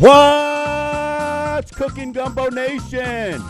What's 0.00 1.70
cooking, 1.72 2.12
Gumbo 2.12 2.48
Nation? 2.48 3.42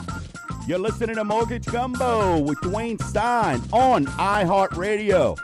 You're 0.66 0.80
listening 0.80 1.14
to 1.14 1.22
Mortgage 1.22 1.66
Gumbo 1.66 2.40
with 2.40 2.58
Dwayne 2.58 3.00
Stein 3.02 3.62
on 3.72 4.06
iHeartRadio. 4.06 5.38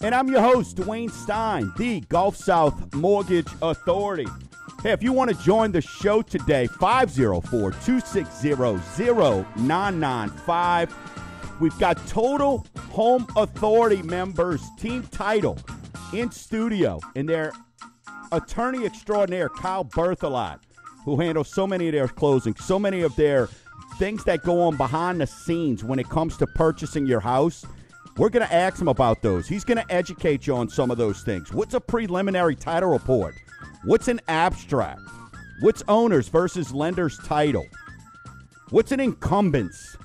And 0.00 0.14
I'm 0.14 0.28
your 0.28 0.42
host, 0.42 0.76
Dwayne 0.76 1.10
Stein, 1.10 1.72
the 1.78 2.00
Gulf 2.10 2.36
South 2.36 2.94
Mortgage 2.94 3.48
Authority. 3.62 4.26
Hey, 4.82 4.92
if 4.92 5.02
you 5.02 5.14
want 5.14 5.30
to 5.30 5.36
join 5.42 5.72
the 5.72 5.80
show 5.80 6.20
today, 6.20 6.66
504 6.66 7.70
260 7.70 8.50
0995. 8.50 11.13
We've 11.60 11.78
got 11.78 12.04
Total 12.06 12.66
Home 12.90 13.26
Authority 13.36 14.02
members, 14.02 14.62
Team 14.78 15.04
Title, 15.04 15.58
in 16.12 16.30
studio, 16.30 17.00
and 17.16 17.28
their 17.28 17.52
attorney 18.32 18.84
extraordinaire, 18.84 19.48
Kyle 19.48 19.84
Berthelot 19.84 20.60
who 21.04 21.20
handles 21.20 21.52
so 21.52 21.66
many 21.66 21.88
of 21.88 21.92
their 21.92 22.08
closings, 22.08 22.60
so 22.60 22.78
many 22.78 23.02
of 23.02 23.14
their 23.16 23.48
things 23.98 24.24
that 24.24 24.42
go 24.42 24.62
on 24.62 24.76
behind 24.76 25.20
the 25.20 25.26
scenes 25.26 25.84
when 25.84 25.98
it 25.98 26.08
comes 26.08 26.36
to 26.38 26.46
purchasing 26.46 27.06
your 27.06 27.20
house. 27.20 27.64
We're 28.16 28.30
going 28.30 28.46
to 28.46 28.52
ask 28.52 28.80
him 28.80 28.88
about 28.88 29.22
those. 29.22 29.46
He's 29.46 29.64
going 29.64 29.78
to 29.78 29.92
educate 29.92 30.46
you 30.46 30.56
on 30.56 30.68
some 30.68 30.90
of 30.90 30.98
those 30.98 31.22
things. 31.22 31.52
What's 31.52 31.74
a 31.74 31.80
preliminary 31.80 32.56
title 32.56 32.90
report? 32.90 33.34
What's 33.84 34.08
an 34.08 34.20
abstract? 34.28 35.00
What's 35.60 35.82
owners 35.88 36.28
versus 36.28 36.72
lenders 36.72 37.18
title? 37.24 37.66
What's 38.70 38.92
an 38.92 39.00
encumbrances? 39.00 39.96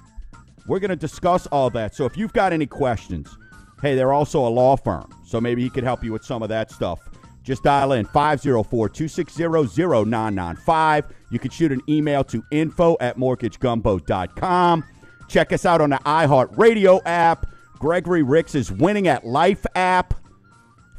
We're 0.69 0.79
going 0.79 0.89
to 0.89 0.95
discuss 0.95 1.47
all 1.47 1.71
that. 1.71 1.95
So 1.95 2.05
if 2.05 2.15
you've 2.15 2.31
got 2.31 2.53
any 2.53 2.67
questions, 2.67 3.35
hey, 3.81 3.95
they're 3.95 4.13
also 4.13 4.47
a 4.47 4.49
law 4.49 4.77
firm. 4.77 5.11
So 5.25 5.41
maybe 5.41 5.63
he 5.63 5.69
could 5.69 5.83
help 5.83 6.03
you 6.03 6.13
with 6.13 6.23
some 6.23 6.43
of 6.43 6.49
that 6.49 6.69
stuff. 6.71 6.99
Just 7.43 7.63
dial 7.63 7.93
in 7.93 8.05
504 8.05 8.89
260 8.89 9.43
0995. 9.43 11.05
You 11.31 11.39
can 11.39 11.49
shoot 11.49 11.71
an 11.71 11.81
email 11.89 12.23
to 12.25 12.43
info 12.51 12.97
at 12.99 13.17
mortgagegumbo.com. 13.17 14.85
Check 15.27 15.53
us 15.53 15.65
out 15.65 15.81
on 15.81 15.89
the 15.89 15.97
iHeartRadio 15.97 17.01
app. 17.03 17.47
Gregory 17.79 18.21
Ricks 18.21 18.53
is 18.53 18.71
winning 18.71 19.07
at 19.07 19.25
Life 19.25 19.65
app. 19.73 20.13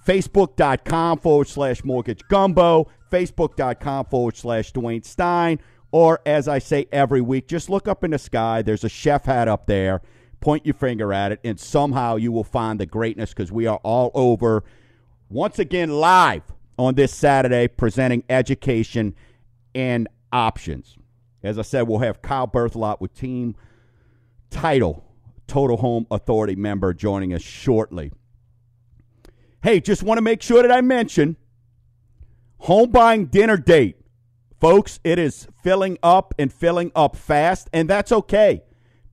Facebook.com 0.05 1.19
forward 1.19 1.47
slash 1.47 1.85
mortgage 1.85 2.27
gumbo. 2.27 2.91
Facebook.com 3.13 4.07
forward 4.07 4.37
slash 4.37 4.73
Dwayne 4.73 5.05
Stein. 5.05 5.61
Or, 5.93 6.21
as 6.25 6.47
I 6.47 6.61
say 6.61 6.87
every 6.93 7.21
week, 7.21 7.49
just 7.49 7.69
look 7.69 7.89
up 7.89 8.05
in 8.05 8.13
the 8.13 8.19
sky. 8.19 8.63
There's 8.63 8.85
a 8.85 8.89
chef 8.89 9.25
hat 9.25 9.49
up 9.49 9.67
there. 9.67 10.03
Point 10.41 10.65
your 10.65 10.75
finger 10.75 11.13
at 11.13 11.33
it, 11.33 11.41
and 11.45 11.61
somehow 11.61 12.17
you 12.17 12.33
will 12.33 12.45
find 12.45 12.81
the 12.81 12.87
greatness 12.87 13.31
because 13.31 13.53
we 13.53 13.67
are 13.67 13.81
all 13.83 14.11
over 14.15 14.65
once 15.29 15.59
again 15.59 15.91
live 15.91 16.43
on 16.79 16.95
this 16.95 17.13
Saturday 17.13 17.69
presenting 17.69 18.25
education 18.31 19.15
and 19.75 20.09
options. 20.33 20.97
As 21.43 21.59
I 21.59 21.63
said, 21.63 21.83
we'll 21.83 21.99
have 21.99 22.23
Kyle 22.23 22.49
Berthelot 22.49 23.01
with 23.01 23.15
team 23.15 23.55
title 24.49 25.05
Total 25.47 25.77
Home 25.77 26.07
Authority 26.11 26.57
member 26.57 26.95
joining 26.95 27.35
us 27.35 27.43
shortly. 27.43 28.13
Hey, 29.63 29.81
just 29.81 30.03
want 30.03 30.19
to 30.19 30.23
make 30.23 30.43
sure 30.43 30.63
that 30.63 30.73
I 30.73 30.81
mention 30.81 31.37
home 32.59 32.91
buying 32.91 33.27
dinner 33.27 33.57
date. 33.57 34.00
Folks, 34.61 35.01
it 35.03 35.19
is 35.19 35.49
filling 35.63 35.97
up 36.03 36.35
and 36.39 36.53
filling 36.53 36.93
up 36.95 37.17
fast, 37.17 37.71
and 37.73 37.89
that's 37.89 38.13
okay 38.13 38.63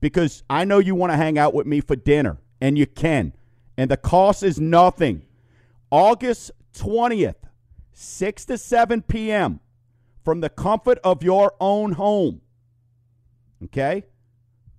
because 0.00 0.42
I 0.50 0.66
know 0.66 0.78
you 0.78 0.94
want 0.94 1.12
to 1.12 1.16
hang 1.16 1.38
out 1.38 1.54
with 1.54 1.66
me 1.66 1.80
for 1.80 1.96
dinner, 1.96 2.38
and 2.60 2.76
you 2.76 2.86
can. 2.86 3.32
And 3.78 3.90
the 3.90 3.96
cost 3.96 4.42
is 4.42 4.60
nothing. 4.60 5.24
August 5.90 6.50
20th, 6.74 7.34
6 7.92 8.44
to 8.44 8.58
7 8.58 9.02
p.m., 9.02 9.60
from 10.22 10.40
the 10.40 10.50
comfort 10.50 10.98
of 11.02 11.22
your 11.22 11.54
own 11.58 11.92
home. 11.92 12.42
Okay? 13.64 14.04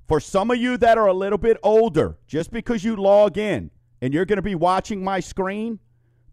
For 0.08 0.20
some 0.20 0.52
of 0.52 0.58
you 0.58 0.78
that 0.78 1.00
are 1.00 1.08
a 1.08 1.14
little 1.14 1.40
bit 1.40 1.58
older, 1.64 2.20
just 2.28 2.52
because 2.52 2.84
you 2.84 2.96
log 2.96 3.40
in 3.40 3.72
and 4.02 4.14
you're 4.14 4.26
going 4.26 4.38
to 4.38 4.44
be 4.44 4.54
watching 4.54 5.04
my 5.04 5.20
screen, 5.20 5.80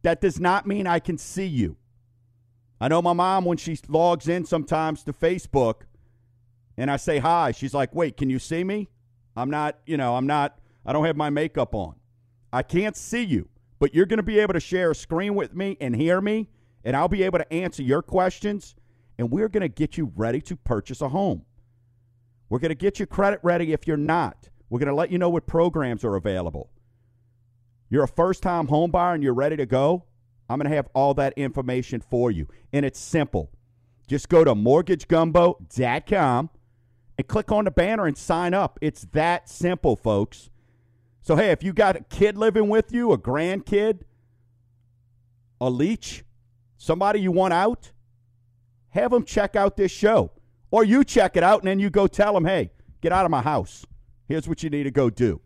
that 0.03 0.21
does 0.21 0.39
not 0.39 0.67
mean 0.67 0.87
I 0.87 0.99
can 0.99 1.17
see 1.17 1.47
you. 1.47 1.79
I 2.81 2.89
know 2.89 3.01
my 3.01 3.13
mom, 3.13 3.45
when 3.45 3.57
she 3.57 3.79
logs 3.89 4.29
in 4.29 4.45
sometimes 4.45 5.03
to 5.05 5.13
Facebook 5.13 5.83
and 6.77 6.91
I 6.91 6.97
say 6.97 7.19
hi, 7.19 7.53
she's 7.53 7.73
like, 7.73 7.95
wait, 7.95 8.17
can 8.17 8.29
you 8.29 8.39
see 8.39 8.65
me? 8.65 8.89
I'm 9.35 9.51
not, 9.51 9.79
you 9.87 9.97
know, 9.97 10.17
I'm 10.17 10.27
not, 10.27 10.59
I 10.85 10.93
don't 10.93 11.05
have 11.05 11.17
my 11.17 11.31
makeup 11.31 11.75
on. 11.75 11.97
I 12.53 12.63
can't 12.63 12.97
see 12.97 13.23
you 13.23 13.49
but 13.79 13.95
you're 13.95 14.07
going 14.07 14.19
to 14.19 14.23
be 14.23 14.39
able 14.39 14.55
to 14.55 14.61
share 14.61 14.91
a 14.91 14.95
screen 14.95 15.35
with 15.35 15.55
me 15.55 15.77
and 15.81 15.95
hear 15.95 16.21
me, 16.21 16.49
and 16.85 16.97
I'll 16.97 17.09
be 17.09 17.23
able 17.23 17.39
to 17.39 17.53
answer 17.53 17.83
your 17.83 18.03
questions, 18.03 18.75
and 19.19 19.31
we're 19.31 19.49
going 19.49 19.63
to 19.63 19.69
get 19.69 19.97
you 19.97 20.13
ready 20.17 20.41
to 20.43 20.57
purchase 20.57 21.01
a 21.01 21.09
home. 21.09 21.45
We're 22.49 22.59
going 22.59 22.71
to 22.71 22.77
get 22.77 22.99
your 22.99 23.07
credit 23.07 23.41
ready 23.43 23.73
if 23.73 23.87
you're 23.87 23.97
not. 23.97 24.49
We're 24.71 24.79
going 24.79 24.89
to 24.89 24.95
let 24.95 25.11
you 25.11 25.19
know 25.19 25.31
what 25.31 25.47
programs 25.47 26.05
are 26.05 26.17
available. 26.17 26.71
You're 27.91 28.05
a 28.05 28.09
first 28.09 28.43
time 28.43 28.69
home 28.69 28.91
buyer 28.91 29.15
and 29.15 29.23
you're 29.23 29.35
ready 29.35 29.57
to 29.57 29.67
go. 29.67 30.05
I'm 30.49 30.59
going 30.59 30.71
to 30.71 30.77
have 30.77 30.89
all 30.95 31.15
that 31.15 31.33
information 31.37 32.01
for 32.01 32.31
you. 32.31 32.47
And 32.73 32.85
it's 32.85 33.01
simple. 33.01 33.51
Just 34.07 34.29
go 34.29 34.45
to 34.45 34.55
mortgagegumbo.com 34.55 36.51
and 37.19 37.27
click 37.27 37.51
on 37.51 37.65
the 37.65 37.71
banner 37.71 38.07
and 38.07 38.17
sign 38.17 38.55
up. 38.55 38.79
It's 38.81 39.07
that 39.13 39.49
simple, 39.49 39.97
folks. 39.97 40.51
So, 41.23 41.35
hey, 41.35 41.51
if 41.51 41.65
you 41.65 41.73
got 41.73 41.97
a 41.97 42.01
kid 42.01 42.39
living 42.39 42.69
with 42.69 42.93
you, 42.93 43.13
a 43.13 43.19
grandkid, 43.19 44.03
a 45.61 45.69
leech, 45.69 46.25
somebody 46.77 47.21
you 47.21 47.33
want 47.33 47.53
out, 47.53 47.91
have 48.91 49.11
them 49.11 49.25
check 49.25 49.57
out 49.57 49.77
this 49.77 49.91
show. 49.91 50.31
Or 50.71 50.85
you 50.85 51.03
check 51.03 51.37
it 51.37 51.43
out 51.43 51.61
and 51.61 51.69
then 51.69 51.81
you 51.81 51.91
go 51.91 52.07
tell 52.07 52.35
them, 52.35 52.45
hey, 52.45 52.71
get 53.01 53.13
out 53.13 53.25
of 53.25 53.31
my 53.31 53.43
house. 53.43 53.85
Here's 54.29 54.49
what 54.49 54.63
you 54.63 54.71
need 54.71 54.85
to 54.85 54.91
go 54.91 55.11
do. 55.11 55.41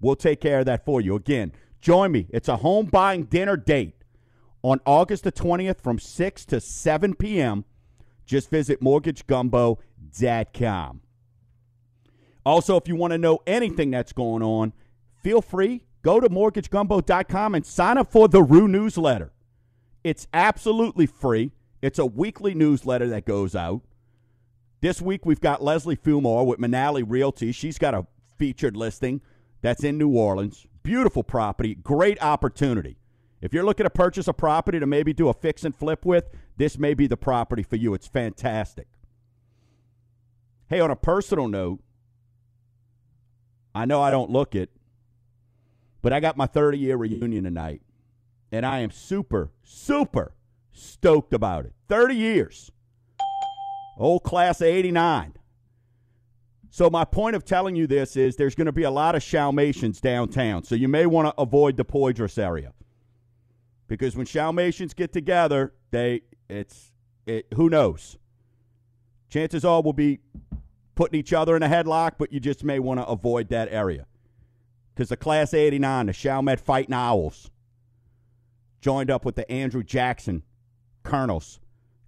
We'll 0.00 0.16
take 0.16 0.40
care 0.40 0.60
of 0.60 0.66
that 0.66 0.84
for 0.84 1.00
you. 1.00 1.16
Again, 1.16 1.52
join 1.80 2.12
me. 2.12 2.26
It's 2.30 2.48
a 2.48 2.56
home 2.56 2.86
buying 2.86 3.24
dinner 3.24 3.56
date 3.56 3.97
on 4.62 4.80
August 4.84 5.24
the 5.24 5.32
20th 5.32 5.80
from 5.80 5.98
6 5.98 6.44
to 6.46 6.60
7 6.60 7.14
p.m. 7.14 7.64
Just 8.26 8.50
visit 8.50 8.82
mortgagegumbo.com. 8.82 11.00
Also, 12.44 12.76
if 12.76 12.88
you 12.88 12.96
want 12.96 13.12
to 13.12 13.18
know 13.18 13.38
anything 13.46 13.90
that's 13.90 14.12
going 14.12 14.42
on, 14.42 14.72
feel 15.22 15.42
free, 15.42 15.84
go 16.02 16.20
to 16.20 16.28
mortgagegumbo.com 16.28 17.54
and 17.54 17.66
sign 17.66 17.98
up 17.98 18.10
for 18.10 18.28
the 18.28 18.42
Rue 18.42 18.68
newsletter. 18.68 19.32
It's 20.04 20.28
absolutely 20.32 21.06
free. 21.06 21.52
It's 21.82 21.98
a 21.98 22.06
weekly 22.06 22.54
newsletter 22.54 23.08
that 23.08 23.24
goes 23.24 23.54
out. 23.54 23.82
This 24.80 25.02
week 25.02 25.26
we've 25.26 25.40
got 25.40 25.62
Leslie 25.62 25.96
Fumore 25.96 26.46
with 26.46 26.60
Manali 26.60 27.04
Realty. 27.06 27.52
She's 27.52 27.78
got 27.78 27.94
a 27.94 28.06
featured 28.36 28.76
listing 28.76 29.20
that's 29.60 29.82
in 29.82 29.98
New 29.98 30.10
Orleans. 30.10 30.66
Beautiful 30.82 31.24
property, 31.24 31.74
great 31.74 32.22
opportunity. 32.22 32.97
If 33.40 33.52
you're 33.52 33.64
looking 33.64 33.84
to 33.84 33.90
purchase 33.90 34.26
a 34.26 34.32
property 34.32 34.80
to 34.80 34.86
maybe 34.86 35.12
do 35.12 35.28
a 35.28 35.34
fix 35.34 35.64
and 35.64 35.74
flip 35.74 36.04
with, 36.04 36.28
this 36.56 36.78
may 36.78 36.94
be 36.94 37.06
the 37.06 37.16
property 37.16 37.62
for 37.62 37.76
you. 37.76 37.94
It's 37.94 38.06
fantastic. 38.06 38.88
Hey, 40.68 40.80
on 40.80 40.90
a 40.90 40.96
personal 40.96 41.48
note, 41.48 41.80
I 43.74 43.84
know 43.84 44.02
I 44.02 44.10
don't 44.10 44.30
look 44.30 44.54
it, 44.54 44.70
but 46.02 46.12
I 46.12 46.20
got 46.20 46.36
my 46.36 46.46
30 46.46 46.78
year 46.78 46.96
reunion 46.96 47.44
tonight, 47.44 47.82
and 48.50 48.66
I 48.66 48.80
am 48.80 48.90
super, 48.90 49.50
super 49.62 50.34
stoked 50.72 51.32
about 51.32 51.64
it. 51.64 51.72
30 51.88 52.14
years. 52.16 52.72
Old 53.96 54.24
class 54.24 54.60
of 54.60 54.66
89. 54.66 55.34
So, 56.70 56.90
my 56.90 57.04
point 57.04 57.34
of 57.34 57.44
telling 57.44 57.74
you 57.76 57.86
this 57.86 58.16
is 58.16 58.36
there's 58.36 58.54
going 58.54 58.66
to 58.66 58.72
be 58.72 58.82
a 58.82 58.90
lot 58.90 59.14
of 59.14 59.22
Chalmations 59.22 60.00
downtown. 60.00 60.64
So, 60.64 60.74
you 60.74 60.86
may 60.86 61.06
want 61.06 61.28
to 61.28 61.40
avoid 61.40 61.76
the 61.76 61.84
Poydras 61.84 62.38
area. 62.38 62.72
Because 63.88 64.16
when 64.16 64.26
Chalmations 64.26 64.94
get 64.94 65.12
together, 65.12 65.72
they, 65.90 66.22
it's, 66.48 66.92
it, 67.26 67.46
who 67.54 67.68
knows? 67.68 68.16
Chances 69.28 69.64
are 69.64 69.82
we'll 69.82 69.92
be 69.92 70.20
putting 70.94 71.18
each 71.18 71.32
other 71.32 71.56
in 71.56 71.62
a 71.62 71.68
headlock, 71.68 72.12
but 72.18 72.32
you 72.32 72.40
just 72.40 72.64
may 72.64 72.78
want 72.78 73.00
to 73.00 73.06
avoid 73.06 73.48
that 73.48 73.68
area 73.70 74.06
because 74.94 75.10
the 75.10 75.16
Class 75.16 75.54
89, 75.54 76.06
the 76.06 76.12
Chalmette 76.12 76.60
Fighting 76.60 76.94
Owls, 76.94 77.50
joined 78.80 79.10
up 79.10 79.24
with 79.24 79.36
the 79.36 79.50
Andrew 79.50 79.84
Jackson 79.84 80.42
Colonels 81.04 81.60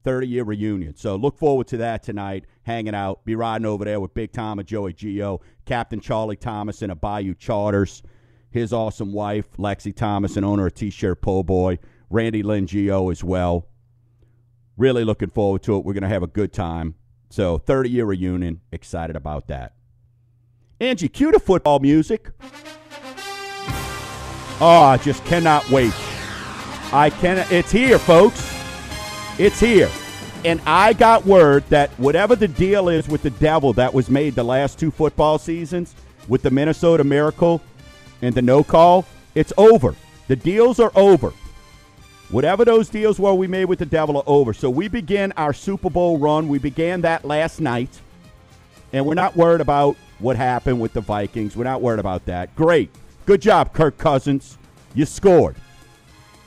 30 0.03 0.27
year 0.27 0.45
reunion. 0.45 0.97
So 0.97 1.17
look 1.17 1.39
forward 1.39 1.69
to 1.69 1.77
that 1.79 2.03
tonight, 2.03 2.47
hanging 2.63 2.95
out, 2.95 3.25
be 3.25 3.37
riding 3.37 3.67
over 3.67 3.85
there 3.85 4.01
with 4.01 4.15
Big 4.15 4.33
Tom 4.33 4.59
and 4.59 4.67
Joey 4.67 4.93
Gio, 4.93 5.41
Captain 5.67 6.01
Charlie 6.01 6.37
Thomas 6.37 6.83
and 6.83 6.91
a 6.91 6.95
Bayou 6.95 7.35
Charters, 7.35 8.03
his 8.51 8.73
awesome 8.73 9.13
wife, 9.13 9.47
Lexi 9.57 9.95
Thomas, 9.95 10.37
and 10.37 10.45
owner 10.45 10.67
of 10.67 10.75
T 10.75 10.91
shirt 10.91 11.21
Po 11.21 11.43
Boy, 11.43 11.79
Randy 12.09 12.43
Lynn 12.43 12.67
Gio 12.67 13.11
as 13.11 13.23
well. 13.23 13.67
Really 14.77 15.05
looking 15.05 15.31
forward 15.31 15.63
to 15.65 15.77
it. 15.77 15.85
We're 15.85 15.93
going 15.93 16.03
to 16.03 16.09
have 16.09 16.23
a 16.23 16.29
good 16.29 16.53
time. 16.53 16.95
So 17.29 17.59
30 17.59 17.91
year 17.91 18.05
reunion, 18.07 18.61
excited 18.73 19.15
about 19.15 19.47
that. 19.49 19.75
Angie, 20.81 21.09
cue 21.09 21.31
the 21.31 21.39
football 21.39 21.79
music. 21.79 22.31
Oh, 24.63 24.83
I 24.83 24.99
just 24.99 25.25
cannot 25.25 25.69
wait. 25.71 25.93
I 26.93 27.11
can. 27.11 27.47
It's 27.51 27.71
here, 27.71 27.99
folks. 27.99 28.53
It's 29.39 29.61
here. 29.61 29.89
And 30.45 30.61
I 30.67 30.93
got 30.95 31.25
word 31.25 31.65
that 31.69 31.91
whatever 31.99 32.35
the 32.35 32.49
deal 32.49 32.89
is 32.89 33.07
with 33.09 33.23
the 33.23 33.31
devil 33.31 33.73
that 33.75 33.93
was 33.93 34.11
made 34.11 34.35
the 34.35 34.43
last 34.43 34.79
two 34.79 34.91
football 34.91 35.39
seasons 35.39 35.95
with 36.29 36.43
the 36.43 36.51
Minnesota 36.51 37.05
Miracle 37.05 37.61
and 38.23 38.35
the 38.35 38.43
no 38.43 38.63
call, 38.63 39.07
it's 39.35 39.53
over. 39.57 39.95
The 40.29 40.37
deals 40.37 40.79
are 40.79 40.93
over. 40.95 41.33
Whatever 42.31 42.65
those 42.65 42.89
deals 42.89 43.19
were 43.19 43.35
we 43.35 43.49
made 43.49 43.65
with 43.65 43.81
the 43.81 43.87
devil 43.87 44.17
are 44.19 44.25
over. 44.27 44.53
So 44.53 44.71
we 44.71 44.87
begin 44.87 45.33
our 45.37 45.53
Super 45.53 45.91
Bowl 45.91 46.19
run. 46.19 46.49
We 46.49 46.59
began 46.59 47.01
that 47.01 47.25
last 47.25 47.61
night. 47.61 48.01
And 48.93 49.05
we're 49.05 49.15
not 49.15 49.37
worried 49.37 49.61
about 49.61 49.97
what 50.21 50.37
happened 50.37 50.81
with 50.81 50.93
the 50.93 51.01
Vikings. 51.01 51.57
We're 51.57 51.65
not 51.65 51.83
worried 51.83 51.99
about 51.99 52.27
that. 52.27 52.55
Great. 52.55 52.91
Good 53.27 53.43
job, 53.43 53.73
Kirk 53.73 53.99
Cousins. 53.99 54.59
You 54.95 55.07
scored. 55.07 55.57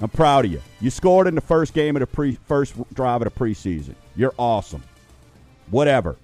I'm 0.01 0.09
proud 0.09 0.45
of 0.45 0.51
you. 0.51 0.61
You 0.81 0.89
scored 0.89 1.27
in 1.27 1.35
the 1.35 1.41
first 1.41 1.73
game 1.73 1.95
of 1.95 2.01
the 2.01 2.07
pre 2.07 2.37
first 2.45 2.75
drive 2.93 3.21
of 3.21 3.33
the 3.33 3.39
preseason. 3.39 3.95
You're 4.15 4.33
awesome. 4.37 4.83
Whatever. 5.69 6.17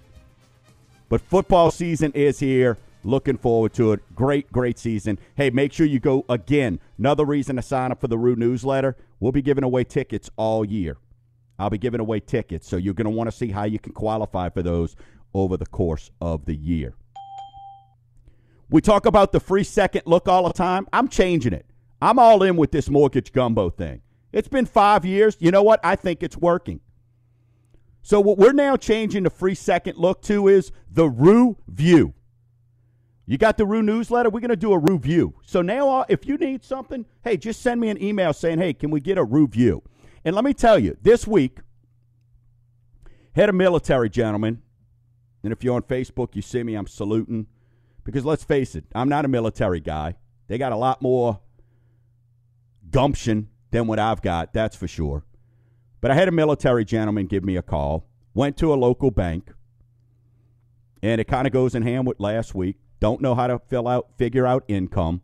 But 1.08 1.22
football 1.22 1.72
season 1.72 2.12
is 2.14 2.40
here. 2.40 2.78
Looking 3.04 3.38
forward 3.38 3.74
to 3.74 3.94
it. 3.94 4.02
Great, 4.16 4.52
great 4.52 4.78
season. 4.78 5.20
Hey, 5.36 5.50
make 5.50 5.72
sure 5.72 5.86
you 5.86 6.00
go 6.00 6.26
again. 6.28 6.80
Another 6.98 7.24
reason 7.24 7.56
to 7.56 7.62
sign 7.62 7.92
up 7.92 8.02
for 8.02 8.08
the 8.08 8.18
Rue 8.18 8.36
newsletter. 8.36 8.98
We'll 9.20 9.32
be 9.32 9.42
giving 9.42 9.64
away 9.64 9.86
tickets 9.86 10.30
all 10.36 10.66
year. 10.66 10.98
I'll 11.58 11.70
be 11.70 11.78
giving 11.78 12.00
away 12.00 12.20
tickets, 12.22 12.68
so 12.68 12.78
you're 12.78 12.94
going 12.94 13.06
to 13.06 13.12
want 13.12 13.30
to 13.30 13.36
see 13.36 13.50
how 13.50 13.66
you 13.66 13.80
can 13.80 13.94
qualify 13.94 14.50
for 14.50 14.64
those 14.64 14.96
over 15.34 15.58
the 15.58 15.66
course 15.66 16.10
of 16.22 16.46
the 16.46 16.56
year. 16.56 16.94
We 18.70 18.82
talk 18.82 19.06
about 19.06 19.32
the 19.32 19.40
free 19.40 19.64
second 19.64 20.04
look 20.06 20.28
all 20.28 20.48
the 20.48 20.54
time. 20.54 20.88
I'm 20.94 21.08
changing 21.08 21.54
it. 21.54 21.66
I'm 22.02 22.20
all 22.20 22.44
in 22.44 22.56
with 22.56 22.72
this 22.72 22.90
mortgage 22.90 23.34
gumbo 23.34 23.70
thing. 23.70 24.02
It's 24.32 24.48
been 24.48 24.66
five 24.66 25.06
years. 25.06 25.36
You 25.40 25.52
know 25.52 25.64
what? 25.64 25.80
I 25.84 25.96
think 25.96 26.24
it's 26.24 26.38
working. 26.38 26.80
So 28.02 28.22
what 28.22 28.38
we're 28.38 28.54
now 28.54 28.78
changing 28.78 29.24
the 29.24 29.30
free 29.30 29.56
second 29.56 29.98
look 29.98 30.22
to 30.24 30.48
is 30.48 30.72
the 30.90 31.10
Rue 31.10 31.58
View. 31.68 32.14
You 33.30 33.38
got 33.38 33.58
the 33.58 33.66
Rue 33.66 33.84
newsletter? 33.84 34.32
We're 34.32 34.40
going 34.40 34.50
to 34.50 34.56
do 34.56 34.74
a 34.74 34.80
review. 34.80 35.36
So 35.46 35.62
now, 35.62 35.88
uh, 35.88 36.06
if 36.10 36.26
you 36.26 36.36
need 36.36 36.64
something, 36.64 37.06
hey, 37.24 37.38
just 37.38 37.62
send 37.62 37.80
me 37.80 37.90
an 37.90 38.02
email 38.02 38.34
saying, 38.34 38.58
hey, 38.58 38.74
can 38.74 38.90
we 38.90 39.00
get 39.00 39.20
a 39.20 39.24
review? 39.24 39.84
And 40.26 40.36
let 40.36 40.44
me 40.44 40.52
tell 40.52 40.80
you, 40.80 40.98
this 41.04 41.28
week, 41.28 41.60
head 43.34 43.48
of 43.48 43.54
military 43.54 44.10
gentleman, 44.10 44.64
and 45.44 45.54
if 45.54 45.64
you're 45.64 45.76
on 45.76 45.84
Facebook, 45.84 46.36
you 46.36 46.42
see 46.42 46.64
me, 46.64 46.74
I'm 46.74 46.88
saluting. 46.88 47.46
Because 48.04 48.26
let's 48.26 48.44
face 48.44 48.74
it, 48.74 48.86
I'm 48.96 49.10
not 49.10 49.26
a 49.26 49.28
military 49.28 49.80
guy. 49.80 50.16
They 50.48 50.58
got 50.58 50.72
a 50.72 50.76
lot 50.76 51.00
more 51.00 51.40
gumption 52.90 53.50
than 53.70 53.86
what 53.86 54.00
I've 54.00 54.24
got, 54.24 54.54
that's 54.54 54.76
for 54.76 54.88
sure. 54.88 55.24
But 56.02 56.10
I 56.10 56.16
had 56.16 56.30
a 56.30 56.32
military 56.32 56.84
gentleman 56.84 57.28
give 57.28 57.44
me 57.44 57.58
a 57.58 57.62
call, 57.62 58.08
went 58.34 58.58
to 58.58 58.74
a 58.74 58.76
local 58.76 59.12
bank, 59.12 59.54
and 61.04 61.22
it 61.22 61.28
kind 61.28 61.46
of 61.46 61.54
goes 61.54 61.76
in 61.76 61.84
hand 61.84 62.08
with 62.08 62.20
last 62.20 62.56
week. 62.56 62.78
Don't 63.00 63.22
know 63.22 63.36
how 63.36 63.48
to 63.48 63.60
fill 63.60 63.88
out, 63.88 64.10
figure 64.18 64.46
out 64.46 64.64
income. 64.68 65.22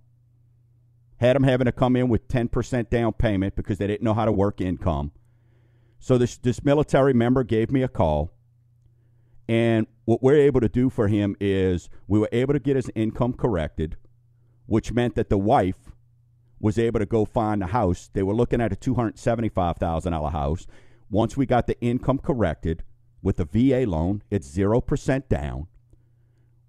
Had 1.18 1.36
them 1.36 1.44
having 1.44 1.66
to 1.66 1.72
come 1.72 1.96
in 1.96 2.10
with 2.10 2.28
10% 2.28 2.90
down 2.90 3.14
payment 3.14 3.56
because 3.56 3.78
they 3.78 3.88
didn't 3.88 4.04
know 4.04 4.14
how 4.14 4.26
to 4.26 4.32
work 4.32 4.62
income. 4.62 5.12
So 6.00 6.18
this, 6.18 6.38
this 6.38 6.64
military 6.64 7.14
member 7.14 7.44
gave 7.44 7.72
me 7.72 7.82
a 7.82 7.88
call. 7.88 8.32
And 9.48 9.88
what 10.06 10.22
we're 10.22 10.38
able 10.38 10.62
to 10.62 10.70
do 10.70 10.90
for 10.90 11.08
him 11.08 11.36
is 11.40 11.90
we 12.08 12.20
were 12.20 12.30
able 12.32 12.54
to 12.54 12.60
get 12.60 12.76
his 12.76 12.92
income 12.96 13.34
corrected, 13.34 13.98
which 14.66 14.92
meant 14.92 15.16
that 15.16 15.30
the 15.30 15.38
wife 15.38 15.92
was 16.60 16.80
able 16.80 17.00
to 17.00 17.06
go 17.06 17.26
find 17.26 17.62
a 17.62 17.68
house. 17.68 18.10
They 18.14 18.24
were 18.24 18.34
looking 18.34 18.62
at 18.62 18.74
a 18.74 18.76
$275,000 18.76 20.32
house. 20.32 20.68
Once 21.10 21.38
we 21.38 21.46
got 21.46 21.68
the 21.68 21.80
income 21.82 22.18
corrected 22.18 22.84
with 23.22 23.38
the 23.38 23.46
VA 23.46 23.90
loan, 23.90 24.24
it's 24.30 24.56
0% 24.56 25.28
down. 25.28 25.68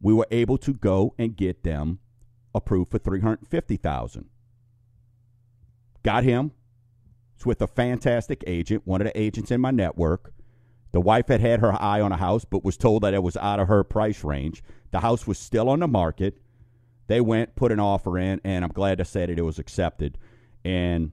We 0.01 0.13
were 0.13 0.27
able 0.31 0.59
to 0.59 0.75
go 0.75 1.15
and 1.19 1.37
get 1.37 1.63
them 1.63 1.99
approved 2.55 2.91
for 2.91 2.99
350,000. 2.99 4.27
Got 6.03 6.25
him. 6.25 6.53
It's 7.35 7.45
with 7.45 7.61
a 7.61 7.67
fantastic 7.67 8.43
agent, 8.47 8.87
one 8.87 9.01
of 9.01 9.07
the 9.07 9.21
agents 9.21 9.51
in 9.51 9.61
my 9.61 9.71
network. 9.71 10.33
The 10.93 11.01
wife 11.01 11.29
had 11.29 11.41
had 11.41 11.61
her 11.61 11.81
eye 11.83 12.01
on 12.01 12.13
a 12.13 12.17
house, 12.17 12.45
but 12.47 12.65
was 12.65 12.77
told 12.77 13.03
that 13.03 13.13
it 13.13 13.23
was 13.23 13.37
out 13.37 13.61
of 13.61 13.69
her 13.69 13.85
price 13.85 14.25
range. 14.25 14.63
The 14.93 15.01
house 15.01 15.27
was 15.27 15.39
still 15.39 15.69
on 15.69 15.81
the 15.81 15.89
market. 15.89 16.39
They 17.07 17.21
went, 17.21 17.55
put 17.55 17.73
an 17.73 17.81
offer 17.81 18.19
in, 18.19 18.41
and 18.45 18.65
I'm 18.65 18.73
glad 18.73 18.99
to 18.99 19.05
say 19.05 19.27
that 19.27 19.39
it 19.39 19.43
was 19.43 19.59
accepted. 19.59 20.17
And 20.65 21.13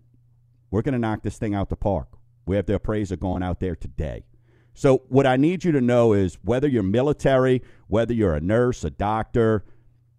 we're 0.71 0.81
going 0.81 0.93
to 0.93 0.99
knock 0.99 1.23
this 1.23 1.37
thing 1.37 1.53
out 1.53 1.69
the 1.69 1.75
park. 1.75 2.07
We 2.45 2.55
have 2.55 2.65
the 2.65 2.75
appraiser 2.75 3.15
going 3.15 3.43
out 3.43 3.59
there 3.59 3.75
today. 3.75 4.23
So, 4.73 5.03
what 5.07 5.27
I 5.27 5.37
need 5.37 5.63
you 5.63 5.71
to 5.71 5.81
know 5.81 6.13
is 6.13 6.37
whether 6.43 6.67
you're 6.67 6.83
military, 6.83 7.61
whether 7.87 8.13
you're 8.13 8.33
a 8.33 8.41
nurse, 8.41 8.83
a 8.83 8.89
doctor, 8.89 9.63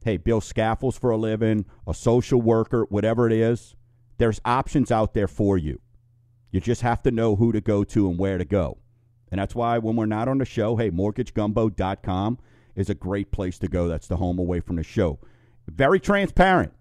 hey, 0.05 0.17
build 0.17 0.45
scaffolds 0.45 0.97
for 0.97 1.11
a 1.11 1.17
living, 1.17 1.65
a 1.87 1.95
social 1.95 2.41
worker, 2.41 2.87
whatever 2.89 3.27
it 3.27 3.33
is, 3.33 3.75
there's 4.19 4.41
options 4.45 4.93
out 4.93 5.15
there 5.15 5.27
for 5.27 5.59
you. 5.59 5.81
You 6.51 6.61
just 6.61 6.83
have 6.83 7.03
to 7.03 7.11
know 7.11 7.35
who 7.35 7.51
to 7.51 7.61
go 7.61 7.83
to 7.85 8.09
and 8.09 8.19
where 8.19 8.39
to 8.39 8.45
go. 8.45 8.79
And 9.31 9.41
that's 9.41 9.56
why 9.56 9.79
when 9.79 9.97
we're 9.97 10.06
not 10.06 10.29
on 10.29 10.39
the 10.39 10.45
show, 10.45 10.77
hey, 10.77 10.91
mortgagegumbo.com 10.91 12.39
is 12.77 12.91
a 12.91 12.95
great 12.95 13.33
place 13.33 13.59
to 13.59 13.69
go. 13.69 13.89
That's 13.89 14.06
the 14.06 14.19
home 14.19 14.39
away 14.39 14.61
from 14.61 14.77
the 14.77 14.85
show. 14.85 15.19
Very 15.67 15.99
transparent. 15.99 16.73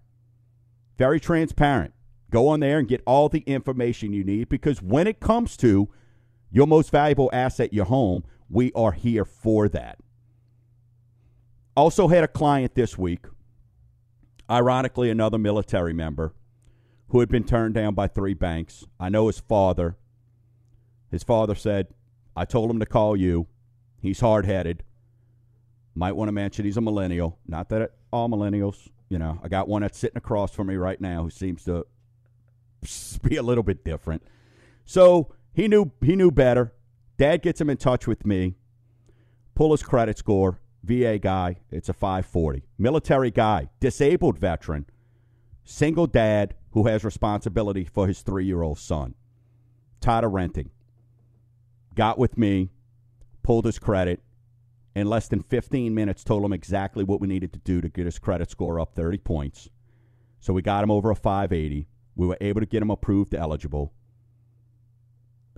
Very 0.96 1.18
transparent. 1.18 1.92
Go 2.30 2.48
on 2.48 2.60
there 2.60 2.78
and 2.78 2.86
get 2.86 3.02
all 3.06 3.28
the 3.28 3.40
information 3.40 4.12
you 4.12 4.22
need 4.22 4.48
because 4.48 4.80
when 4.80 5.06
it 5.08 5.18
comes 5.18 5.56
to 5.58 5.88
your 6.54 6.68
most 6.68 6.92
valuable 6.92 7.28
asset, 7.32 7.74
your 7.74 7.84
home, 7.84 8.22
we 8.48 8.70
are 8.74 8.92
here 8.92 9.24
for 9.24 9.68
that. 9.68 9.98
Also, 11.76 12.06
had 12.06 12.22
a 12.22 12.28
client 12.28 12.76
this 12.76 12.96
week, 12.96 13.26
ironically, 14.48 15.10
another 15.10 15.36
military 15.36 15.92
member 15.92 16.32
who 17.08 17.18
had 17.18 17.28
been 17.28 17.42
turned 17.42 17.74
down 17.74 17.92
by 17.94 18.06
three 18.06 18.34
banks. 18.34 18.84
I 19.00 19.08
know 19.08 19.26
his 19.26 19.40
father. 19.40 19.96
His 21.10 21.24
father 21.24 21.56
said, 21.56 21.88
I 22.36 22.44
told 22.44 22.70
him 22.70 22.78
to 22.78 22.86
call 22.86 23.16
you. 23.16 23.48
He's 24.00 24.20
hard 24.20 24.46
headed. 24.46 24.84
Might 25.96 26.12
want 26.12 26.28
to 26.28 26.32
mention 26.32 26.64
he's 26.64 26.76
a 26.76 26.80
millennial. 26.80 27.36
Not 27.48 27.68
that 27.70 27.94
all 28.12 28.28
millennials, 28.28 28.88
you 29.08 29.18
know, 29.18 29.40
I 29.42 29.48
got 29.48 29.66
one 29.66 29.82
that's 29.82 29.98
sitting 29.98 30.18
across 30.18 30.52
from 30.52 30.68
me 30.68 30.76
right 30.76 31.00
now 31.00 31.24
who 31.24 31.30
seems 31.30 31.64
to 31.64 31.84
be 33.28 33.34
a 33.34 33.42
little 33.42 33.64
bit 33.64 33.84
different. 33.84 34.22
So 34.84 35.34
he 35.54 35.68
knew 35.68 35.92
he 36.02 36.16
knew 36.16 36.30
better. 36.30 36.74
Dad 37.16 37.42
gets 37.42 37.60
him 37.60 37.70
in 37.70 37.76
touch 37.76 38.06
with 38.06 38.26
me. 38.26 38.56
Pull 39.54 39.70
his 39.70 39.82
credit 39.82 40.18
score. 40.18 40.60
VA 40.82 41.18
guy, 41.18 41.56
it's 41.70 41.88
a 41.88 41.94
540. 41.94 42.62
Military 42.76 43.30
guy, 43.30 43.70
disabled 43.80 44.38
veteran, 44.38 44.84
single 45.64 46.06
dad 46.06 46.54
who 46.72 46.86
has 46.86 47.04
responsibility 47.04 47.84
for 47.84 48.06
his 48.06 48.20
three 48.20 48.44
year 48.44 48.60
old 48.60 48.78
son. 48.78 49.14
Tired 50.00 50.24
of 50.24 50.32
renting. 50.32 50.70
Got 51.94 52.18
with 52.18 52.36
me, 52.36 52.70
pulled 53.42 53.64
his 53.64 53.78
credit, 53.78 54.22
in 54.94 55.08
less 55.08 55.28
than 55.28 55.42
15 55.42 55.94
minutes 55.94 56.22
told 56.22 56.44
him 56.44 56.52
exactly 56.52 57.02
what 57.02 57.20
we 57.20 57.28
needed 57.28 57.52
to 57.52 57.58
do 57.60 57.80
to 57.80 57.88
get 57.88 58.04
his 58.04 58.18
credit 58.18 58.50
score 58.50 58.78
up 58.78 58.94
30 58.94 59.18
points. 59.18 59.70
So 60.40 60.52
we 60.52 60.62
got 60.62 60.84
him 60.84 60.90
over 60.90 61.10
a 61.10 61.16
580. 61.16 61.88
We 62.16 62.26
were 62.26 62.36
able 62.40 62.60
to 62.60 62.66
get 62.66 62.82
him 62.82 62.90
approved 62.90 63.34
eligible. 63.34 63.92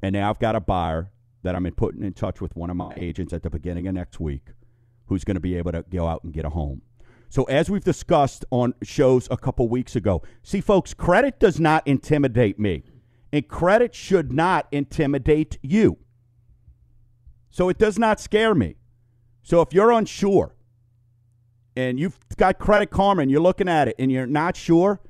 And 0.02 0.12
now 0.14 0.30
I've 0.30 0.38
got 0.38 0.54
a 0.56 0.60
buyer 0.60 1.10
that 1.42 1.54
I'm 1.54 1.66
in 1.66 1.74
putting 1.74 2.02
in 2.02 2.12
touch 2.12 2.40
with 2.40 2.56
one 2.56 2.70
of 2.70 2.76
my 2.76 2.92
agents 2.96 3.32
at 3.32 3.42
the 3.42 3.50
beginning 3.50 3.86
of 3.86 3.94
next 3.94 4.20
week 4.20 4.48
who's 5.06 5.24
going 5.24 5.36
to 5.36 5.40
be 5.40 5.56
able 5.56 5.72
to 5.72 5.84
go 5.90 6.06
out 6.06 6.24
and 6.24 6.32
get 6.32 6.44
a 6.44 6.50
home. 6.50 6.82
So 7.28 7.44
as 7.44 7.70
we've 7.70 7.84
discussed 7.84 8.44
on 8.50 8.74
shows 8.82 9.28
a 9.30 9.36
couple 9.36 9.68
weeks 9.68 9.96
ago, 9.96 10.22
see 10.42 10.60
folks, 10.60 10.94
credit 10.94 11.38
does 11.38 11.58
not 11.58 11.86
intimidate 11.86 12.58
me. 12.58 12.84
And 13.32 13.46
credit 13.46 13.94
should 13.94 14.32
not 14.32 14.68
intimidate 14.70 15.58
you. 15.62 15.98
So 17.50 17.68
it 17.68 17.78
does 17.78 17.98
not 17.98 18.20
scare 18.20 18.54
me. 18.54 18.76
So 19.42 19.60
if 19.60 19.72
you're 19.72 19.90
unsure 19.92 20.54
and 21.76 21.98
you've 21.98 22.18
got 22.36 22.58
Credit 22.58 22.90
Karma 22.90 23.22
and 23.22 23.30
you're 23.30 23.40
looking 23.40 23.68
at 23.68 23.88
it 23.88 23.96
and 23.98 24.10
you're 24.10 24.26
not 24.26 24.56
sure, 24.56 25.00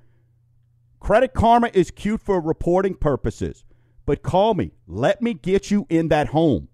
Credit 1.00 1.32
Karma 1.32 1.70
is 1.72 1.90
cute 1.90 2.20
for 2.20 2.40
reporting 2.40 2.94
purposes. 2.94 3.64
But 4.06 4.22
call 4.22 4.54
me. 4.54 4.72
Let 4.86 5.20
me 5.20 5.34
get 5.34 5.70
you 5.70 5.86
in 5.90 6.08
that 6.08 6.28
home. 6.28 6.68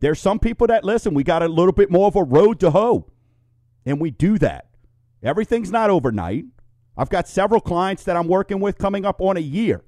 There's 0.00 0.20
some 0.20 0.38
people 0.38 0.66
that 0.66 0.84
listen, 0.84 1.14
we 1.14 1.24
got 1.24 1.42
a 1.42 1.48
little 1.48 1.72
bit 1.72 1.90
more 1.90 2.06
of 2.06 2.16
a 2.16 2.22
road 2.22 2.60
to 2.60 2.70
hoe. 2.70 3.10
And 3.86 4.00
we 4.00 4.10
do 4.10 4.38
that. 4.38 4.68
Everything's 5.22 5.70
not 5.70 5.90
overnight. 5.90 6.44
I've 6.96 7.10
got 7.10 7.26
several 7.26 7.60
clients 7.60 8.04
that 8.04 8.16
I'm 8.16 8.28
working 8.28 8.60
with 8.60 8.78
coming 8.78 9.04
up 9.04 9.20
on 9.20 9.36
a 9.36 9.40
year. 9.40 9.82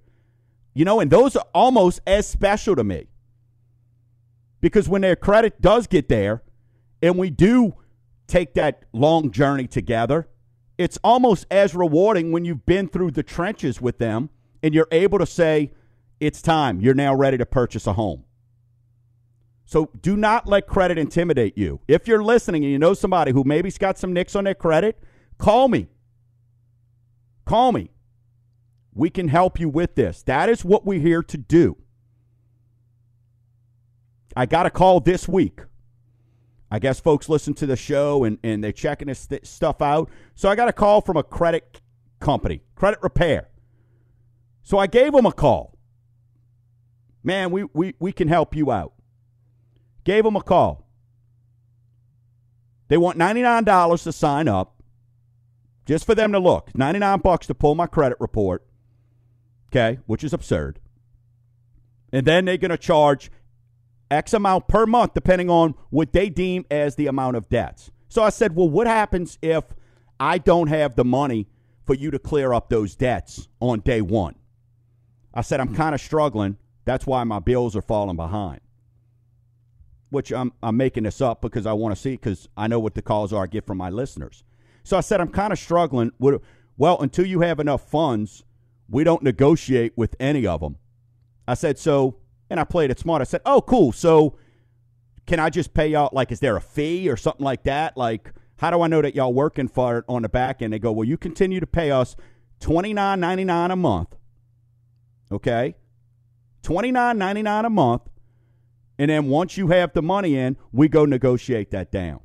You 0.75 0.85
know, 0.85 1.01
and 1.01 1.11
those 1.11 1.37
are 1.37 1.45
almost 1.55 2.01
as 2.07 2.27
special 2.27 2.75
to 2.77 2.85
me 2.85 3.07
because 4.61 4.89
when 4.89 5.03
their 5.03 5.17
credit 5.17 5.61
does 5.61 5.87
get 5.87 6.09
there 6.09 6.43
and 7.03 7.17
we 7.17 7.31
do 7.31 7.75
take 8.27 8.55
that 8.55 8.85
long 8.93 9.31
journey 9.31 9.67
together. 9.67 10.29
It's 10.79 10.99
almost 11.03 11.47
as 11.51 11.75
rewarding 11.75 12.33
when 12.33 12.45
you've 12.45 12.67
been 12.67 12.89
through 12.89 13.13
the 13.13 13.23
trenches 13.23 13.81
with 13.81 13.99
them 13.99 14.31
and 14.63 14.75
you're 14.75 14.89
able 14.91 15.19
to 15.19 15.27
say, 15.27 15.73
it's 16.21 16.41
time. 16.41 16.81
You're 16.81 16.95
now 16.95 17.15
ready 17.15 17.39
to 17.39 17.47
purchase 17.47 17.87
a 17.87 17.93
home. 17.93 18.25
So 19.67 19.91
do 20.01 20.17
not 20.17 20.47
let 20.47 20.67
credit 20.67 20.97
intimidate 20.97 21.59
you. 21.59 21.81
If 21.89 22.07
you're 22.07 22.23
listening 22.23 22.63
and 22.65 22.73
you 22.73 22.79
know 22.79 22.95
somebody 22.95 23.33
who 23.33 23.43
maybe's 23.45 23.79
got 23.79 23.99
some 23.99 24.13
nicks 24.13 24.37
on 24.37 24.45
their 24.45 24.55
credit, 24.55 24.99
call 25.39 25.69
me. 25.69 25.89
Call 27.45 27.73
me. 27.73 27.91
We 28.95 29.11
can 29.11 29.29
help 29.29 29.61
you 29.61 29.69
with 29.69 29.95
this. 29.97 30.23
That 30.23 30.49
is 30.49 30.65
what 30.65 30.87
we're 30.87 31.01
here 31.01 31.23
to 31.25 31.37
do. 31.37 31.77
I 34.37 34.47
got 34.47 34.67
a 34.67 34.71
call 34.71 35.01
this 35.01 35.27
week. 35.29 35.61
I 36.71 36.79
guess 36.79 37.01
folks 37.01 37.29
listen 37.29 37.55
to 37.55 37.67
the 37.67 37.77
show 37.77 38.25
and, 38.25 38.39
and 38.43 38.63
they're 38.63 38.73
checking 38.73 39.09
this 39.09 39.21
st- 39.21 39.47
stuff 39.47 39.83
out. 39.83 40.11
So 40.35 40.49
I 40.49 40.55
got 40.57 40.69
a 40.69 40.73
call 40.73 41.01
from 41.01 41.17
a 41.17 41.23
credit 41.23 41.81
company, 42.21 42.63
credit 42.75 43.01
repair. 43.03 43.49
So 44.67 44.79
I 44.79 44.89
gave 44.89 45.13
them 45.13 45.27
a 45.27 45.33
call. 45.33 45.79
Man, 47.23 47.53
we, 47.53 47.69
we, 47.73 47.95
we 48.01 48.11
can 48.11 48.27
help 48.27 48.57
you 48.57 48.73
out. 48.73 48.95
Gave 50.03 50.25
them 50.25 50.35
a 50.35 50.43
call. 50.43 50.89
They 52.89 52.97
want 52.97 53.17
$99 53.17 54.03
to 54.03 54.13
sign 54.13 54.49
up, 54.49 54.83
just 55.87 56.05
for 56.05 56.17
them 56.17 56.33
to 56.33 56.41
look. 56.41 56.77
99 56.77 57.21
bucks 57.21 57.47
to 57.47 57.55
pull 57.55 57.77
my 57.77 57.87
credit 57.87 58.19
report, 58.19 58.67
okay, 59.71 60.01
which 60.07 60.25
is 60.25 60.33
absurd. 60.33 60.81
And 62.13 62.27
then 62.27 62.45
they're 62.45 62.57
going 62.57 62.73
to 62.73 62.77
charge 62.77 63.31
X 64.11 64.35
amount 64.35 64.67
per 64.67 64.85
month, 64.85 65.15
depending 65.15 65.49
on 65.49 65.77
what 65.91 66.13
they 66.13 66.29
deem 66.29 66.67
as 66.73 66.97
the 66.97 67.07
amount 67.07 67.37
of 67.37 67.49
debts. 67.49 67.93
So 68.09 68.21
I 68.21 68.31
said, 68.31 68.57
well, 68.57 68.69
what 68.69 68.89
happens 68.89 69.39
if 69.43 69.63
I 70.19 70.39
don't 70.39 70.67
have 70.67 70.97
the 70.97 71.05
money 71.05 71.47
for 71.85 71.95
you 71.95 72.11
to 72.11 72.19
clear 72.19 72.53
up 72.53 72.69
those 72.69 72.97
debts 72.97 73.47
on 73.61 73.79
day 73.79 74.01
one? 74.01 74.35
I 75.37 75.43
said, 75.43 75.61
I'm 75.61 75.73
kind 75.73 75.95
of 75.95 76.01
struggling. 76.01 76.57
That's 76.85 77.07
why 77.07 77.23
my 77.23 77.39
bills 77.39 77.77
are 77.77 77.83
falling 77.83 78.17
behind 78.17 78.61
which 80.11 80.33
I'm, 80.33 80.53
I'm 80.63 80.77
making 80.77 81.03
this 81.03 81.21
up 81.21 81.41
because 81.41 81.67
I 81.67 81.73
want 81.73 81.95
to 81.95 82.01
see 82.01 82.13
because 82.13 82.49
I 82.57 82.69
know 82.69 82.79
what 82.79 82.95
the 82.95 83.03
calls 83.03 83.33
are 83.33 83.45
I 83.45 83.47
get 83.47 83.67
from 83.67 83.79
my 83.79 83.91
listeners. 83.91 84.45
So 84.85 84.97
I 84.97 85.01
said, 85.01 85.21
I'm 85.21 85.29
kind 85.29 85.53
of 85.53 85.59
struggling. 85.59 86.13
With, 86.19 86.41
well, 86.77 87.01
until 87.01 87.27
you 87.27 87.41
have 87.41 87.59
enough 87.59 87.89
funds, 87.91 88.45
we 88.89 89.05
don't 89.05 89.23
negotiate 89.23 89.93
with 89.97 90.15
any 90.21 90.47
of 90.47 90.61
them. 90.61 90.77
I 91.49 91.55
said, 91.55 91.79
so, 91.79 92.19
and 92.49 92.61
I 92.61 92.65
played 92.65 92.91
it 92.91 92.99
smart. 92.99 93.21
I 93.21 93.25
said, 93.25 93.41
oh, 93.45 93.61
cool. 93.61 93.93
So 93.93 94.39
can 95.27 95.41
I 95.41 95.51
just 95.51 95.75
pay 95.75 95.89
y'all? 95.89 96.11
Like, 96.13 96.31
is 96.31 96.41
there 96.41 96.57
a 96.57 96.61
fee 96.61 97.09
or 97.09 97.17
something 97.17 97.45
like 97.45 97.65
that? 97.65 97.97
Like, 97.97 98.33
how 98.59 98.71
do 98.71 98.81
I 98.81 98.87
know 98.87 99.03
that 99.03 99.15
y'all 99.15 99.35
working 99.35 99.69
for 99.69 99.99
it 99.99 100.05
on 100.09 100.23
the 100.23 100.29
back 100.29 100.63
end? 100.63 100.73
They 100.73 100.79
go, 100.79 100.93
well, 100.93 101.07
you 101.07 101.17
continue 101.17 101.61
to 101.61 101.67
pay 101.67 101.91
us 101.91 102.17
twenty 102.59 102.95
nine 102.95 103.21
ninety 103.21 103.45
nine 103.45 103.71
a 103.71 103.77
month. 103.77 104.16
Okay, 105.31 105.75
twenty 106.63 106.93
nine 106.93 107.19
ninety 107.19 107.43
nine 107.43 107.65
a 107.65 107.71
month 107.71 108.03
and 108.99 109.11
then 109.11 109.29
once 109.29 109.57
you 109.57 109.69
have 109.69 109.93
the 109.93 110.03
money 110.03 110.37
in, 110.37 110.57
we 110.73 110.89
go 110.89 111.05
negotiate 111.05 111.71
that 111.71 111.93
down. 111.93 112.21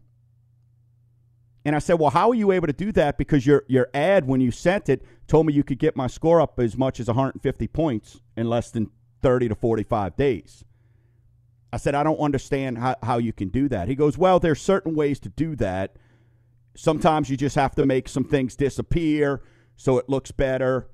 And 1.65 1.75
I 1.75 1.79
said, 1.79 1.99
Well, 1.99 2.09
how 2.09 2.29
are 2.29 2.35
you 2.35 2.51
able 2.51 2.67
to 2.67 2.73
do 2.73 2.91
that? 2.93 3.17
Because 3.17 3.45
your, 3.45 3.65
your 3.67 3.89
ad, 3.93 4.25
when 4.25 4.41
you 4.41 4.51
sent 4.51 4.89
it, 4.89 5.03
told 5.27 5.45
me 5.45 5.53
you 5.53 5.63
could 5.63 5.79
get 5.79 5.95
my 5.95 6.07
score 6.07 6.41
up 6.41 6.59
as 6.59 6.77
much 6.77 6.99
as 6.99 7.07
150 7.07 7.67
points 7.67 8.21
in 8.35 8.49
less 8.49 8.71
than 8.71 8.89
30 9.21 9.49
to 9.49 9.55
45 9.55 10.15
days. 10.15 10.63
I 11.71 11.77
said, 11.77 11.93
I 11.93 12.03
don't 12.03 12.17
understand 12.17 12.79
how, 12.79 12.95
how 13.03 13.17
you 13.17 13.31
can 13.31 13.49
do 13.49 13.69
that. 13.69 13.87
He 13.87 13.95
goes, 13.95 14.17
Well, 14.17 14.39
there's 14.39 14.61
certain 14.61 14.95
ways 14.95 15.19
to 15.19 15.29
do 15.29 15.55
that. 15.57 15.97
Sometimes 16.75 17.29
you 17.29 17.35
just 17.35 17.55
have 17.57 17.75
to 17.75 17.85
make 17.85 18.07
some 18.07 18.23
things 18.23 18.55
disappear 18.55 19.43
so 19.75 19.97
it 19.97 20.07
looks 20.07 20.31
better. 20.31 20.87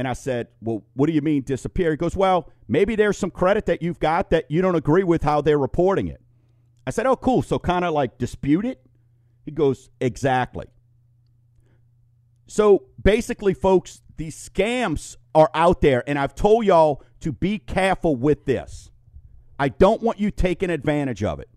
And 0.00 0.08
I 0.08 0.14
said, 0.14 0.48
Well, 0.62 0.82
what 0.94 1.08
do 1.08 1.12
you 1.12 1.20
mean 1.20 1.42
disappear? 1.42 1.90
He 1.90 1.98
goes, 1.98 2.16
Well, 2.16 2.48
maybe 2.66 2.96
there's 2.96 3.18
some 3.18 3.30
credit 3.30 3.66
that 3.66 3.82
you've 3.82 4.00
got 4.00 4.30
that 4.30 4.50
you 4.50 4.62
don't 4.62 4.74
agree 4.74 5.04
with 5.04 5.22
how 5.22 5.42
they're 5.42 5.58
reporting 5.58 6.08
it. 6.08 6.22
I 6.86 6.90
said, 6.90 7.04
Oh, 7.04 7.16
cool. 7.16 7.42
So 7.42 7.58
kind 7.58 7.84
of 7.84 7.92
like 7.92 8.16
dispute 8.16 8.64
it? 8.64 8.80
He 9.44 9.50
goes, 9.50 9.90
Exactly. 10.00 10.68
So 12.46 12.84
basically, 13.02 13.52
folks, 13.52 14.00
these 14.16 14.34
scams 14.34 15.18
are 15.34 15.50
out 15.52 15.82
there, 15.82 16.02
and 16.08 16.18
I've 16.18 16.34
told 16.34 16.64
y'all 16.64 17.02
to 17.20 17.30
be 17.30 17.58
careful 17.58 18.16
with 18.16 18.46
this. 18.46 18.90
I 19.58 19.68
don't 19.68 20.00
want 20.00 20.18
you 20.18 20.30
taking 20.30 20.70
advantage 20.70 21.22
of 21.22 21.40
it 21.40 21.50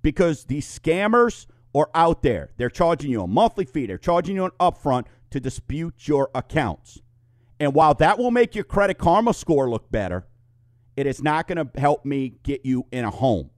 because 0.00 0.46
these 0.46 0.66
scammers 0.66 1.44
are 1.74 1.90
out 1.94 2.22
there. 2.22 2.52
They're 2.56 2.70
charging 2.70 3.10
you 3.10 3.20
a 3.20 3.26
monthly 3.26 3.66
fee, 3.66 3.84
they're 3.84 3.98
charging 3.98 4.36
you 4.36 4.46
an 4.46 4.52
upfront 4.58 5.04
to 5.28 5.40
dispute 5.40 6.08
your 6.08 6.30
accounts. 6.34 7.02
And 7.60 7.74
while 7.74 7.94
that 7.94 8.18
will 8.18 8.30
make 8.30 8.54
your 8.54 8.64
credit 8.64 8.98
karma 8.98 9.34
score 9.34 9.68
look 9.68 9.90
better, 9.90 10.26
it 10.96 11.06
is 11.06 11.22
not 11.22 11.48
going 11.48 11.58
to 11.58 11.80
help 11.80 12.04
me 12.04 12.38
get 12.42 12.64
you 12.64 12.86
in 12.92 13.04
a 13.04 13.10
home. 13.10 13.50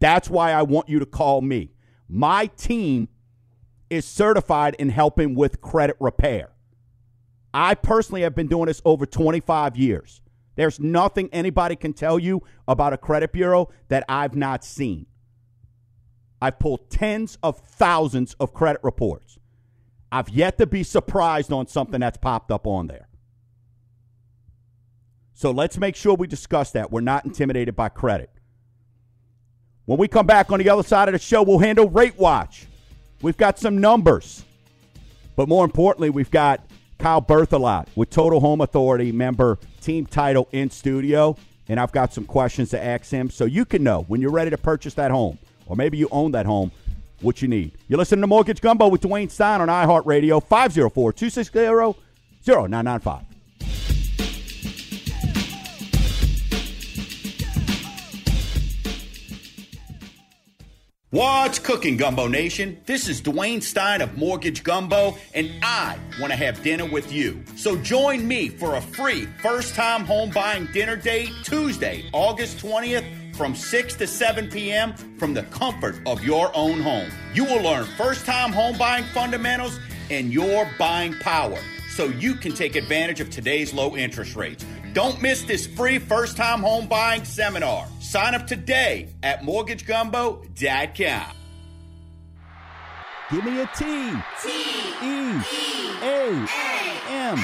That's 0.00 0.30
why 0.30 0.52
I 0.52 0.62
want 0.62 0.88
you 0.88 0.98
to 0.98 1.06
call 1.06 1.40
me. 1.40 1.72
My 2.08 2.46
team 2.46 3.08
is 3.90 4.04
certified 4.04 4.76
in 4.78 4.90
helping 4.90 5.34
with 5.34 5.60
credit 5.60 5.96
repair. 6.00 6.50
I 7.52 7.74
personally 7.74 8.22
have 8.22 8.34
been 8.34 8.48
doing 8.48 8.66
this 8.66 8.82
over 8.84 9.06
25 9.06 9.76
years. 9.76 10.20
There's 10.56 10.78
nothing 10.80 11.28
anybody 11.32 11.76
can 11.76 11.92
tell 11.92 12.18
you 12.18 12.42
about 12.66 12.92
a 12.92 12.98
credit 12.98 13.32
bureau 13.32 13.70
that 13.88 14.04
I've 14.08 14.34
not 14.34 14.64
seen. 14.64 15.06
I've 16.40 16.58
pulled 16.58 16.90
tens 16.90 17.38
of 17.42 17.58
thousands 17.58 18.34
of 18.34 18.52
credit 18.52 18.82
reports. 18.82 19.38
I've 20.10 20.28
yet 20.28 20.58
to 20.58 20.66
be 20.66 20.82
surprised 20.82 21.52
on 21.52 21.66
something 21.66 22.00
that's 22.00 22.18
popped 22.18 22.50
up 22.50 22.66
on 22.66 22.86
there. 22.86 23.07
So 25.38 25.52
let's 25.52 25.78
make 25.78 25.94
sure 25.94 26.16
we 26.16 26.26
discuss 26.26 26.72
that. 26.72 26.90
We're 26.90 27.00
not 27.00 27.24
intimidated 27.24 27.76
by 27.76 27.90
credit. 27.90 28.28
When 29.84 29.96
we 29.96 30.08
come 30.08 30.26
back 30.26 30.50
on 30.50 30.58
the 30.58 30.68
other 30.68 30.82
side 30.82 31.06
of 31.06 31.12
the 31.12 31.20
show, 31.20 31.44
we'll 31.44 31.60
handle 31.60 31.88
Rate 31.88 32.18
Watch. 32.18 32.66
We've 33.22 33.36
got 33.36 33.56
some 33.56 33.78
numbers. 33.78 34.44
But 35.36 35.48
more 35.48 35.64
importantly, 35.64 36.10
we've 36.10 36.32
got 36.32 36.68
Kyle 36.98 37.22
Berthelot 37.22 37.86
with 37.94 38.10
Total 38.10 38.40
Home 38.40 38.60
Authority 38.62 39.12
member 39.12 39.60
team 39.80 40.06
title 40.06 40.48
in 40.50 40.70
studio. 40.70 41.36
And 41.68 41.78
I've 41.78 41.92
got 41.92 42.12
some 42.12 42.24
questions 42.24 42.70
to 42.70 42.84
ask 42.84 43.08
him 43.08 43.30
so 43.30 43.44
you 43.44 43.64
can 43.64 43.84
know 43.84 44.06
when 44.08 44.20
you're 44.20 44.32
ready 44.32 44.50
to 44.50 44.58
purchase 44.58 44.94
that 44.94 45.12
home, 45.12 45.38
or 45.68 45.76
maybe 45.76 45.98
you 45.98 46.08
own 46.10 46.32
that 46.32 46.46
home, 46.46 46.72
what 47.20 47.42
you 47.42 47.46
need. 47.46 47.78
You're 47.86 47.98
listening 47.98 48.22
to 48.22 48.26
Mortgage 48.26 48.60
Gumbo 48.60 48.88
with 48.88 49.02
Dwayne 49.02 49.30
Stein 49.30 49.60
on 49.60 49.68
iHeartRadio, 49.68 50.42
504 50.42 51.12
260 51.12 51.60
0995. 52.44 53.27
What's 61.10 61.58
cooking, 61.58 61.96
Gumbo 61.96 62.26
Nation? 62.26 62.82
This 62.84 63.08
is 63.08 63.22
Dwayne 63.22 63.62
Stein 63.62 64.02
of 64.02 64.18
Mortgage 64.18 64.62
Gumbo, 64.62 65.16
and 65.32 65.50
I 65.62 65.98
want 66.20 66.32
to 66.32 66.36
have 66.36 66.62
dinner 66.62 66.84
with 66.84 67.10
you. 67.10 67.42
So 67.56 67.76
join 67.76 68.28
me 68.28 68.50
for 68.50 68.74
a 68.74 68.82
free 68.82 69.24
first 69.40 69.74
time 69.74 70.04
home 70.04 70.28
buying 70.28 70.66
dinner 70.74 70.96
date 70.96 71.30
Tuesday, 71.44 72.04
August 72.12 72.58
20th 72.58 73.34
from 73.34 73.54
6 73.54 73.94
to 73.94 74.06
7 74.06 74.50
p.m. 74.50 74.92
from 75.16 75.32
the 75.32 75.44
comfort 75.44 75.98
of 76.04 76.22
your 76.22 76.54
own 76.54 76.82
home. 76.82 77.10
You 77.32 77.46
will 77.46 77.62
learn 77.62 77.86
first 77.96 78.26
time 78.26 78.52
home 78.52 78.76
buying 78.76 79.04
fundamentals 79.04 79.80
and 80.10 80.30
your 80.30 80.70
buying 80.78 81.14
power 81.20 81.58
so 81.88 82.04
you 82.04 82.34
can 82.34 82.52
take 82.52 82.76
advantage 82.76 83.20
of 83.20 83.30
today's 83.30 83.72
low 83.72 83.96
interest 83.96 84.36
rates. 84.36 84.62
Don't 84.98 85.22
miss 85.22 85.42
this 85.42 85.64
free 85.64 86.00
first 86.00 86.36
time 86.36 86.58
home 86.58 86.88
buying 86.88 87.24
seminar. 87.24 87.86
Sign 88.00 88.34
up 88.34 88.48
today 88.48 89.14
at 89.22 89.42
mortgagegumbo.com. 89.42 91.36
Give 93.30 93.44
me 93.44 93.60
a 93.60 93.70
T. 93.76 94.10
T. 94.42 94.48
E. 95.00 95.40
A. 96.02 96.48
M. 97.06 97.38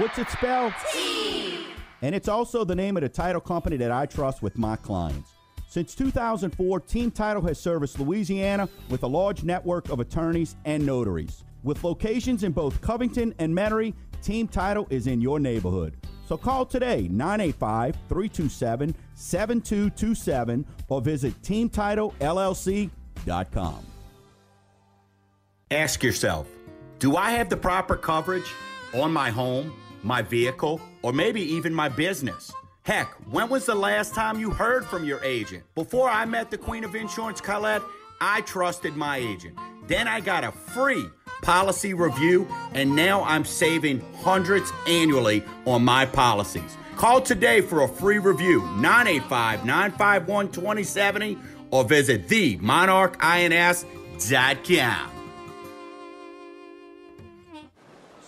What's 0.00 0.18
it 0.18 0.30
spelled? 0.30 0.72
T. 0.90 1.66
And 2.00 2.14
it's 2.14 2.26
also 2.26 2.64
the 2.64 2.74
name 2.74 2.96
of 2.96 3.02
the 3.02 3.10
title 3.10 3.42
company 3.42 3.76
that 3.76 3.90
I 3.90 4.06
trust 4.06 4.40
with 4.40 4.56
my 4.56 4.76
clients. 4.76 5.32
Since 5.68 5.94
2004, 5.94 6.80
Team 6.80 7.10
Title 7.10 7.42
has 7.42 7.60
serviced 7.60 8.00
Louisiana 8.00 8.66
with 8.88 9.02
a 9.02 9.06
large 9.06 9.44
network 9.44 9.90
of 9.90 10.00
attorneys 10.00 10.56
and 10.64 10.86
notaries. 10.86 11.44
With 11.62 11.84
locations 11.84 12.44
in 12.44 12.52
both 12.52 12.80
Covington 12.80 13.34
and 13.38 13.54
Metairie, 13.54 13.92
Team 14.22 14.48
Title 14.48 14.86
is 14.88 15.06
in 15.06 15.20
your 15.20 15.38
neighborhood. 15.38 15.94
So 16.28 16.36
call 16.36 16.66
today 16.66 17.08
985 17.10 17.96
327 18.10 18.94
7227 19.14 20.66
or 20.90 21.00
visit 21.00 21.40
teamtitlellc.com. 21.40 23.86
Ask 25.70 26.02
yourself 26.02 26.46
Do 26.98 27.16
I 27.16 27.30
have 27.30 27.48
the 27.48 27.56
proper 27.56 27.96
coverage 27.96 28.52
on 28.92 29.10
my 29.10 29.30
home, 29.30 29.72
my 30.02 30.20
vehicle, 30.20 30.82
or 31.00 31.14
maybe 31.14 31.40
even 31.40 31.72
my 31.72 31.88
business? 31.88 32.52
Heck, 32.82 33.10
when 33.30 33.48
was 33.48 33.64
the 33.64 33.74
last 33.74 34.14
time 34.14 34.38
you 34.38 34.50
heard 34.50 34.84
from 34.84 35.06
your 35.06 35.24
agent? 35.24 35.64
Before 35.74 36.10
I 36.10 36.26
met 36.26 36.50
the 36.50 36.58
Queen 36.58 36.84
of 36.84 36.94
Insurance, 36.94 37.40
Colette, 37.40 37.80
I 38.20 38.42
trusted 38.42 38.96
my 38.96 39.16
agent. 39.16 39.56
Then 39.86 40.06
I 40.06 40.20
got 40.20 40.44
a 40.44 40.52
free 40.52 41.06
policy 41.42 41.94
review, 41.94 42.46
and 42.72 42.94
now 42.94 43.22
I'm 43.24 43.44
saving 43.44 44.00
hundreds 44.22 44.72
annually 44.86 45.42
on 45.66 45.84
my 45.84 46.06
policies. 46.06 46.76
Call 46.96 47.20
today 47.20 47.60
for 47.60 47.82
a 47.82 47.88
free 47.88 48.18
review, 48.18 48.62
985 48.78 49.64
951 49.64 50.50
2070, 50.50 51.38
or 51.70 51.84
visit 51.84 52.26
themonarchins.com. 52.26 55.10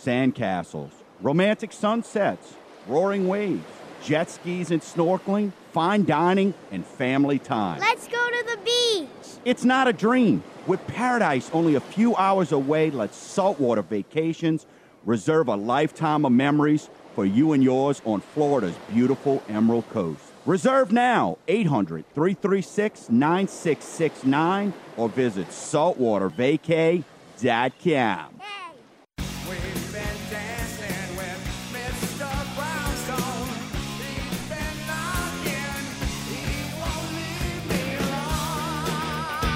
Sandcastles, 0.00 0.90
romantic 1.20 1.72
sunsets, 1.72 2.54
roaring 2.86 3.28
waves, 3.28 3.64
jet 4.02 4.30
skis 4.30 4.70
and 4.70 4.80
snorkeling, 4.80 5.52
fine 5.72 6.04
dining, 6.04 6.54
and 6.70 6.86
family 6.86 7.38
time. 7.38 7.80
Let's 7.80 8.08
go 8.08 8.30
to 8.30 8.44
the 8.46 8.58
beach. 8.64 9.08
It's 9.44 9.64
not 9.64 9.88
a 9.88 9.92
dream. 9.94 10.42
With 10.66 10.86
paradise 10.86 11.50
only 11.54 11.74
a 11.74 11.80
few 11.80 12.14
hours 12.16 12.52
away, 12.52 12.90
let 12.90 13.14
saltwater 13.14 13.80
vacations 13.80 14.66
reserve 15.06 15.48
a 15.48 15.56
lifetime 15.56 16.26
of 16.26 16.32
memories 16.32 16.90
for 17.14 17.24
you 17.24 17.52
and 17.52 17.64
yours 17.64 18.02
on 18.04 18.20
Florida's 18.20 18.76
beautiful 18.92 19.42
Emerald 19.48 19.88
Coast. 19.90 20.20
Reserve 20.44 20.92
now 20.92 21.38
800 21.48 22.04
336 22.14 23.08
9669 23.08 24.74
or 24.98 25.08
visit 25.08 25.48
saltwatervacay.com. 25.48 28.40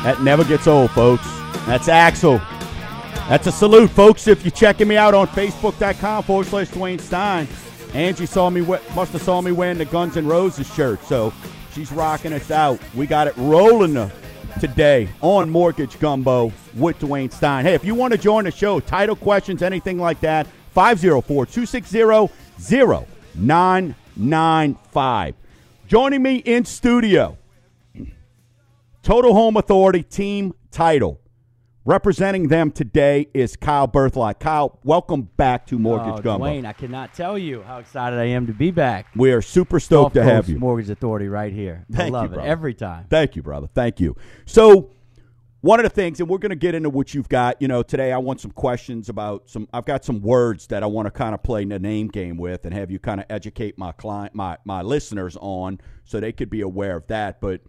That 0.04 0.22
never 0.22 0.44
gets 0.44 0.66
old, 0.66 0.90
folks. 0.90 1.26
That's 1.66 1.88
Axel. 1.88 2.38
That's 3.28 3.46
a 3.46 3.52
salute, 3.52 3.90
folks. 3.90 4.28
If 4.28 4.44
you're 4.44 4.52
checking 4.52 4.86
me 4.86 4.98
out 4.98 5.14
on 5.14 5.26
Facebook.com 5.28 6.24
forward 6.24 6.46
slash 6.46 6.68
Dwayne 6.68 7.00
Stein, 7.00 7.48
Angie 7.94 8.26
saw 8.26 8.50
me 8.50 8.60
must 8.60 9.12
have 9.12 9.22
saw 9.22 9.40
me 9.40 9.50
wearing 9.50 9.78
the 9.78 9.86
Guns 9.86 10.18
N' 10.18 10.26
Roses 10.26 10.70
shirt, 10.74 11.02
so 11.04 11.32
she's 11.72 11.90
rocking 11.90 12.34
us 12.34 12.50
out. 12.50 12.78
We 12.94 13.06
got 13.06 13.28
it 13.28 13.36
rolling 13.38 13.96
uh, 13.96 14.10
today 14.60 15.08
on 15.22 15.48
Mortgage 15.48 15.98
Gumbo 15.98 16.52
with 16.76 16.98
Dwayne 16.98 17.32
Stein. 17.32 17.64
Hey, 17.64 17.72
if 17.72 17.82
you 17.82 17.94
want 17.94 18.12
to 18.12 18.18
join 18.18 18.44
the 18.44 18.50
show, 18.50 18.80
title 18.80 19.16
questions, 19.16 19.62
anything 19.62 19.98
like 19.98 20.20
that, 20.20 20.46
504 20.72 21.46
260 21.46 22.30
0995. 23.38 25.34
Joining 25.86 26.22
me 26.22 26.36
in 26.36 26.66
studio, 26.66 27.38
Total 29.04 29.34
Home 29.34 29.58
Authority 29.58 30.02
team 30.02 30.54
title. 30.70 31.20
Representing 31.84 32.48
them 32.48 32.70
today 32.70 33.28
is 33.34 33.54
Kyle 33.54 33.86
Berthelot. 33.86 34.40
Kyle, 34.40 34.78
welcome 34.82 35.24
back 35.36 35.66
to 35.66 35.78
Mortgage 35.78 36.20
oh, 36.20 36.22
Gumbo. 36.22 36.46
Dwayne, 36.46 36.64
I 36.64 36.72
cannot 36.72 37.12
tell 37.12 37.36
you 37.36 37.62
how 37.64 37.80
excited 37.80 38.18
I 38.18 38.24
am 38.24 38.46
to 38.46 38.54
be 38.54 38.70
back. 38.70 39.08
We 39.14 39.32
are 39.32 39.42
super 39.42 39.78
stoked 39.78 40.14
Gulf 40.14 40.26
to 40.26 40.32
have 40.32 40.48
you. 40.48 40.58
Mortgage 40.58 40.88
Authority 40.88 41.28
right 41.28 41.52
here. 41.52 41.84
Thank 41.92 42.00
I 42.00 42.06
you, 42.06 42.12
love 42.12 42.24
it 42.24 42.34
brother. 42.36 42.48
every 42.48 42.72
time. 42.72 43.04
Thank 43.10 43.36
you, 43.36 43.42
brother. 43.42 43.68
Thank 43.74 44.00
you. 44.00 44.16
So, 44.46 44.88
one 45.60 45.80
of 45.80 45.84
the 45.84 45.90
things, 45.90 46.18
and 46.20 46.26
we're 46.26 46.38
going 46.38 46.48
to 46.48 46.56
get 46.56 46.74
into 46.74 46.88
what 46.88 47.12
you've 47.12 47.28
got. 47.28 47.60
You 47.60 47.68
know, 47.68 47.82
today 47.82 48.10
I 48.10 48.16
want 48.16 48.40
some 48.40 48.52
questions 48.52 49.10
about 49.10 49.50
some. 49.50 49.68
I've 49.74 49.84
got 49.84 50.06
some 50.06 50.22
words 50.22 50.68
that 50.68 50.82
I 50.82 50.86
want 50.86 51.04
to 51.04 51.10
kind 51.10 51.34
of 51.34 51.42
play 51.42 51.66
the 51.66 51.78
name 51.78 52.08
game 52.08 52.38
with, 52.38 52.64
and 52.64 52.72
have 52.72 52.90
you 52.90 52.98
kind 52.98 53.20
of 53.20 53.26
educate 53.28 53.76
my 53.76 53.92
client, 53.92 54.34
my 54.34 54.56
my 54.64 54.80
listeners 54.80 55.36
on, 55.42 55.78
so 56.04 56.20
they 56.20 56.32
could 56.32 56.48
be 56.48 56.62
aware 56.62 56.96
of 56.96 57.06
that. 57.08 57.42
But 57.42 57.60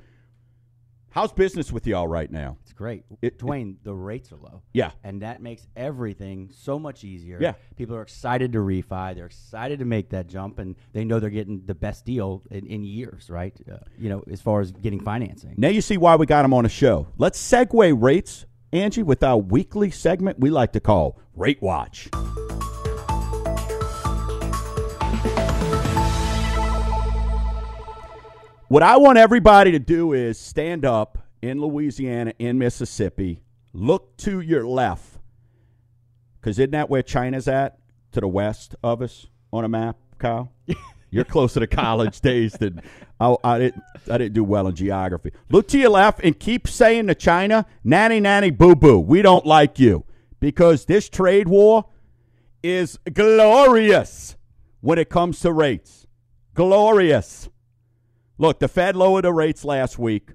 how's 1.15 1.31
business 1.31 1.71
with 1.71 1.87
y'all 1.87 2.07
right 2.07 2.29
now? 2.29 2.57
It's 2.61 2.73
great. 2.73 3.05
It- 3.21 3.39
Dwayne, 3.39 3.77
the 3.83 3.93
rates 3.93 4.31
are 4.33 4.35
low. 4.35 4.61
Yeah. 4.73 4.91
And 5.03 5.21
that 5.21 5.41
makes 5.41 5.65
everything 5.75 6.51
so 6.53 6.77
much 6.77 7.05
easier. 7.05 7.37
Yeah. 7.41 7.53
People 7.77 7.95
are 7.95 8.01
excited 8.01 8.51
to 8.51 8.59
refi. 8.59 9.15
They're 9.15 9.25
excited 9.25 9.79
to 9.79 9.85
make 9.85 10.09
that 10.09 10.27
jump, 10.27 10.59
and 10.59 10.75
they 10.91 11.05
know 11.05 11.19
they're 11.21 11.29
getting 11.29 11.63
the 11.65 11.73
best 11.73 12.03
deal 12.05 12.43
in, 12.51 12.67
in 12.67 12.83
years, 12.83 13.29
right? 13.29 13.57
Uh, 13.71 13.77
you 13.97 14.09
know, 14.09 14.23
as 14.29 14.41
far 14.41 14.59
as 14.59 14.71
getting 14.73 14.99
financing. 14.99 15.55
Now 15.57 15.69
you 15.69 15.81
see 15.81 15.97
why 15.97 16.17
we 16.17 16.25
got 16.25 16.41
them 16.41 16.53
on 16.53 16.63
the 16.63 16.69
show. 16.69 17.07
Let's 17.17 17.39
segue 17.41 18.01
rates, 18.01 18.45
Angie, 18.73 19.03
with 19.03 19.23
our 19.23 19.37
weekly 19.37 19.91
segment 19.91 20.39
we 20.39 20.49
like 20.49 20.73
to 20.73 20.81
call 20.81 21.17
Rate 21.33 21.61
Watch. 21.61 22.09
What 28.67 28.81
I 28.81 28.97
want 28.97 29.19
everybody 29.19 29.71
to 29.73 29.79
do 29.79 30.13
is 30.13 30.39
stand 30.39 30.85
up 30.85 31.19
in 31.39 31.61
Louisiana, 31.61 32.33
in 32.39 32.57
Mississippi, 32.57 33.43
look 33.73 34.17
to 34.17 34.39
your 34.39 34.65
left, 34.65 35.19
because 36.39 36.57
isn't 36.57 36.71
that 36.71 36.89
where 36.89 37.03
China's 37.03 37.47
at? 37.47 37.77
To 38.13 38.21
the 38.21 38.27
west 38.27 38.75
of 38.81 39.03
us 39.03 39.27
on 39.53 39.65
a 39.65 39.69
map, 39.69 39.97
Kyle? 40.17 40.51
You're 41.11 41.25
closer 41.25 41.59
to 41.59 41.67
college 41.67 42.21
days 42.21 42.53
than 42.53 42.81
I, 43.19 43.35
I 43.43 43.59
didn't. 43.59 43.83
I 44.11 44.17
didn't 44.17 44.33
do 44.33 44.43
well 44.43 44.67
in 44.67 44.75
geography. 44.75 45.31
Look 45.49 45.67
to 45.69 45.77
your 45.77 45.91
left 45.91 46.21
and 46.23 46.37
keep 46.39 46.67
saying 46.67 47.07
to 47.07 47.15
China, 47.15 47.67
"Nanny, 47.83 48.19
nanny, 48.19 48.49
boo, 48.49 48.75
boo. 48.75 48.99
We 48.99 49.21
don't 49.21 49.45
like 49.45 49.77
you 49.77 50.05
because 50.39 50.85
this 50.85 51.07
trade 51.07 51.47
war 51.47 51.85
is 52.63 52.97
glorious 53.13 54.35
when 54.81 54.97
it 54.97 55.09
comes 55.09 55.39
to 55.41 55.51
rates. 55.51 56.07
Glorious. 56.55 57.49
Look, 58.37 58.59
the 58.59 58.67
Fed 58.67 58.95
lowered 58.95 59.23
the 59.23 59.33
rates 59.33 59.63
last 59.63 59.97
week, 59.97 60.31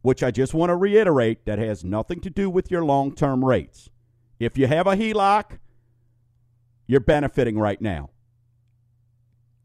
which 0.00 0.22
I 0.22 0.30
just 0.30 0.54
want 0.54 0.70
to 0.70 0.76
reiterate 0.76 1.44
that 1.44 1.58
has 1.58 1.84
nothing 1.84 2.20
to 2.20 2.30
do 2.30 2.48
with 2.48 2.70
your 2.70 2.84
long-term 2.84 3.44
rates. 3.44 3.90
If 4.38 4.56
you 4.56 4.66
have 4.66 4.86
a 4.86 4.96
HELOC, 4.96 5.58
you're 6.86 7.00
benefiting 7.00 7.58
right 7.58 7.80
now. 7.80 8.10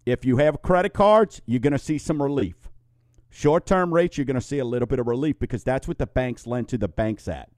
If 0.06 0.26
you 0.26 0.38
have 0.38 0.62
credit 0.62 0.94
cards, 0.94 1.42
you're 1.46 1.60
going 1.60 1.74
to 1.74 1.80
see 1.80 1.98
some 1.98 2.22
relief. 2.22 2.56
Short 3.30 3.66
term 3.66 3.94
rates, 3.94 4.18
you're 4.18 4.26
going 4.26 4.36
to 4.36 4.42
see 4.42 4.60
a 4.60 4.66
little 4.66 4.88
bit 4.88 5.00
of 5.00 5.08
relief 5.08 5.38
because 5.40 5.64
that's 5.64 5.88
what 5.88 5.98
the 5.98 6.08
banks 6.08 6.48
lend 6.48 6.70
to 6.70 6.78
the 6.78 6.88
banks 6.88 7.28
at. 7.28 7.50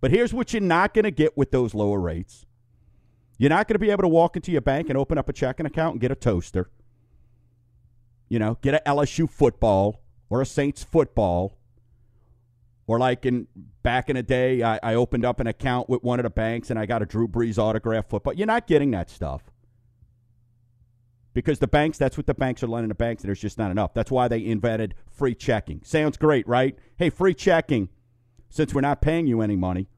But 0.00 0.10
here's 0.10 0.34
what 0.34 0.52
you're 0.52 0.62
not 0.62 0.94
going 0.94 1.04
to 1.04 1.10
get 1.10 1.36
with 1.36 1.50
those 1.50 1.74
lower 1.74 2.00
rates 2.00 2.46
you're 3.38 3.50
not 3.50 3.66
going 3.66 3.74
to 3.74 3.80
be 3.80 3.90
able 3.90 4.02
to 4.02 4.08
walk 4.08 4.36
into 4.36 4.52
your 4.52 4.60
bank 4.60 4.88
and 4.88 4.96
open 4.96 5.18
up 5.18 5.28
a 5.28 5.32
checking 5.32 5.66
account 5.66 5.94
and 5.94 6.00
get 6.00 6.12
a 6.12 6.14
toaster. 6.14 6.70
You 8.32 8.38
know, 8.38 8.56
get 8.62 8.72
a 8.72 8.80
LSU 8.86 9.28
football 9.28 10.00
or 10.30 10.40
a 10.40 10.46
Saints 10.46 10.82
football. 10.82 11.58
Or 12.86 12.98
like 12.98 13.26
in 13.26 13.46
back 13.82 14.08
in 14.08 14.16
the 14.16 14.22
day, 14.22 14.62
I, 14.62 14.80
I 14.82 14.94
opened 14.94 15.26
up 15.26 15.38
an 15.38 15.46
account 15.46 15.90
with 15.90 16.02
one 16.02 16.18
of 16.18 16.22
the 16.22 16.30
banks 16.30 16.70
and 16.70 16.78
I 16.78 16.86
got 16.86 17.02
a 17.02 17.04
Drew 17.04 17.28
Brees 17.28 17.58
autograph 17.58 18.08
football. 18.08 18.32
You're 18.32 18.46
not 18.46 18.66
getting 18.66 18.90
that 18.92 19.10
stuff. 19.10 19.42
Because 21.34 21.58
the 21.58 21.66
banks 21.66 21.98
that's 21.98 22.16
what 22.16 22.24
the 22.24 22.32
banks 22.32 22.62
are 22.62 22.68
lending 22.68 22.88
to 22.88 22.94
banks 22.94 23.22
and 23.22 23.28
there's 23.28 23.38
just 23.38 23.58
not 23.58 23.70
enough. 23.70 23.92
That's 23.92 24.10
why 24.10 24.28
they 24.28 24.42
invented 24.42 24.94
free 25.10 25.34
checking. 25.34 25.82
Sounds 25.84 26.16
great 26.16 26.48
right? 26.48 26.74
Hey 26.96 27.10
free 27.10 27.34
checking. 27.34 27.90
Since 28.48 28.72
we're 28.72 28.80
not 28.80 29.02
paying 29.02 29.26
you 29.26 29.42
any 29.42 29.56
money 29.56 29.88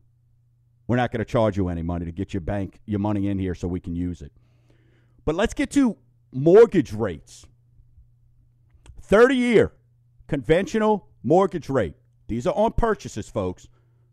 we're 0.89 0.97
not 0.97 1.13
going 1.13 1.21
to 1.21 1.25
charge 1.25 1.57
you 1.57 1.69
any 1.69 1.83
money 1.83 2.05
to 2.05 2.13
get 2.13 2.35
your 2.35 2.41
bank 2.41 2.81
your 2.85 2.99
money 2.99 3.29
in 3.29 3.39
here 3.39 3.55
so 3.55 3.69
we 3.69 3.79
can 3.79 3.95
use 3.95 4.21
it. 4.23 4.33
But 5.25 5.37
let's 5.37 5.55
get 5.55 5.71
to 5.71 5.99
mortgage 6.33 6.93
rates 6.93 7.47
30 9.07 9.37
year 9.37 9.73
conventional 10.29 11.09
mortgage 11.23 11.69
rate. 11.69 11.95
These 12.27 12.47
are 12.47 12.55
on 12.55 12.73
purchases 12.73 13.29
folks 13.29 13.69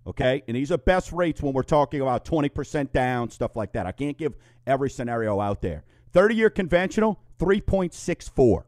okay? 0.05 0.43
And 0.47 0.55
these 0.55 0.71
are 0.71 0.77
best 0.77 1.11
rates 1.11 1.41
when 1.41 1.53
we're 1.53 1.63
talking 1.63 2.01
about 2.01 2.25
20% 2.25 2.91
down 2.91 3.29
stuff 3.29 3.55
like 3.55 3.73
that. 3.73 3.85
I 3.85 3.91
can't 3.91 4.17
give 4.17 4.33
every 4.65 4.89
scenario 4.89 5.39
out 5.39 5.61
there. 5.61 5.83
30 6.13 6.35
year 6.35 6.49
conventional 6.49 7.19
3.64 7.39 8.63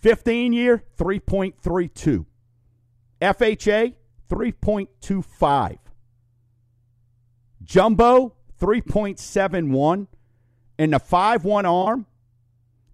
15 0.00 0.52
year 0.52 0.84
3.32 0.98 2.26
fha 3.20 3.94
3.25 4.30 5.78
jumbo 7.62 8.34
3.71 8.60 10.06
and 10.78 10.92
the 10.92 11.00
5-1 11.00 11.64
arm 11.64 12.06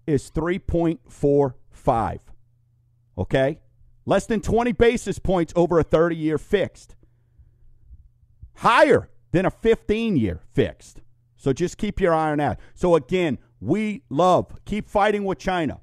is 0.07 0.31
3.45 0.31 2.19
okay 3.17 3.59
less 4.05 4.25
than 4.25 4.41
20 4.41 4.71
basis 4.73 5.19
points 5.19 5.53
over 5.55 5.79
a 5.79 5.83
30 5.83 6.15
year 6.15 6.37
fixed 6.37 6.95
higher 8.55 9.09
than 9.31 9.45
a 9.45 9.51
15 9.51 10.17
year 10.17 10.41
fixed 10.53 11.01
so 11.41 11.51
just 11.51 11.79
keep 11.79 11.99
your 11.99 12.13
eye 12.13 12.29
on 12.29 12.37
that. 12.37 12.59
So 12.75 12.93
again, 12.93 13.39
we 13.59 14.03
love 14.09 14.55
keep 14.63 14.87
fighting 14.87 15.23
with 15.23 15.39
China. 15.39 15.79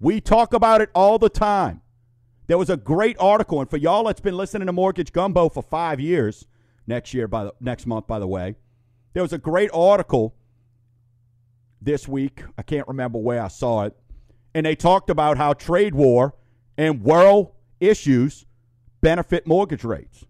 We 0.00 0.22
talk 0.22 0.54
about 0.54 0.80
it 0.80 0.88
all 0.94 1.18
the 1.18 1.28
time. 1.28 1.82
There 2.46 2.56
was 2.56 2.70
a 2.70 2.78
great 2.78 3.18
article, 3.20 3.60
and 3.60 3.68
for 3.68 3.76
y'all 3.76 4.04
that's 4.04 4.22
been 4.22 4.38
listening 4.38 4.66
to 4.66 4.72
Mortgage 4.72 5.12
Gumbo 5.12 5.50
for 5.50 5.62
five 5.62 6.00
years, 6.00 6.46
next 6.86 7.12
year 7.12 7.28
by 7.28 7.44
the 7.44 7.52
next 7.60 7.86
month, 7.86 8.06
by 8.06 8.18
the 8.18 8.26
way, 8.26 8.56
there 9.12 9.22
was 9.22 9.34
a 9.34 9.38
great 9.38 9.70
article 9.74 10.34
this 11.80 12.06
week. 12.08 12.42
I 12.58 12.62
can't 12.62 12.86
remember 12.88 13.18
where 13.18 13.42
I 13.42 13.48
saw 13.48 13.84
it, 13.84 13.96
and 14.54 14.66
they 14.66 14.74
talked 14.76 15.10
about 15.10 15.36
how 15.36 15.52
trade 15.52 15.94
war 15.94 16.34
and 16.76 17.02
world 17.02 17.52
issues 17.80 18.46
benefit 19.00 19.46
mortgage 19.46 19.84
rates. 19.84 20.24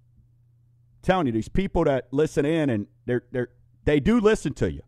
telling 1.02 1.26
you, 1.26 1.32
these 1.32 1.48
people 1.48 1.84
that 1.84 2.08
listen 2.12 2.44
in 2.44 2.70
and 2.70 2.86
they're 3.06 3.24
they're 3.32 3.48
they 3.84 4.00
do 4.00 4.20
listen 4.20 4.52
to 4.54 4.70
you. 4.70 4.82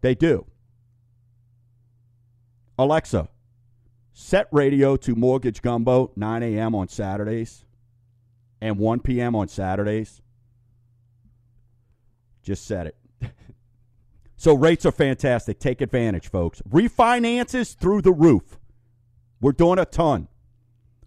They 0.00 0.14
do. 0.14 0.46
Alexa, 2.78 3.28
set 4.12 4.48
radio 4.52 4.96
to 4.96 5.14
Mortgage 5.14 5.62
Gumbo 5.62 6.12
9 6.14 6.42
a.m. 6.42 6.74
on 6.74 6.88
Saturdays 6.88 7.64
and 8.60 8.78
1 8.78 9.00
p.m. 9.00 9.34
on 9.34 9.48
Saturdays. 9.48 10.20
Just 12.42 12.66
set 12.66 12.86
it. 12.86 12.96
So 14.36 14.54
rates 14.54 14.84
are 14.84 14.92
fantastic. 14.92 15.58
Take 15.58 15.80
advantage, 15.80 16.28
folks. 16.28 16.62
Refinances 16.68 17.74
through 17.76 18.02
the 18.02 18.12
roof. 18.12 18.58
We're 19.40 19.52
doing 19.52 19.78
a 19.78 19.84
ton. 19.84 20.28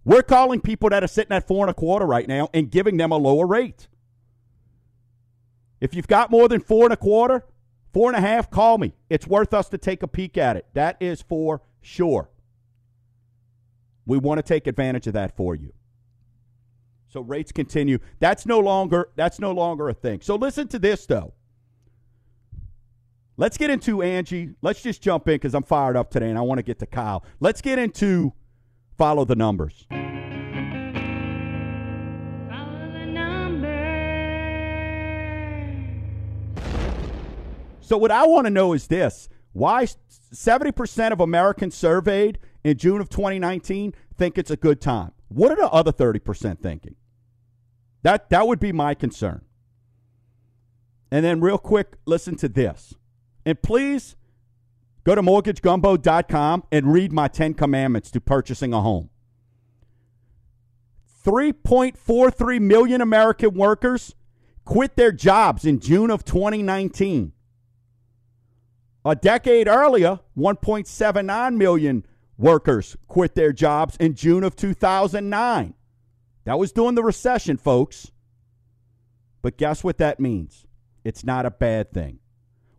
We're 0.03 0.23
calling 0.23 0.61
people 0.61 0.89
that 0.89 1.03
are 1.03 1.07
sitting 1.07 1.35
at 1.35 1.47
four 1.47 1.65
and 1.65 1.71
a 1.71 1.73
quarter 1.73 2.05
right 2.05 2.27
now 2.27 2.49
and 2.53 2.71
giving 2.71 2.97
them 2.97 3.11
a 3.11 3.17
lower 3.17 3.45
rate. 3.45 3.87
If 5.79 5.93
you've 5.93 6.07
got 6.07 6.31
more 6.31 6.47
than 6.47 6.61
four 6.61 6.85
and 6.85 6.93
a 6.93 6.97
quarter, 6.97 7.45
four 7.93 8.09
and 8.09 8.17
a 8.17 8.27
half, 8.27 8.49
call 8.49 8.77
me. 8.77 8.93
It's 9.09 9.27
worth 9.27 9.53
us 9.53 9.69
to 9.69 9.77
take 9.77 10.03
a 10.03 10.07
peek 10.07 10.37
at 10.37 10.57
it. 10.57 10.65
That 10.73 10.97
is 10.99 11.21
for 11.21 11.61
sure. 11.81 12.29
We 14.05 14.17
want 14.17 14.39
to 14.39 14.43
take 14.43 14.65
advantage 14.65 15.05
of 15.07 15.13
that 15.13 15.35
for 15.37 15.55
you. 15.55 15.73
So 17.07 17.21
rates 17.21 17.51
continue. 17.51 17.99
That's 18.19 18.45
no 18.45 18.59
longer 18.59 19.09
that's 19.15 19.39
no 19.39 19.51
longer 19.51 19.89
a 19.89 19.93
thing. 19.93 20.21
So 20.21 20.35
listen 20.35 20.67
to 20.69 20.79
this 20.79 21.05
though. 21.05 21.33
Let's 23.39 23.58
get 23.58 23.69
into 23.69 24.02
Angie. 24.02 24.49
Let's 24.62 24.82
just 24.82 25.02
jump 25.02 25.30
in 25.30 25.36
because 25.36 25.56
I'm 25.56 25.63
fired 25.63 25.95
up 25.95 26.12
today 26.12 26.28
and 26.30 26.38
I 26.38 26.41
want 26.41 26.58
to 26.58 26.62
get 26.62 26.78
to 26.80 26.86
Kyle. 26.86 27.23
Let's 27.39 27.62
get 27.62 27.80
into 27.80 28.34
follow 28.97 29.23
the 29.23 29.38
numbers. 29.38 29.86
Follow 29.89 30.02
the 32.91 33.06
number. 33.06 33.71
So 37.80 37.97
what 37.97 38.12
I 38.12 38.28
want 38.28 38.45
to 38.45 38.49
know 38.49 38.73
is 38.73 38.88
this: 38.88 39.30
Why 39.54 39.88
seventy 40.10 40.73
percent 40.73 41.13
of 41.13 41.21
Americans 41.21 41.75
surveyed 41.75 42.39
in 42.65 42.78
June 42.78 42.99
of 42.99 43.08
2019 43.08 43.93
think 44.17 44.38
it's 44.38 44.52
a 44.52 44.58
good 44.58 44.82
time? 44.82 45.13
What 45.30 45.49
are 45.49 45.56
the 45.56 45.69
other 45.69 45.93
thirty 45.93 46.19
percent 46.19 46.62
thinking? 46.62 46.95
That 48.02 48.30
that 48.32 48.45
would 48.47 48.60
be 48.60 48.73
my 48.73 48.95
concern. 48.95 49.45
And 51.10 51.23
then, 51.23 51.39
real 51.39 51.58
quick, 51.58 51.95
listen 52.06 52.36
to 52.36 52.49
this, 52.49 52.95
and 53.45 53.62
please 53.62 54.15
go 55.04 55.15
to 55.15 55.21
mortgagegumbo.com 55.21 56.63
and 56.71 56.93
read 56.93 57.12
my 57.12 57.28
Ten 57.28 57.54
Commandments 57.54 58.12
to 58.12 58.21
purchasing 58.21 58.73
a 58.73 58.82
home. 58.82 59.10
3.43 61.25 62.62
million 62.62 63.02
American 63.02 63.54
workers 63.54 64.15
quit 64.65 64.95
their 64.95 65.12
jobs 65.12 65.65
in 65.65 65.80
June 65.80 66.10
of 66.10 66.23
2019. 66.23 67.34
A 69.06 69.15
decade 69.15 69.67
earlier, 69.67 70.19
1.79 70.38 71.56
million 71.56 72.06
workers 72.38 72.95
quit 73.08 73.36
their 73.36 73.52
jobs 73.52 73.95
in 73.97 74.13
June 74.13 74.43
of 74.43 74.56
2009. 74.56 75.73
That 76.45 76.60
was 76.60 76.71
during 76.71 76.95
the 76.95 77.04
recession, 77.04 77.58
folks. 77.58 78.12
But 79.41 79.58
guess 79.58 79.84
what 79.84 79.97
that 79.97 80.19
means? 80.19 80.65
It's 81.04 81.23
not 81.23 81.45
a 81.45 81.52
bad 81.52 81.91
thing. 81.91 82.19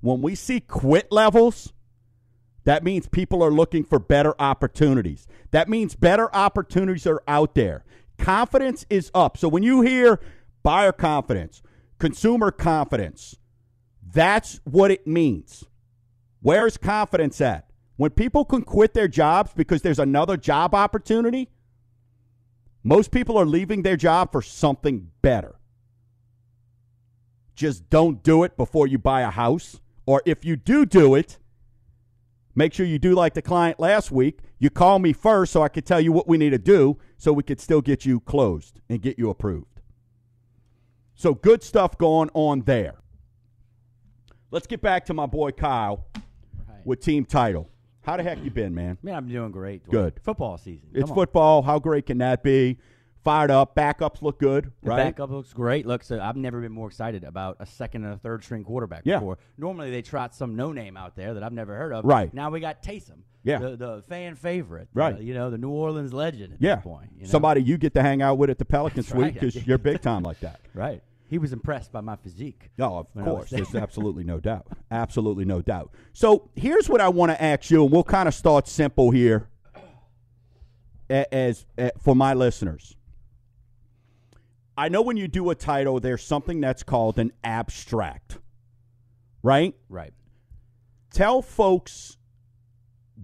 When 0.01 0.23
we 0.23 0.35
see 0.35 0.61
quit 0.61 1.13
levels, 1.13 1.73
that 2.65 2.85
means 2.85 3.09
people 3.09 3.43
are 3.43 3.51
looking 3.51 3.85
for 3.85 3.99
better 3.99 4.35
opportunities. 4.41 5.27
That 5.51 5.69
means 5.69 5.95
better 5.95 6.35
opportunities 6.35 7.07
are 7.07 7.23
out 7.27 7.55
there. 7.55 7.85
Confidence 8.19 8.85
is 8.91 9.11
up. 9.15 9.37
So 9.37 9.49
when 9.49 9.63
you 9.63 9.81
hear 9.81 10.21
buyer 10.63 10.93
confidence, 10.93 11.63
consumer 11.99 12.51
confidence, 12.51 13.37
that's 14.13 14.61
what 14.65 14.91
it 14.91 15.07
means. 15.07 15.65
Where's 16.43 16.77
confidence 16.77 17.41
at? 17.41 17.71
When 17.97 18.11
people 18.11 18.45
can 18.45 18.63
quit 18.63 18.95
their 18.95 19.09
jobs 19.09 19.53
because 19.55 19.83
there's 19.83 19.99
another 19.99 20.37
job 20.37 20.75
opportunity, 20.75 21.51
most 22.83 23.11
people 23.11 23.37
are 23.37 23.47
leaving 23.47 23.83
their 23.83 23.97
job 23.97 24.33
for 24.33 24.41
something 24.41 25.11
better. 25.21 25.57
Just 27.55 27.91
don't 27.91 28.23
do 28.23 28.43
it 28.45 28.57
before 28.57 28.87
you 28.87 28.97
buy 28.97 29.21
a 29.21 29.31
house. 29.31 29.81
Or 30.11 30.21
if 30.27 30.45
you 30.45 30.57
do 30.57 30.85
do 30.85 31.15
it, 31.15 31.39
make 32.57 32.75
sure 32.75 32.85
you 32.85 32.99
do 32.99 33.15
like 33.15 33.35
the 33.35 33.43
client 33.43 33.79
last 33.79 34.11
week. 34.11 34.41
You 34.59 34.69
call 34.69 34.99
me 34.99 35.13
first 35.13 35.53
so 35.53 35.63
I 35.63 35.69
could 35.69 35.87
tell 35.87 36.01
you 36.01 36.11
what 36.11 36.27
we 36.27 36.37
need 36.37 36.51
to 36.51 36.59
do 36.59 36.99
so 37.17 37.33
we 37.33 37.45
could 37.45 37.61
still 37.61 37.81
get 37.81 38.05
you 38.05 38.19
closed 38.19 38.81
and 38.89 39.01
get 39.01 39.21
you 39.21 39.31
approved. 39.31 39.81
So 41.15 41.33
good 41.33 41.63
stuff 41.63 41.97
going 41.97 42.29
on 42.35 42.63
there. 42.63 42.97
Let's 44.51 44.67
get 44.67 44.83
back 44.83 45.05
to 45.05 45.15
my 45.15 45.27
boy 45.27 45.53
Kyle 45.53 46.05
Right. 46.69 46.85
with 46.85 46.99
team 46.99 47.25
title. 47.25 47.71
How 48.01 48.17
the 48.17 48.25
heck 48.25 48.43
you 48.43 48.51
been, 48.51 48.75
man? 48.75 48.99
Man, 49.05 49.15
I'm 49.15 49.29
doing 49.29 49.53
great. 49.53 49.89
Good. 49.89 50.19
Football 50.25 50.59
season. 50.59 50.89
It's 50.93 51.09
on. 51.09 51.15
football. 51.15 51.63
How 51.63 51.79
great 51.79 52.07
can 52.07 52.19
that 52.19 52.43
be? 52.43 52.79
Fired 53.23 53.51
up. 53.51 53.75
Backups 53.77 54.23
look 54.23 54.39
good, 54.39 54.73
The 54.83 54.91
right? 54.91 54.97
backup 54.97 55.31
looks 55.31 55.53
great. 55.53 55.85
Looks, 55.87 56.11
I've 56.11 56.37
never 56.37 56.61
been 56.61 56.73
more 56.73 56.89
excited 56.89 57.23
about 57.25 57.59
a 57.61 57.67
second 57.67 58.05
and 58.05 58.15
a 58.15 58.17
third 58.17 58.43
string 58.43 58.65
quarterback 58.65 59.03
Yeah. 59.05 59.17
before. 59.17 59.39
Normally 59.59 59.91
they 59.91 60.01
trot 60.01 60.35
some 60.35 60.57
no 60.57 60.73
name 60.73 60.97
out 60.97 61.17
there 61.17 61.35
that 61.35 61.43
I've 61.43 61.53
never 61.53 61.77
heard 61.77 61.93
of. 61.93 62.05
Right. 62.07 62.33
Now 62.33 62.51
we 62.51 62.61
got 62.61 62.83
Taysom. 62.83 63.19
Yeah. 63.43 63.59
The, 63.59 63.77
the 63.77 64.03
fan 64.09 64.37
favorite. 64.37 64.89
Right. 64.95 65.17
uh, 65.17 65.19
you 65.19 65.35
know, 65.35 65.51
the 65.51 65.59
New 65.59 65.71
Orleans 65.71 66.13
legend 66.15 66.55
at 66.55 66.63
yeah. 66.63 66.77
this 66.77 66.85
point. 66.85 67.11
You 67.17 67.25
know? 67.25 67.29
Somebody 67.29 67.63
you 67.63 67.77
get 67.79 67.93
to 67.95 68.03
hang 68.03 68.23
out 68.23 68.39
with 68.39 68.49
at 68.51 68.59
the 68.59 68.65
Pelican 68.65 68.97
That's 69.03 69.09
Suite 69.09 69.23
right. 69.23 69.35
because 69.35 69.67
you're 69.67 69.79
big 69.79 70.01
time 70.01 70.23
like 70.23 70.41
that. 70.41 70.61
Right. 70.75 71.03
He 71.29 71.39
was 71.39 71.53
impressed 71.53 71.93
by 71.93 72.01
my 72.01 72.17
physique. 72.17 72.71
Oh, 72.81 72.99
of 72.99 73.07
when 73.13 73.25
I 73.25 73.29
was 73.29 73.37
course. 73.37 73.51
there. 73.51 73.61
There's 73.61 73.75
absolutely 73.83 74.25
no 74.25 74.41
doubt. 74.41 74.67
Absolutely 74.91 75.45
no 75.45 75.61
doubt. 75.63 75.93
So 76.13 76.49
here's 76.57 76.89
what 76.89 77.01
I 77.01 77.09
want 77.09 77.31
to 77.33 77.41
ask 77.43 77.71
you, 77.71 77.83
and 77.85 77.93
we'll 77.93 78.03
kind 78.03 78.27
of 78.29 78.35
start 78.35 78.67
simple 78.67 79.11
here 79.13 79.49
a- 81.09 81.33
as, 81.35 81.67
a- 81.79 81.93
for 82.01 82.17
my 82.17 82.35
listeners. 82.35 82.97
I 84.81 84.89
know 84.89 85.03
when 85.03 85.19
you 85.19 85.29
do 85.29 85.51
a 85.51 85.55
title, 85.55 86.01
there's 86.01 86.25
something 86.25 86.59
that's 86.63 86.83
called 86.83 87.19
an 87.19 87.33
abstract, 87.45 88.39
right? 89.43 89.75
Right. 89.91 90.15
Tell 91.13 91.43
folks 91.43 92.17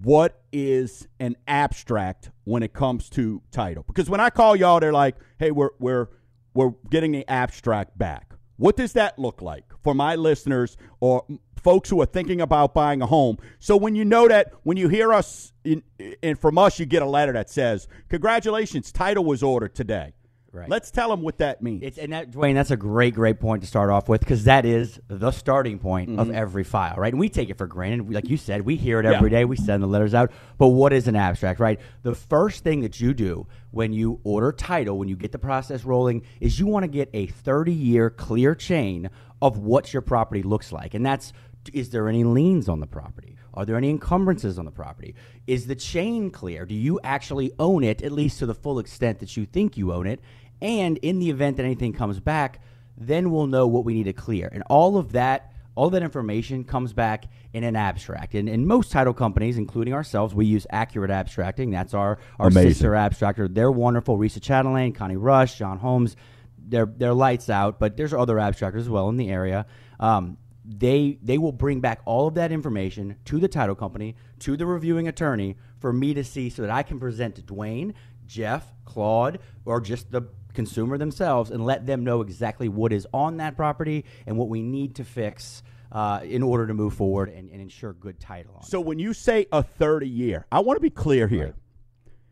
what 0.02 0.42
is 0.52 1.08
an 1.18 1.34
abstract 1.48 2.30
when 2.44 2.62
it 2.62 2.74
comes 2.74 3.08
to 3.10 3.40
title. 3.52 3.84
Because 3.86 4.10
when 4.10 4.20
I 4.20 4.28
call 4.28 4.54
y'all, 4.54 4.80
they're 4.80 4.92
like, 4.92 5.16
"Hey, 5.38 5.50
we're 5.50 5.70
we're 5.78 6.08
we're 6.52 6.74
getting 6.90 7.12
the 7.12 7.26
abstract 7.26 7.96
back." 7.96 8.34
What 8.58 8.76
does 8.76 8.92
that 8.92 9.18
look 9.18 9.40
like 9.40 9.64
for 9.82 9.94
my 9.94 10.14
listeners 10.14 10.76
or 11.00 11.24
folks 11.62 11.88
who 11.88 12.02
are 12.02 12.06
thinking 12.06 12.42
about 12.42 12.74
buying 12.74 13.00
a 13.00 13.06
home? 13.06 13.38
So 13.60 13.78
when 13.78 13.94
you 13.94 14.04
know 14.04 14.28
that 14.28 14.52
when 14.64 14.76
you 14.76 14.88
hear 14.90 15.10
us 15.10 15.54
and 15.64 16.38
from 16.38 16.58
us, 16.58 16.78
you 16.78 16.84
get 16.84 17.00
a 17.00 17.06
letter 17.06 17.32
that 17.32 17.48
says, 17.48 17.88
"Congratulations, 18.10 18.92
title 18.92 19.24
was 19.24 19.42
ordered 19.42 19.74
today." 19.74 20.12
Right. 20.56 20.68
Let's 20.70 20.90
tell 20.90 21.10
them 21.10 21.22
what 21.22 21.38
that 21.38 21.62
means. 21.62 21.82
It's 21.82 21.98
and 21.98 22.12
that 22.12 22.30
Dwayne, 22.30 22.54
that's 22.54 22.70
a 22.70 22.76
great, 22.76 23.14
great 23.14 23.38
point 23.38 23.62
to 23.62 23.68
start 23.68 23.90
off 23.90 24.08
with 24.08 24.20
because 24.20 24.44
that 24.44 24.64
is 24.64 24.98
the 25.08 25.30
starting 25.30 25.78
point 25.78 26.18
of 26.18 26.28
mm-hmm. 26.28 26.36
every 26.36 26.64
file, 26.64 26.96
right? 26.96 27.12
And 27.12 27.20
we 27.20 27.28
take 27.28 27.50
it 27.50 27.58
for 27.58 27.66
granted. 27.66 28.12
Like 28.12 28.28
you 28.28 28.36
said, 28.36 28.62
we 28.62 28.76
hear 28.76 28.98
it 28.98 29.06
every 29.06 29.30
Yeah. 29.30 29.38
day. 29.38 29.44
We 29.44 29.56
send 29.56 29.82
the 29.82 29.86
letters 29.86 30.14
out. 30.14 30.32
But 30.58 30.68
what 30.68 30.92
is 30.92 31.08
an 31.08 31.16
abstract, 31.16 31.60
right? 31.60 31.78
The 32.02 32.14
first 32.14 32.64
thing 32.64 32.80
that 32.80 33.00
you 33.00 33.12
do 33.12 33.46
when 33.70 33.92
you 33.92 34.20
order 34.24 34.52
title, 34.52 34.98
when 34.98 35.08
you 35.08 35.16
get 35.16 35.32
the 35.32 35.38
process 35.38 35.84
rolling, 35.84 36.22
is 36.40 36.58
you 36.58 36.66
want 36.66 36.84
to 36.84 36.88
get 36.88 37.10
a 37.12 37.26
30 37.26 37.72
year 37.72 38.08
clear 38.08 38.54
chain 38.54 39.10
of 39.42 39.58
what 39.58 39.92
your 39.92 40.00
property 40.02 40.42
looks 40.42 40.72
like, 40.72 40.94
and 40.94 41.04
that's 41.04 41.32
is 41.72 41.90
there 41.90 42.08
any 42.08 42.24
liens 42.24 42.68
on 42.68 42.80
the 42.80 42.86
property? 42.86 43.36
Are 43.54 43.64
there 43.64 43.76
any 43.76 43.88
encumbrances 43.88 44.58
on 44.58 44.66
the 44.66 44.70
property? 44.70 45.14
Is 45.46 45.66
the 45.66 45.74
chain 45.74 46.30
clear? 46.30 46.66
Do 46.66 46.74
you 46.74 47.00
actually 47.02 47.52
own 47.58 47.82
it, 47.82 48.02
at 48.02 48.12
least 48.12 48.38
to 48.40 48.46
the 48.46 48.54
full 48.54 48.78
extent 48.78 49.18
that 49.20 49.36
you 49.36 49.46
think 49.46 49.76
you 49.76 49.92
own 49.92 50.06
it? 50.06 50.20
And 50.60 50.98
in 50.98 51.18
the 51.18 51.30
event 51.30 51.56
that 51.58 51.64
anything 51.64 51.92
comes 51.92 52.20
back, 52.20 52.60
then 52.96 53.30
we'll 53.30 53.46
know 53.46 53.66
what 53.66 53.84
we 53.84 53.94
need 53.94 54.04
to 54.04 54.12
clear. 54.12 54.48
And 54.50 54.62
all 54.68 54.96
of 54.96 55.12
that, 55.12 55.52
all 55.74 55.90
that 55.90 56.02
information 56.02 56.64
comes 56.64 56.92
back 56.92 57.26
in 57.52 57.62
an 57.64 57.76
abstract. 57.76 58.34
And 58.34 58.48
in 58.48 58.66
most 58.66 58.90
title 58.90 59.12
companies, 59.12 59.58
including 59.58 59.92
ourselves, 59.92 60.34
we 60.34 60.46
use 60.46 60.66
Accurate 60.70 61.10
Abstracting. 61.10 61.70
That's 61.70 61.92
our, 61.92 62.18
our 62.38 62.48
Amazing. 62.48 62.70
sister 62.70 62.90
abstractor. 62.92 63.52
They're 63.52 63.70
wonderful. 63.70 64.16
Risa 64.18 64.40
Chatelaine, 64.40 64.92
Connie 64.92 65.16
Rush, 65.16 65.58
John 65.58 65.78
Holmes. 65.78 66.16
They're, 66.58 66.86
they're 66.86 67.14
lights 67.14 67.50
out, 67.50 67.78
but 67.78 67.96
there's 67.96 68.14
other 68.14 68.36
abstractors 68.36 68.80
as 68.80 68.88
well 68.88 69.08
in 69.08 69.16
the 69.18 69.30
area. 69.30 69.66
Um, 70.00 70.38
they 70.68 71.18
they 71.22 71.38
will 71.38 71.52
bring 71.52 71.80
back 71.80 72.00
all 72.04 72.26
of 72.26 72.34
that 72.34 72.50
information 72.50 73.16
to 73.26 73.38
the 73.38 73.46
title 73.46 73.76
company, 73.76 74.16
to 74.40 74.56
the 74.56 74.66
reviewing 74.66 75.06
attorney, 75.06 75.56
for 75.78 75.92
me 75.92 76.12
to 76.14 76.24
see 76.24 76.50
so 76.50 76.62
that 76.62 76.70
I 76.70 76.82
can 76.82 76.98
present 76.98 77.36
to 77.36 77.42
Dwayne, 77.42 77.94
Jeff, 78.26 78.72
Claude, 78.84 79.38
or 79.64 79.80
just 79.80 80.10
the 80.10 80.22
consumer 80.56 80.98
themselves 80.98 81.50
and 81.50 81.64
let 81.64 81.86
them 81.86 82.02
know 82.02 82.22
exactly 82.22 82.68
what 82.68 82.92
is 82.92 83.06
on 83.14 83.36
that 83.36 83.56
property 83.56 84.04
and 84.26 84.36
what 84.36 84.48
we 84.48 84.62
need 84.62 84.96
to 84.96 85.04
fix 85.04 85.62
uh, 85.92 86.20
in 86.24 86.42
order 86.42 86.66
to 86.66 86.74
move 86.74 86.94
forward 86.94 87.28
and, 87.28 87.48
and 87.50 87.60
ensure 87.60 87.92
good 87.92 88.18
title 88.18 88.54
on 88.56 88.62
it. 88.62 88.66
So 88.66 88.80
when 88.80 88.98
you 88.98 89.12
say 89.12 89.46
a 89.52 89.62
30 89.62 90.08
year, 90.08 90.46
I 90.50 90.60
want 90.60 90.76
to 90.76 90.80
be 90.80 90.90
clear 90.90 91.28
here, 91.28 91.54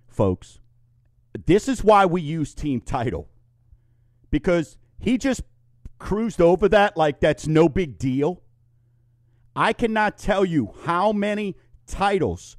folks. 0.08 0.58
this 1.46 1.68
is 1.68 1.84
why 1.84 2.06
we 2.06 2.20
use 2.20 2.54
team 2.54 2.80
title 2.80 3.28
because 4.30 4.76
he 4.98 5.16
just 5.16 5.42
cruised 5.98 6.40
over 6.40 6.68
that 6.68 6.96
like 6.96 7.20
that's 7.20 7.46
no 7.46 7.68
big 7.68 7.98
deal. 7.98 8.42
I 9.54 9.72
cannot 9.72 10.18
tell 10.18 10.44
you 10.44 10.74
how 10.84 11.12
many 11.12 11.56
titles 11.86 12.56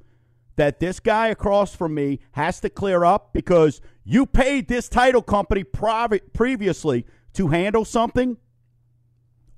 that 0.56 0.80
this 0.80 1.00
guy 1.00 1.28
across 1.28 1.74
from 1.74 1.94
me 1.94 2.20
has 2.32 2.60
to 2.60 2.70
clear 2.70 3.04
up 3.04 3.32
because 3.34 3.82
you 4.08 4.24
paid 4.24 4.68
this 4.68 4.88
title 4.88 5.20
company 5.20 5.64
private 5.64 6.32
previously 6.32 7.04
to 7.34 7.48
handle 7.48 7.84
something 7.84 8.36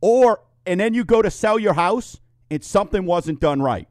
or 0.01 0.41
and 0.67 0.81
then 0.81 0.95
you 0.95 1.05
go 1.05 1.23
to 1.23 1.31
sell 1.31 1.59
your 1.59 1.75
house 1.75 2.19
and 2.51 2.65
something 2.65 3.05
wasn't 3.05 3.41
done 3.41 3.61
right. 3.61 3.89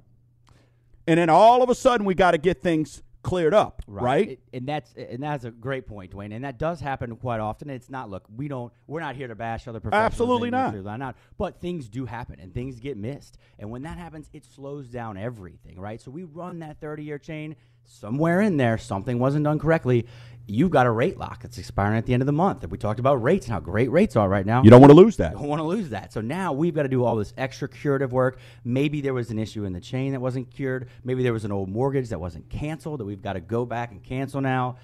And 1.07 1.19
then 1.19 1.29
all 1.29 1.61
of 1.63 1.69
a 1.69 1.75
sudden 1.75 2.05
we 2.05 2.15
got 2.15 2.31
to 2.31 2.37
get 2.37 2.61
things 2.61 3.01
cleared 3.21 3.53
up, 3.53 3.81
right? 3.87 4.29
It- 4.31 4.39
and 4.53 4.67
that's 4.67 4.93
and 4.95 5.21
that's 5.21 5.43
a 5.43 5.51
great 5.51 5.85
point, 5.85 6.11
Dwayne. 6.11 6.33
And 6.33 6.43
that 6.43 6.57
does 6.57 6.79
happen 6.79 7.15
quite 7.17 7.39
often. 7.39 7.69
It's 7.69 7.89
not 7.89 8.09
look, 8.09 8.25
we 8.35 8.47
don't 8.47 8.73
we're 8.87 8.99
not 8.99 9.15
here 9.15 9.27
to 9.27 9.35
bash 9.35 9.67
other 9.67 9.79
professionals. 9.79 10.11
Absolutely 10.11 10.49
not. 10.49 11.01
out, 11.01 11.15
but 11.37 11.61
things 11.61 11.87
do 11.87 12.05
happen 12.05 12.39
and 12.39 12.53
things 12.53 12.79
get 12.79 12.97
missed. 12.97 13.37
And 13.59 13.69
when 13.69 13.83
that 13.83 13.97
happens, 13.97 14.29
it 14.33 14.43
slows 14.43 14.87
down 14.89 15.17
everything, 15.17 15.79
right? 15.79 16.01
So 16.01 16.09
we 16.09 16.23
run 16.23 16.59
that 16.59 16.79
30-year 16.81 17.19
chain 17.19 17.55
somewhere 17.83 18.41
in 18.41 18.57
there 18.57 18.77
something 18.77 19.17
wasn't 19.19 19.45
done 19.45 19.59
correctly. 19.59 20.05
You've 20.49 20.71
got 20.71 20.85
a 20.85 20.91
rate 20.91 21.17
lock 21.17 21.41
that's 21.41 21.57
expiring 21.57 21.97
at 21.97 22.05
the 22.05 22.13
end 22.13 22.21
of 22.21 22.25
the 22.25 22.31
month. 22.31 22.63
And 22.63 22.71
we 22.71 22.77
talked 22.77 22.99
about 22.99 23.21
rates 23.21 23.47
and 23.47 23.53
how 23.53 23.59
great 23.59 23.91
rates 23.91 24.15
are 24.15 24.29
right 24.29 24.45
now 24.45 24.63
you 24.63 24.69
don't 24.69 24.79
want 24.79 24.91
to 24.91 24.97
lose 24.97 25.17
that. 25.17 25.33
You 25.33 25.39
don't 25.39 25.47
want 25.47 25.59
to 25.59 25.65
lose 25.65 25.89
that. 25.89 26.13
So 26.13 26.21
now 26.21 26.53
we've 26.53 26.73
got 26.73 26.83
to 26.83 26.89
do 26.89 27.03
all 27.03 27.15
this 27.17 27.33
extra 27.37 27.67
curative 27.67 28.13
work. 28.13 28.39
Maybe 28.63 29.01
there 29.01 29.13
was 29.13 29.29
an 29.29 29.39
issue 29.39 29.65
in 29.65 29.73
the 29.73 29.81
chain 29.81 30.13
that 30.13 30.21
wasn't 30.21 30.49
cured. 30.49 30.89
Maybe 31.03 31.21
there 31.21 31.33
was 31.33 31.45
an 31.45 31.51
old 31.51 31.69
mortgage 31.69 32.09
that 32.09 32.19
wasn't 32.19 32.49
canceled 32.49 33.01
that 33.01 33.05
we've 33.05 33.21
got 33.21 33.33
to 33.33 33.41
go 33.41 33.65
back 33.65 33.91
and 33.91 34.01
cancel 34.03 34.41
now. 34.41 34.77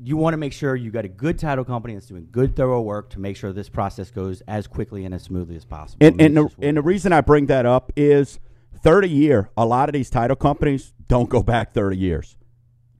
You 0.00 0.16
want 0.16 0.34
to 0.34 0.38
make 0.38 0.52
sure 0.52 0.76
you 0.76 0.90
got 0.90 1.04
a 1.04 1.08
good 1.08 1.38
title 1.38 1.64
company 1.64 1.94
that's 1.94 2.06
doing 2.06 2.28
good, 2.30 2.54
thorough 2.54 2.82
work 2.82 3.10
to 3.10 3.20
make 3.20 3.36
sure 3.36 3.52
this 3.52 3.68
process 3.68 4.10
goes 4.10 4.42
as 4.42 4.66
quickly 4.66 5.04
and 5.04 5.14
as 5.14 5.24
smoothly 5.24 5.56
as 5.56 5.64
possible. 5.64 6.06
And, 6.06 6.20
and, 6.20 6.36
the, 6.36 6.48
and 6.60 6.76
the 6.76 6.82
reason 6.82 7.12
I 7.12 7.20
bring 7.20 7.46
that 7.46 7.66
up 7.66 7.92
is 7.96 8.38
30 8.82 9.08
year, 9.08 9.50
a 9.56 9.66
lot 9.66 9.88
of 9.88 9.94
these 9.94 10.08
title 10.08 10.36
companies 10.36 10.92
don't 11.08 11.28
go 11.28 11.42
back 11.42 11.74
30 11.74 11.96
years. 11.96 12.37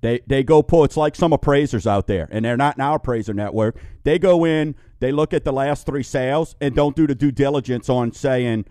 They, 0.01 0.21
they 0.27 0.45
go 0.45 0.63
pull, 0.63 0.85
it's 0.85 0.97
like 0.97 1.17
some 1.17 1.33
appraisers 1.33 1.87
out 1.87 2.07
there, 2.07 2.29
and 2.31 2.45
they're 2.45 2.57
not 2.57 2.77
in 2.77 2.81
our 2.83 2.97
appraiser 2.97 3.35
network. 3.35 3.77
They 4.05 4.19
go 4.19 4.45
in, 4.45 4.77
they 5.01 5.11
look 5.11 5.35
at 5.35 5.45
the 5.45 5.53
last 5.53 5.87
three 5.87 6.05
sales, 6.05 6.55
and 6.61 6.75
don't 6.75 6.95
do 6.95 7.07
the 7.07 7.15
due 7.15 7.33
diligence 7.33 7.89
on 7.89 8.13
saying, 8.13 8.67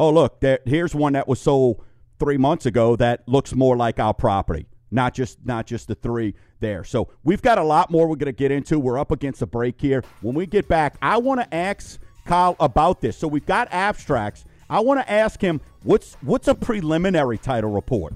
oh, 0.00 0.10
look, 0.10 0.40
there, 0.40 0.58
here's 0.64 0.94
one 0.94 1.12
that 1.12 1.28
was 1.28 1.40
sold 1.40 1.84
three 2.18 2.36
months 2.36 2.66
ago 2.66 2.96
that 2.96 3.28
looks 3.28 3.54
more 3.54 3.76
like 3.76 4.00
our 4.00 4.14
property, 4.14 4.66
not 4.90 5.14
just 5.14 5.38
not 5.44 5.66
just 5.66 5.88
the 5.88 5.94
three 5.94 6.34
there. 6.60 6.84
So 6.84 7.08
we've 7.22 7.42
got 7.42 7.58
a 7.58 7.62
lot 7.62 7.90
more 7.90 8.08
we're 8.08 8.16
going 8.16 8.26
to 8.26 8.32
get 8.32 8.50
into. 8.50 8.78
We're 8.78 8.98
up 8.98 9.10
against 9.10 9.42
a 9.42 9.46
break 9.46 9.80
here. 9.80 10.02
When 10.20 10.34
we 10.34 10.46
get 10.46 10.68
back, 10.68 10.96
I 11.02 11.18
want 11.18 11.40
to 11.40 11.54
ask 11.54 12.00
Kyle 12.24 12.56
about 12.58 13.00
this. 13.00 13.16
So 13.16 13.28
we've 13.28 13.46
got 13.46 13.68
abstracts. 13.70 14.44
I 14.68 14.80
want 14.80 15.00
to 15.00 15.10
ask 15.10 15.40
him 15.40 15.60
what's 15.84 16.14
what's 16.22 16.48
a 16.48 16.54
preliminary 16.54 17.38
title 17.38 17.70
report. 17.70 18.14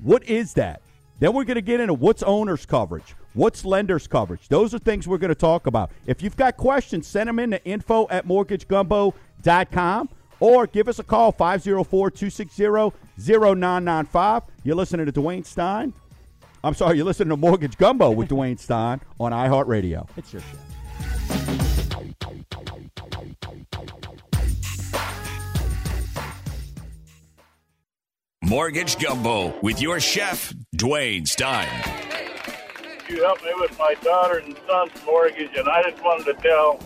What 0.00 0.24
is 0.24 0.54
that? 0.54 0.82
Then 1.22 1.34
we're 1.34 1.44
going 1.44 1.54
to 1.54 1.62
get 1.62 1.78
into 1.78 1.94
what's 1.94 2.24
owner's 2.24 2.66
coverage, 2.66 3.14
what's 3.34 3.64
lender's 3.64 4.08
coverage. 4.08 4.48
Those 4.48 4.74
are 4.74 4.80
things 4.80 5.06
we're 5.06 5.18
going 5.18 5.28
to 5.28 5.36
talk 5.36 5.68
about. 5.68 5.92
If 6.04 6.20
you've 6.20 6.36
got 6.36 6.56
questions, 6.56 7.06
send 7.06 7.28
them 7.28 7.38
in 7.38 7.52
to 7.52 7.64
info 7.64 8.08
at 8.10 8.26
mortgagegumbo.com 8.26 10.08
or 10.40 10.66
give 10.66 10.88
us 10.88 10.98
a 10.98 11.04
call 11.04 11.30
504 11.30 12.10
260 12.10 12.64
0995. 13.16 14.42
You're 14.64 14.74
listening 14.74 15.06
to 15.06 15.12
Dwayne 15.12 15.46
Stein. 15.46 15.92
I'm 16.64 16.74
sorry, 16.74 16.96
you're 16.96 17.06
listening 17.06 17.28
to 17.28 17.36
Mortgage 17.36 17.78
Gumbo 17.78 18.10
with 18.10 18.28
Dwayne 18.28 18.58
Stein 18.58 19.00
on 19.20 19.30
iHeartRadio. 19.30 20.08
It's 20.16 20.32
your 20.32 20.42
show. 20.42 20.58
Mortgage 28.44 28.98
Gumbo 28.98 29.58
with 29.60 29.80
your 29.80 30.00
chef, 30.00 30.52
Dwayne 30.82 31.28
Stein. 31.28 31.68
you 33.08 33.22
helped 33.22 33.44
me 33.44 33.50
with 33.60 33.78
my 33.78 33.94
daughter 34.02 34.38
and 34.38 34.56
son's 34.66 34.90
mortgage, 35.04 35.50
and 35.54 35.68
I 35.68 35.82
just 35.90 36.02
wanted 36.02 36.24
to 36.24 36.34
tell 36.42 36.80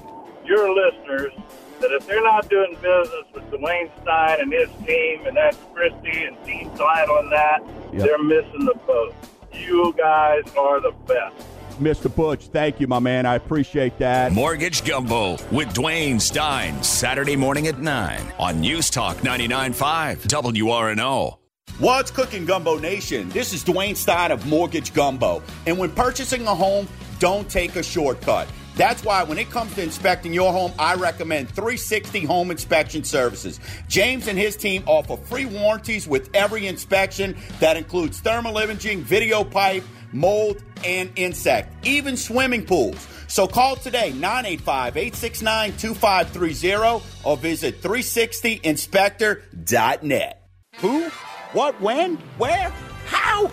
your 0.45 0.75
listeners 0.75 1.33
that 1.81 1.93
if 1.93 2.05
they're 2.07 2.23
not 2.25 2.49
doing 2.51 2.75
business 2.83 3.25
with 3.33 3.45
Dwayne 3.53 3.89
Stein 4.03 4.41
and 4.41 4.53
his 4.53 4.69
team, 4.85 5.25
and 5.27 5.37
that's 5.37 5.57
Christie 5.73 6.25
and 6.25 6.37
Dean 6.45 6.69
Title 6.77 7.15
on 7.19 7.31
that, 7.31 7.61
Yep. 7.93 8.03
they're 8.03 8.19
missing 8.25 8.65
the 8.65 8.75
boat. 8.89 9.15
You 9.53 9.95
guys 9.97 10.43
are 10.59 10.81
the 10.81 10.93
best. 11.07 11.37
Mr. 11.81 12.13
Butch, 12.15 12.47
thank 12.49 12.81
you, 12.81 12.89
my 12.89 12.99
man. 12.99 13.25
I 13.25 13.37
appreciate 13.37 13.99
that. 13.99 14.33
Mortgage 14.33 14.85
Gumbo 14.85 15.33
with 15.53 15.73
Dwayne 15.75 16.21
Stein, 16.21 16.83
Saturday 16.83 17.37
morning 17.37 17.69
at 17.69 17.79
9 17.79 18.33
on 18.41 18.61
News 18.61 18.91
Talk 18.91 19.19
99.5 19.19 20.27
WRNO. 20.27 21.39
What's 21.79 22.11
cooking, 22.11 22.47
Gumbo 22.47 22.79
Nation? 22.79 23.29
This 23.29 23.53
is 23.53 23.63
Dwayne 23.63 23.97
Stein 23.97 24.33
of 24.33 24.47
Mortgage 24.47 24.95
Gumbo. 24.95 25.43
And 25.67 25.77
when 25.77 25.91
purchasing 25.91 26.47
a 26.47 26.55
home, 26.55 26.89
don't 27.19 27.51
take 27.51 27.77
a 27.77 27.83
shortcut. 27.83 28.49
That's 28.77 29.05
why 29.05 29.25
when 29.25 29.37
it 29.37 29.51
comes 29.51 29.75
to 29.75 29.83
inspecting 29.83 30.33
your 30.33 30.55
home, 30.55 30.73
I 30.79 30.95
recommend 30.95 31.51
360 31.51 32.25
Home 32.25 32.51
Inspection 32.51 33.05
Services. 33.05 33.61
James 33.89 34.27
and 34.27 34.39
his 34.39 34.57
team 34.57 34.85
offer 34.87 35.19
free 35.19 35.45
warranties 35.45 36.09
with 36.09 36.35
every 36.35 36.67
inspection 36.67 37.37
that 37.61 37.77
includes 37.77 38.21
thermal 38.21 38.57
imaging, 38.57 39.03
video 39.03 39.45
pipe, 39.45 39.85
mold, 40.13 40.65
and 40.83 41.13
insect, 41.17 41.87
even 41.87 42.17
swimming 42.17 42.65
pools. 42.65 43.07
So 43.29 43.47
call 43.47 43.77
today 43.77 44.15
985 44.15 44.97
869 44.97 45.77
2530 45.77 47.05
or 47.23 47.37
visit 47.37 47.83
360inspector.net. 47.83 50.43
Who? 50.77 51.11
What? 51.53 51.81
When? 51.81 52.17
Where? 52.39 52.71
How? 53.07 53.51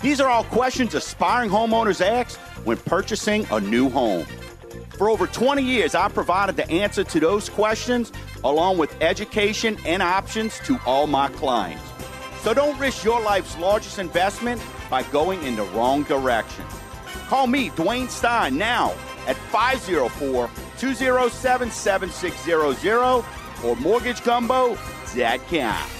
These 0.00 0.20
are 0.20 0.28
all 0.28 0.44
questions 0.44 0.94
aspiring 0.94 1.50
homeowners 1.50 2.04
ask 2.04 2.38
when 2.64 2.76
purchasing 2.78 3.46
a 3.50 3.60
new 3.60 3.88
home. 3.88 4.26
For 4.96 5.08
over 5.08 5.26
20 5.26 5.62
years, 5.62 5.94
I've 5.94 6.12
provided 6.12 6.56
the 6.56 6.68
answer 6.70 7.04
to 7.04 7.20
those 7.20 7.48
questions 7.48 8.12
along 8.42 8.78
with 8.78 8.94
education 9.00 9.78
and 9.86 10.02
options 10.02 10.58
to 10.60 10.78
all 10.84 11.06
my 11.06 11.28
clients. 11.28 11.84
So 12.42 12.52
don't 12.52 12.78
risk 12.78 13.04
your 13.04 13.20
life's 13.20 13.56
largest 13.58 13.98
investment 13.98 14.60
by 14.90 15.02
going 15.04 15.42
in 15.44 15.56
the 15.56 15.64
wrong 15.64 16.02
direction. 16.04 16.64
Call 17.28 17.46
me, 17.46 17.70
Dwayne 17.70 18.10
Stein, 18.10 18.58
now 18.58 18.92
at 19.26 19.36
504 19.36 20.50
207 20.78 21.70
7600 21.70 22.98
or 22.98 23.76
mortgagegumbo.com. 23.76 25.99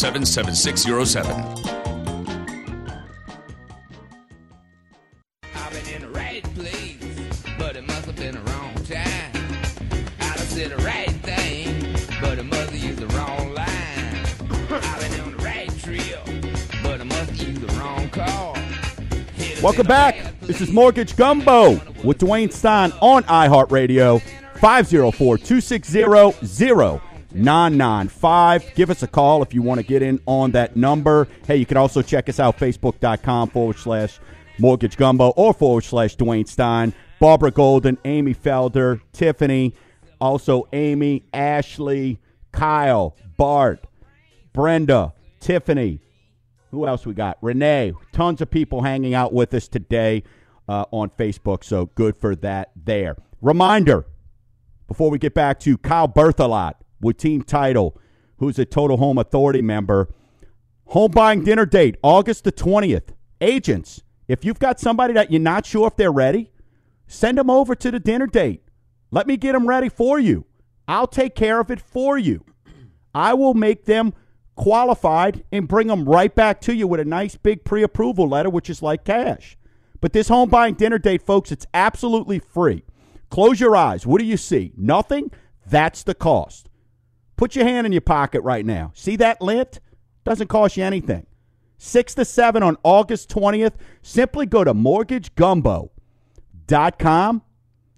207 0.01 0.55
7607. 0.55 1.31
I've 5.53 5.71
been 5.71 5.93
in 5.93 6.01
the 6.01 6.09
right 6.09 6.43
place, 6.55 7.43
but 7.59 7.75
it 7.75 7.85
must 7.85 8.05
have 8.07 8.15
been 8.15 8.33
the 8.33 8.41
wrong 8.51 8.73
time. 8.85 9.31
I 10.19 10.37
said 10.37 10.71
the 10.71 10.77
right 10.77 11.11
thing, 11.21 11.95
but 12.19 12.39
it 12.39 12.43
must 12.45 12.71
have 12.71 12.83
used 12.83 12.97
the 12.97 13.15
wrong 13.15 13.53
line. 13.53 14.25
I've 14.71 15.01
been 15.01 15.21
on 15.21 15.37
the 15.37 15.43
right 15.43 15.69
trip, 15.77 16.25
but 16.81 16.99
I 16.99 17.03
must 17.03 17.39
have 17.39 17.61
the 17.61 17.67
wrong 17.79 18.09
car. 18.09 18.55
Welcome 19.61 19.85
back. 19.85 20.33
This 20.39 20.61
is. 20.61 20.71
Mortgage 20.71 21.15
Gumbo 21.15 21.73
with 22.03 22.17
Dwayne 22.17 22.51
Stein 22.51 22.91
on 23.01 23.21
iHeartRadio. 23.25 24.19
504 24.55 25.37
260 25.37 27.10
0995. 27.33 28.75
Give 28.75 28.89
us 28.89 29.03
a 29.03 29.07
call 29.07 29.41
if 29.43 29.53
you 29.53 29.61
want 29.61 29.79
to 29.79 29.85
get 29.85 30.01
in 30.01 30.19
on 30.25 30.51
that 30.51 30.75
number. 30.75 31.27
Hey, 31.45 31.57
you 31.57 31.65
can 31.65 31.77
also 31.77 32.01
check 32.01 32.29
us 32.29 32.39
out, 32.39 32.57
facebook.com 32.57 33.49
forward 33.49 33.77
slash 33.77 34.19
mortgage 34.59 34.97
gumbo 34.97 35.29
or 35.29 35.53
forward 35.53 35.83
slash 35.83 36.15
Dwayne 36.15 36.47
Stein. 36.47 36.93
Barbara 37.19 37.51
Golden, 37.51 37.97
Amy 38.03 38.33
Felder, 38.33 38.99
Tiffany, 39.13 39.75
also 40.19 40.67
Amy, 40.73 41.23
Ashley, 41.33 42.19
Kyle, 42.51 43.15
Bart, 43.37 43.85
Brenda, 44.53 45.13
Tiffany, 45.39 45.99
who 46.71 46.87
else 46.87 47.05
we 47.05 47.13
got? 47.13 47.37
Renee. 47.41 47.93
Tons 48.13 48.41
of 48.41 48.49
people 48.49 48.81
hanging 48.81 49.13
out 49.13 49.33
with 49.33 49.53
us 49.53 49.67
today 49.67 50.23
uh, 50.67 50.85
on 50.91 51.09
Facebook. 51.11 51.63
So 51.63 51.87
good 51.87 52.15
for 52.15 52.35
that 52.37 52.71
there. 52.75 53.17
Reminder 53.41 54.05
before 54.87 55.09
we 55.09 55.19
get 55.19 55.33
back 55.33 55.59
to 55.61 55.77
Kyle 55.77 56.07
Berthelot 56.07 56.75
with 57.01 57.17
Team 57.17 57.41
Title, 57.41 57.99
who's 58.37 58.57
a 58.59 58.65
Total 58.65 58.97
Home 58.97 59.17
Authority 59.17 59.61
member. 59.61 60.09
Home 60.85 61.11
buying 61.11 61.43
dinner 61.43 61.65
date, 61.65 61.97
August 62.03 62.43
the 62.43 62.51
20th. 62.51 63.13
Agents, 63.39 64.01
if 64.27 64.45
you've 64.45 64.59
got 64.59 64.79
somebody 64.79 65.13
that 65.13 65.31
you're 65.31 65.41
not 65.41 65.65
sure 65.65 65.87
if 65.87 65.95
they're 65.95 66.11
ready, 66.11 66.51
send 67.07 67.37
them 67.37 67.49
over 67.49 67.75
to 67.75 67.91
the 67.91 67.99
dinner 67.99 68.27
date. 68.27 68.63
Let 69.09 69.27
me 69.27 69.37
get 69.37 69.53
them 69.53 69.67
ready 69.67 69.89
for 69.89 70.19
you. 70.19 70.45
I'll 70.87 71.07
take 71.07 71.35
care 71.35 71.59
of 71.59 71.69
it 71.71 71.81
for 71.81 72.17
you. 72.17 72.45
I 73.13 73.33
will 73.33 73.53
make 73.53 73.85
them 73.85 74.13
qualified 74.55 75.43
and 75.51 75.67
bring 75.67 75.87
them 75.87 76.05
right 76.05 76.33
back 76.33 76.61
to 76.61 76.73
you 76.73 76.87
with 76.87 76.99
a 76.99 77.05
nice 77.05 77.35
big 77.35 77.63
pre 77.63 77.83
approval 77.83 78.27
letter, 78.27 78.49
which 78.49 78.69
is 78.69 78.81
like 78.81 79.03
cash. 79.03 79.57
But 79.99 80.13
this 80.13 80.29
home 80.29 80.49
buying 80.49 80.73
dinner 80.73 80.97
date, 80.97 81.21
folks, 81.21 81.51
it's 81.51 81.67
absolutely 81.73 82.39
free. 82.39 82.83
Close 83.29 83.59
your 83.59 83.75
eyes. 83.75 84.05
What 84.05 84.19
do 84.19 84.25
you 84.25 84.37
see? 84.37 84.73
Nothing? 84.75 85.31
That's 85.65 86.03
the 86.03 86.15
cost. 86.15 86.69
Put 87.41 87.55
your 87.55 87.65
hand 87.65 87.87
in 87.87 87.91
your 87.91 88.01
pocket 88.01 88.41
right 88.41 88.63
now. 88.63 88.91
See 88.93 89.15
that 89.15 89.41
lint? 89.41 89.79
Doesn't 90.23 90.45
cost 90.45 90.77
you 90.77 90.83
anything. 90.83 91.25
6 91.79 92.13
to 92.13 92.23
7 92.23 92.61
on 92.61 92.77
August 92.83 93.31
20th. 93.31 93.73
Simply 94.03 94.45
go 94.45 94.63
to 94.63 94.75
mortgagegumbo.com 94.75 97.41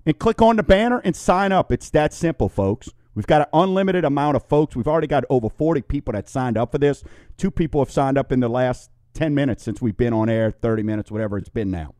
and 0.05 0.17
click 0.17 0.41
on 0.41 0.55
the 0.55 0.63
banner 0.63 1.01
and 1.03 1.13
sign 1.13 1.51
up. 1.51 1.73
It's 1.73 1.89
that 1.89 2.13
simple, 2.13 2.47
folks. 2.47 2.87
We've 3.15 3.27
got 3.27 3.41
an 3.41 3.47
unlimited 3.51 4.05
amount 4.05 4.37
of 4.37 4.45
folks. 4.45 4.77
We've 4.77 4.87
already 4.87 5.07
got 5.07 5.25
over 5.29 5.49
40 5.49 5.81
people 5.81 6.13
that 6.13 6.29
signed 6.29 6.57
up 6.57 6.71
for 6.71 6.77
this. 6.77 7.03
Two 7.35 7.51
people 7.51 7.81
have 7.81 7.91
signed 7.91 8.17
up 8.17 8.31
in 8.31 8.39
the 8.39 8.47
last 8.47 8.91
10 9.13 9.35
minutes 9.35 9.61
since 9.61 9.81
we've 9.81 9.97
been 9.97 10.13
on 10.13 10.29
air, 10.29 10.51
30 10.51 10.83
minutes, 10.83 11.11
whatever 11.11 11.37
it's 11.37 11.49
been 11.49 11.69
now. 11.69 11.93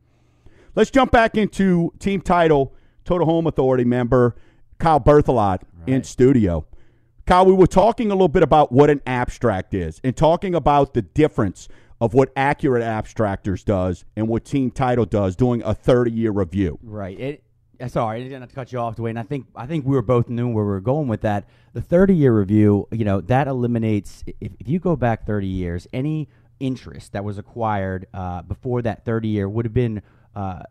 Let's 0.74 0.90
jump 0.90 1.12
back 1.12 1.36
into 1.36 1.92
team 1.98 2.22
title, 2.22 2.74
Total 3.04 3.26
Home 3.26 3.46
Authority 3.46 3.84
member 3.84 4.34
Kyle 4.78 4.98
Berthelot 4.98 5.60
in 5.86 6.04
studio. 6.04 6.64
Kyle, 7.26 7.46
we 7.46 7.54
were 7.54 7.66
talking 7.66 8.10
a 8.10 8.14
little 8.14 8.28
bit 8.28 8.42
about 8.42 8.70
what 8.70 8.90
an 8.90 9.00
abstract 9.06 9.72
is 9.72 9.98
and 10.04 10.14
talking 10.14 10.54
about 10.54 10.92
the 10.92 11.00
difference 11.00 11.68
of 12.00 12.12
what 12.12 12.30
Accurate 12.36 12.82
Abstractors 12.82 13.64
does 13.64 14.04
and 14.14 14.28
what 14.28 14.44
Team 14.44 14.70
Title 14.70 15.06
does 15.06 15.34
doing 15.34 15.62
a 15.62 15.74
30 15.74 16.10
year 16.10 16.32
review. 16.32 16.78
Right. 16.82 17.18
It. 17.18 17.44
Sorry, 17.88 18.20
I 18.20 18.22
didn't 18.22 18.40
have 18.42 18.50
to 18.50 18.54
cut 18.54 18.72
you 18.72 18.78
off, 18.78 18.96
Dwayne. 18.96 19.18
I 19.18 19.24
think 19.24 19.46
I 19.56 19.66
think 19.66 19.84
we 19.84 19.94
were 19.94 20.02
both 20.02 20.28
knew 20.28 20.48
where 20.48 20.64
we 20.64 20.70
were 20.70 20.80
going 20.80 21.08
with 21.08 21.22
that. 21.22 21.48
The 21.72 21.82
30 21.82 22.14
year 22.14 22.38
review, 22.38 22.88
you 22.92 23.04
know, 23.04 23.20
that 23.22 23.48
eliminates 23.48 24.22
if, 24.26 24.52
if 24.60 24.68
you 24.68 24.78
go 24.78 24.94
back 24.94 25.26
30 25.26 25.46
years, 25.46 25.88
any 25.92 26.28
interest 26.60 27.12
that 27.12 27.24
was 27.24 27.36
acquired 27.36 28.06
uh, 28.14 28.42
before 28.42 28.80
that 28.82 29.04
30 29.04 29.28
year 29.28 29.48
would 29.48 29.64
have 29.64 29.74
been 29.74 30.02
uh, 30.34 30.62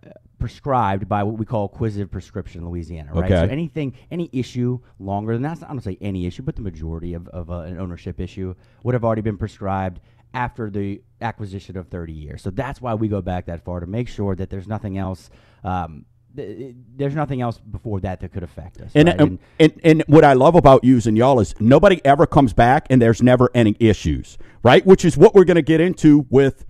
prescribed 0.43 1.07
by 1.07 1.23
what 1.23 1.37
we 1.37 1.45
call 1.45 1.63
acquisitive 1.63 2.11
prescription 2.11 2.59
in 2.59 2.69
Louisiana, 2.69 3.13
right? 3.13 3.31
Okay. 3.31 3.47
So 3.47 3.49
anything, 3.49 3.93
any 4.11 4.29
issue 4.33 4.77
longer 4.99 5.31
than 5.31 5.41
that's 5.41 5.63
I 5.63 5.69
don't 5.69 5.79
say 5.79 5.97
any 6.01 6.25
issue, 6.25 6.41
but 6.41 6.57
the 6.57 6.61
majority 6.61 7.13
of, 7.13 7.29
of 7.29 7.49
uh, 7.49 7.59
an 7.59 7.79
ownership 7.79 8.19
issue 8.19 8.53
would 8.83 8.93
have 8.93 9.05
already 9.05 9.21
been 9.21 9.37
prescribed 9.37 10.01
after 10.33 10.69
the 10.69 11.01
acquisition 11.21 11.77
of 11.77 11.87
30 11.87 12.11
years. 12.11 12.41
So 12.41 12.49
that's 12.49 12.81
why 12.81 12.93
we 12.93 13.07
go 13.07 13.21
back 13.21 13.45
that 13.45 13.63
far 13.63 13.79
to 13.79 13.87
make 13.87 14.09
sure 14.09 14.35
that 14.35 14.49
there's 14.49 14.67
nothing 14.67 14.97
else. 14.97 15.29
Um, 15.63 16.03
th- 16.35 16.75
there's 16.93 17.15
nothing 17.15 17.39
else 17.39 17.57
before 17.59 18.01
that 18.01 18.19
that 18.19 18.33
could 18.33 18.43
affect 18.43 18.81
us. 18.81 18.91
And, 18.95 19.07
right? 19.07 19.21
and, 19.21 19.39
and 19.61 19.81
and 19.81 20.03
what 20.07 20.25
I 20.25 20.33
love 20.33 20.55
about 20.55 20.83
using 20.83 21.15
y'all 21.15 21.39
is 21.39 21.55
nobody 21.61 22.01
ever 22.03 22.27
comes 22.27 22.51
back 22.51 22.85
and 22.89 23.01
there's 23.01 23.23
never 23.23 23.49
any 23.55 23.77
issues, 23.79 24.37
right? 24.61 24.85
Which 24.85 25.05
is 25.05 25.15
what 25.15 25.35
we're 25.35 25.45
going 25.45 25.55
to 25.55 25.61
get 25.61 25.79
into 25.79 26.25
with 26.29 26.65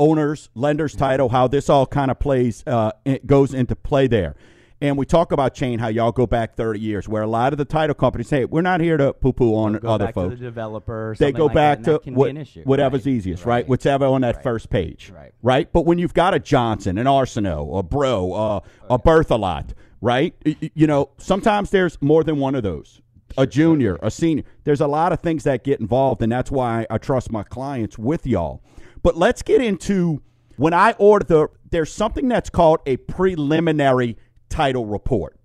owners, 0.00 0.48
lenders 0.54 0.94
title, 0.96 1.28
how 1.28 1.46
this 1.46 1.68
all 1.68 1.86
kind 1.86 2.10
of 2.10 2.18
plays, 2.18 2.64
uh, 2.66 2.90
it 3.04 3.26
goes 3.26 3.52
into 3.54 3.76
play 3.76 4.06
there. 4.06 4.34
And 4.82 4.96
we 4.96 5.04
talk 5.04 5.30
about 5.30 5.52
chain, 5.52 5.78
how 5.78 5.88
y'all 5.88 6.10
go 6.10 6.26
back 6.26 6.56
30 6.56 6.80
years, 6.80 7.06
where 7.06 7.22
a 7.22 7.26
lot 7.26 7.52
of 7.52 7.58
the 7.58 7.66
title 7.66 7.92
companies, 7.94 8.30
hey, 8.30 8.46
we're 8.46 8.62
not 8.62 8.80
here 8.80 8.96
to 8.96 9.12
poo 9.12 9.34
poo 9.34 9.54
on 9.54 9.74
go 9.74 9.88
other 9.90 10.10
folks. 10.10 10.38
the 10.38 10.44
developer. 10.46 11.14
they 11.18 11.32
go 11.32 11.46
like 11.46 11.54
back 11.54 11.76
and 11.78 11.84
to 11.84 11.90
that 12.02 12.12
what- 12.14 12.34
issue. 12.34 12.62
whatever's 12.62 13.04
Right, 13.04 13.12
easiest, 13.12 13.44
right? 13.44 13.56
right. 13.56 13.68
Whichever 13.68 14.06
on 14.06 14.22
that 14.22 14.36
Right. 14.36 14.42
first 14.42 14.70
page, 14.70 15.12
Right. 15.14 15.32
Right. 15.42 15.68
But 15.70 15.84
when 15.84 15.98
you've 15.98 16.14
got 16.14 16.32
a 16.32 16.38
Johnson, 16.38 16.96
an 16.96 17.06
Arsenault, 17.06 17.78
a 17.78 17.82
Breaux, 17.82 18.32
uh, 18.32 18.60
a 18.88 18.98
Berthelot, 18.98 19.72
right? 20.00 20.34
You 20.74 20.86
know, 20.86 21.10
sometimes 21.18 21.68
there's 21.68 21.98
more 22.00 22.24
than 22.24 22.38
one 22.38 22.54
of 22.54 22.62
those. 22.62 23.02
A 23.36 23.46
junior, 23.46 23.98
a 24.02 24.10
senior. 24.10 24.44
There's 24.64 24.80
a 24.80 24.86
lot 24.88 25.12
of 25.12 25.20
things 25.20 25.44
that 25.44 25.62
get 25.62 25.78
involved, 25.78 26.22
and 26.22 26.32
that's 26.32 26.50
why 26.50 26.86
I 26.88 26.96
trust 26.96 27.30
my 27.30 27.42
clients 27.42 27.98
with 27.98 28.26
y'all. 28.26 28.62
But 29.02 29.16
let's 29.16 29.42
get 29.42 29.60
into 29.60 30.22
when 30.56 30.74
I 30.74 30.92
order 30.98 31.24
the. 31.24 31.48
There's 31.70 31.92
something 31.92 32.26
that's 32.28 32.50
called 32.50 32.80
a 32.84 32.96
preliminary 32.96 34.16
title 34.48 34.86
report 34.86 35.40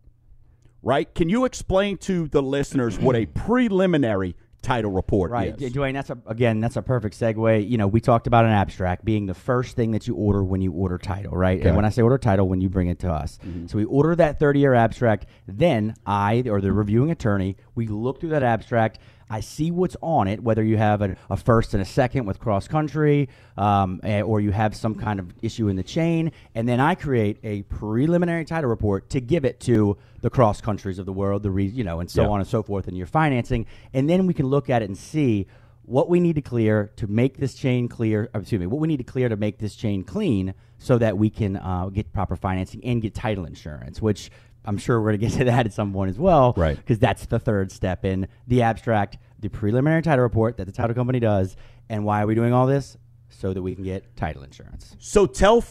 right? 0.86 1.14
Can 1.14 1.28
you 1.28 1.44
explain 1.44 1.98
to 1.98 2.30
the 2.30 2.42
listeners 2.42 2.98
what 2.98 3.16
a 3.18 3.26
preliminary 3.34 4.36
title 4.62 4.92
report 4.92 5.30
is? 5.30 5.34
Right, 5.34 5.62
is? 5.62 5.74
Dwayne. 5.74 5.94
That's 5.94 6.12
a 6.12 6.18
again. 6.28 6.62
That's 6.62 6.78
a 6.78 6.82
perfect 6.82 7.20
segue. 7.20 7.70
You 7.70 7.78
know, 7.78 7.88
we 7.88 8.00
talked 8.00 8.28
about 8.28 8.46
an 8.46 8.52
abstract 8.52 9.04
being 9.04 9.26
the 9.26 9.34
first 9.34 9.76
thing 9.76 9.92
that 9.92 10.08
you 10.08 10.16
order 10.16 10.44
when 10.44 10.62
you 10.62 10.72
order 10.72 10.98
title, 10.98 11.34
right? 11.34 11.60
Okay. 11.60 11.68
And 11.68 11.76
when 11.76 11.84
I 11.84 11.90
say 11.90 12.04
order 12.04 12.18
title, 12.18 12.48
when 12.48 12.62
you 12.62 12.70
bring 12.70 12.88
it 12.88 13.00
to 13.00 13.12
us, 13.12 13.40
mm-hmm. 13.46 13.68
so 13.68 13.78
we 13.78 13.86
order 13.86 14.16
that 14.16 14.40
thirty-year 14.40 14.74
abstract. 14.74 15.26
Then 15.48 15.96
I, 16.06 16.44
or 16.48 16.62
the 16.62 16.72
reviewing 16.72 17.12
attorney, 17.12 17.58
we 17.74 17.88
look 17.88 18.22
through 18.22 18.30
that 18.30 18.44
abstract. 18.44 19.00
I 19.36 19.42
see 19.42 19.70
what's 19.70 19.98
on 20.02 20.30
it, 20.30 20.42
whether 20.42 20.64
you 20.64 20.78
have 20.78 21.02
a, 21.02 21.18
a 21.30 21.36
first 21.36 21.74
and 21.74 21.82
a 21.82 21.86
second 21.86 22.26
with 22.26 22.40
cross 22.40 22.70
country, 22.70 23.28
um, 23.58 24.00
or 24.04 24.40
you 24.40 24.52
have 24.52 24.74
some 24.74 24.96
kind 24.96 25.20
of 25.20 25.34
issue 25.42 25.68
in 25.68 25.76
the 25.76 25.84
chain, 25.84 26.32
and 26.56 26.70
then 26.70 26.80
I 26.80 26.96
create 26.96 27.40
a 27.44 27.64
preliminary 27.64 28.46
title 28.46 28.70
report 28.70 29.10
to 29.10 29.20
give 29.20 29.44
it 29.44 29.60
to 29.62 29.98
the 30.22 30.30
cross 30.30 30.62
countries 30.62 31.00
of 31.00 31.06
the 31.06 31.12
world, 31.12 31.44
the 31.44 31.52
re, 31.52 31.66
you 31.66 31.84
know, 31.84 32.00
and 32.00 32.10
so 32.10 32.22
Yeah. 32.22 32.30
on 32.30 32.40
and 32.40 32.48
so 32.48 32.64
forth 32.64 32.88
in 32.88 32.96
your 32.96 33.08
financing, 33.08 33.66
and 33.94 34.10
then 34.10 34.26
we 34.26 34.34
can 34.34 34.46
look 34.46 34.70
at 34.70 34.82
it 34.82 34.86
and 34.86 34.98
see 34.98 35.48
what 35.84 36.08
we 36.08 36.22
need 36.22 36.36
to 36.36 36.42
clear 36.42 36.92
to 36.96 37.06
make 37.06 37.36
this 37.38 37.56
chain 37.56 37.90
clear. 37.90 38.30
Excuse 38.34 38.62
me, 38.62 38.68
what 38.68 38.80
we 38.80 38.88
need 38.88 38.98
to 38.98 39.04
clear 39.04 39.28
to 39.28 39.36
make 39.36 39.58
this 39.58 39.76
chain 39.76 40.06
clean, 40.06 40.54
so 40.78 40.98
that 40.98 41.18
we 41.18 41.30
can 41.30 41.58
uh, 41.58 41.90
get 41.90 42.14
proper 42.14 42.38
financing 42.38 42.82
and 42.86 43.02
get 43.02 43.14
title 43.14 43.44
insurance, 43.46 44.02
which 44.02 44.32
I'm 44.66 44.78
sure 44.78 45.00
we're 45.00 45.16
going 45.16 45.20
to 45.20 45.28
get 45.28 45.34
to 45.40 45.44
that 45.46 45.66
at 45.66 45.74
some 45.74 45.94
point 45.94 46.10
as 46.10 46.20
well, 46.20 46.54
Right. 46.58 46.76
Because 46.78 47.00
that's 47.00 47.26
the 47.26 47.40
third 47.40 47.72
step 47.72 48.04
in 48.06 48.28
the 48.48 48.62
abstract, 48.62 49.18
the 49.40 49.50
preliminary 49.50 50.02
title 50.02 50.24
report 50.24 50.58
that 50.58 50.66
the 50.66 50.72
title 50.72 50.96
company 50.96 51.20
does. 51.20 51.56
And 51.90 52.04
why 52.06 52.24
are 52.24 52.28
we 52.28 52.36
doing 52.36 52.54
all 52.54 52.66
this? 52.68 52.98
So 53.30 53.54
that 53.54 53.62
we 53.62 53.76
can 53.76 53.84
get 53.84 54.16
title 54.16 54.44
insurance. 54.44 54.96
So 55.00 55.26
tell 55.26 55.64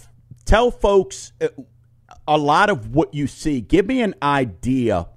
tell 0.45 0.71
folks 0.71 1.33
uh, 1.41 1.49
a 2.29 2.37
lot 2.39 2.71
of 2.71 2.95
what 2.95 3.15
you 3.15 3.27
see. 3.27 3.61
Give 3.61 3.87
me 3.87 4.03
an 4.03 4.15
idea 4.23 5.09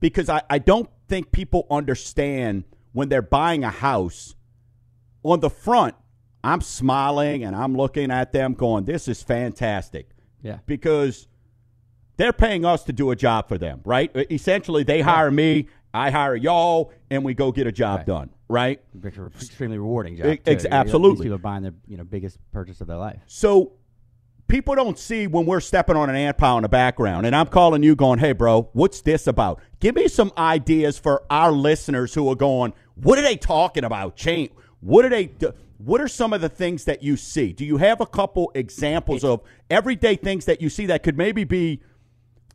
because 0.00 0.28
I, 0.28 0.42
I 0.50 0.58
don't 0.58 0.88
think 1.08 1.32
people 1.32 1.66
understand 1.70 2.64
when 2.92 3.08
they're 3.08 3.22
buying 3.22 3.64
a 3.64 3.70
house. 3.70 4.34
On 5.22 5.40
the 5.40 5.50
front, 5.50 5.94
I'm 6.44 6.60
smiling 6.60 7.42
and 7.42 7.56
I'm 7.56 7.76
looking 7.76 8.10
at 8.12 8.32
them 8.32 8.54
going, 8.54 8.84
This 8.84 9.08
is 9.08 9.22
fantastic. 9.22 10.10
Yeah. 10.42 10.58
Because 10.66 11.26
they're 12.16 12.32
paying 12.32 12.64
us 12.64 12.84
to 12.84 12.92
do 12.92 13.10
a 13.10 13.16
job 13.16 13.48
for 13.48 13.58
them, 13.58 13.80
right? 13.84 14.10
Uh, 14.16 14.24
essentially, 14.30 14.82
they 14.84 15.00
hire 15.00 15.30
me, 15.30 15.68
I 15.92 16.10
hire 16.10 16.34
y'all, 16.36 16.92
and 17.10 17.24
we 17.24 17.34
go 17.34 17.52
get 17.52 17.66
a 17.66 17.72
job 17.72 17.98
Right. 17.98 18.06
done, 18.06 18.30
right? 18.48 18.80
Which 19.00 19.18
are 19.18 19.26
extremely 19.28 19.78
rewarding 19.78 20.16
job. 20.16 20.26
Ex- 20.26 20.62
too. 20.62 20.68
You 20.68 20.70
know, 20.70 20.76
absolutely. 20.76 21.16
These 21.16 21.22
people 21.24 21.34
are 21.36 21.38
buying 21.38 21.62
their 21.62 21.74
you 21.86 21.96
know 21.96 22.04
biggest 22.04 22.38
purchase 22.52 22.80
of 22.80 22.86
their 22.86 22.96
life. 22.98 23.20
So 23.26 23.72
people 24.48 24.74
don't 24.74 24.98
see 24.98 25.26
when 25.26 25.44
we're 25.46 25.60
stepping 25.60 25.96
on 25.96 26.08
an 26.08 26.16
ant 26.16 26.36
pile 26.38 26.56
in 26.58 26.62
the 26.62 26.68
background, 26.68 27.26
and 27.26 27.34
I'm 27.34 27.46
calling 27.46 27.82
you 27.82 27.96
going, 27.96 28.18
hey, 28.18 28.32
bro, 28.32 28.68
what's 28.72 29.00
this 29.00 29.26
about? 29.26 29.60
Give 29.80 29.94
me 29.94 30.08
some 30.08 30.32
ideas 30.38 30.98
for 30.98 31.22
our 31.30 31.50
listeners 31.52 32.14
who 32.14 32.28
are 32.30 32.36
going, 32.36 32.72
what 32.94 33.18
are 33.18 33.22
they 33.22 33.36
talking 33.36 33.84
about? 33.84 34.16
Chain. 34.16 34.50
What 34.80 35.04
are 35.04 35.08
they? 35.10 35.26
do- 35.26 35.52
What 35.78 36.00
are 36.00 36.08
some 36.08 36.32
of 36.32 36.40
the 36.40 36.48
things 36.48 36.84
that 36.84 37.02
you 37.02 37.16
see? 37.16 37.52
Do 37.52 37.64
you 37.64 37.76
have 37.78 38.00
a 38.00 38.06
couple 38.06 38.50
examples 38.54 39.24
of 39.24 39.40
everyday 39.68 40.16
things 40.16 40.44
that 40.46 40.62
you 40.62 40.68
see 40.70 40.86
that 40.86 41.02
could 41.02 41.18
maybe 41.18 41.44
be 41.44 41.80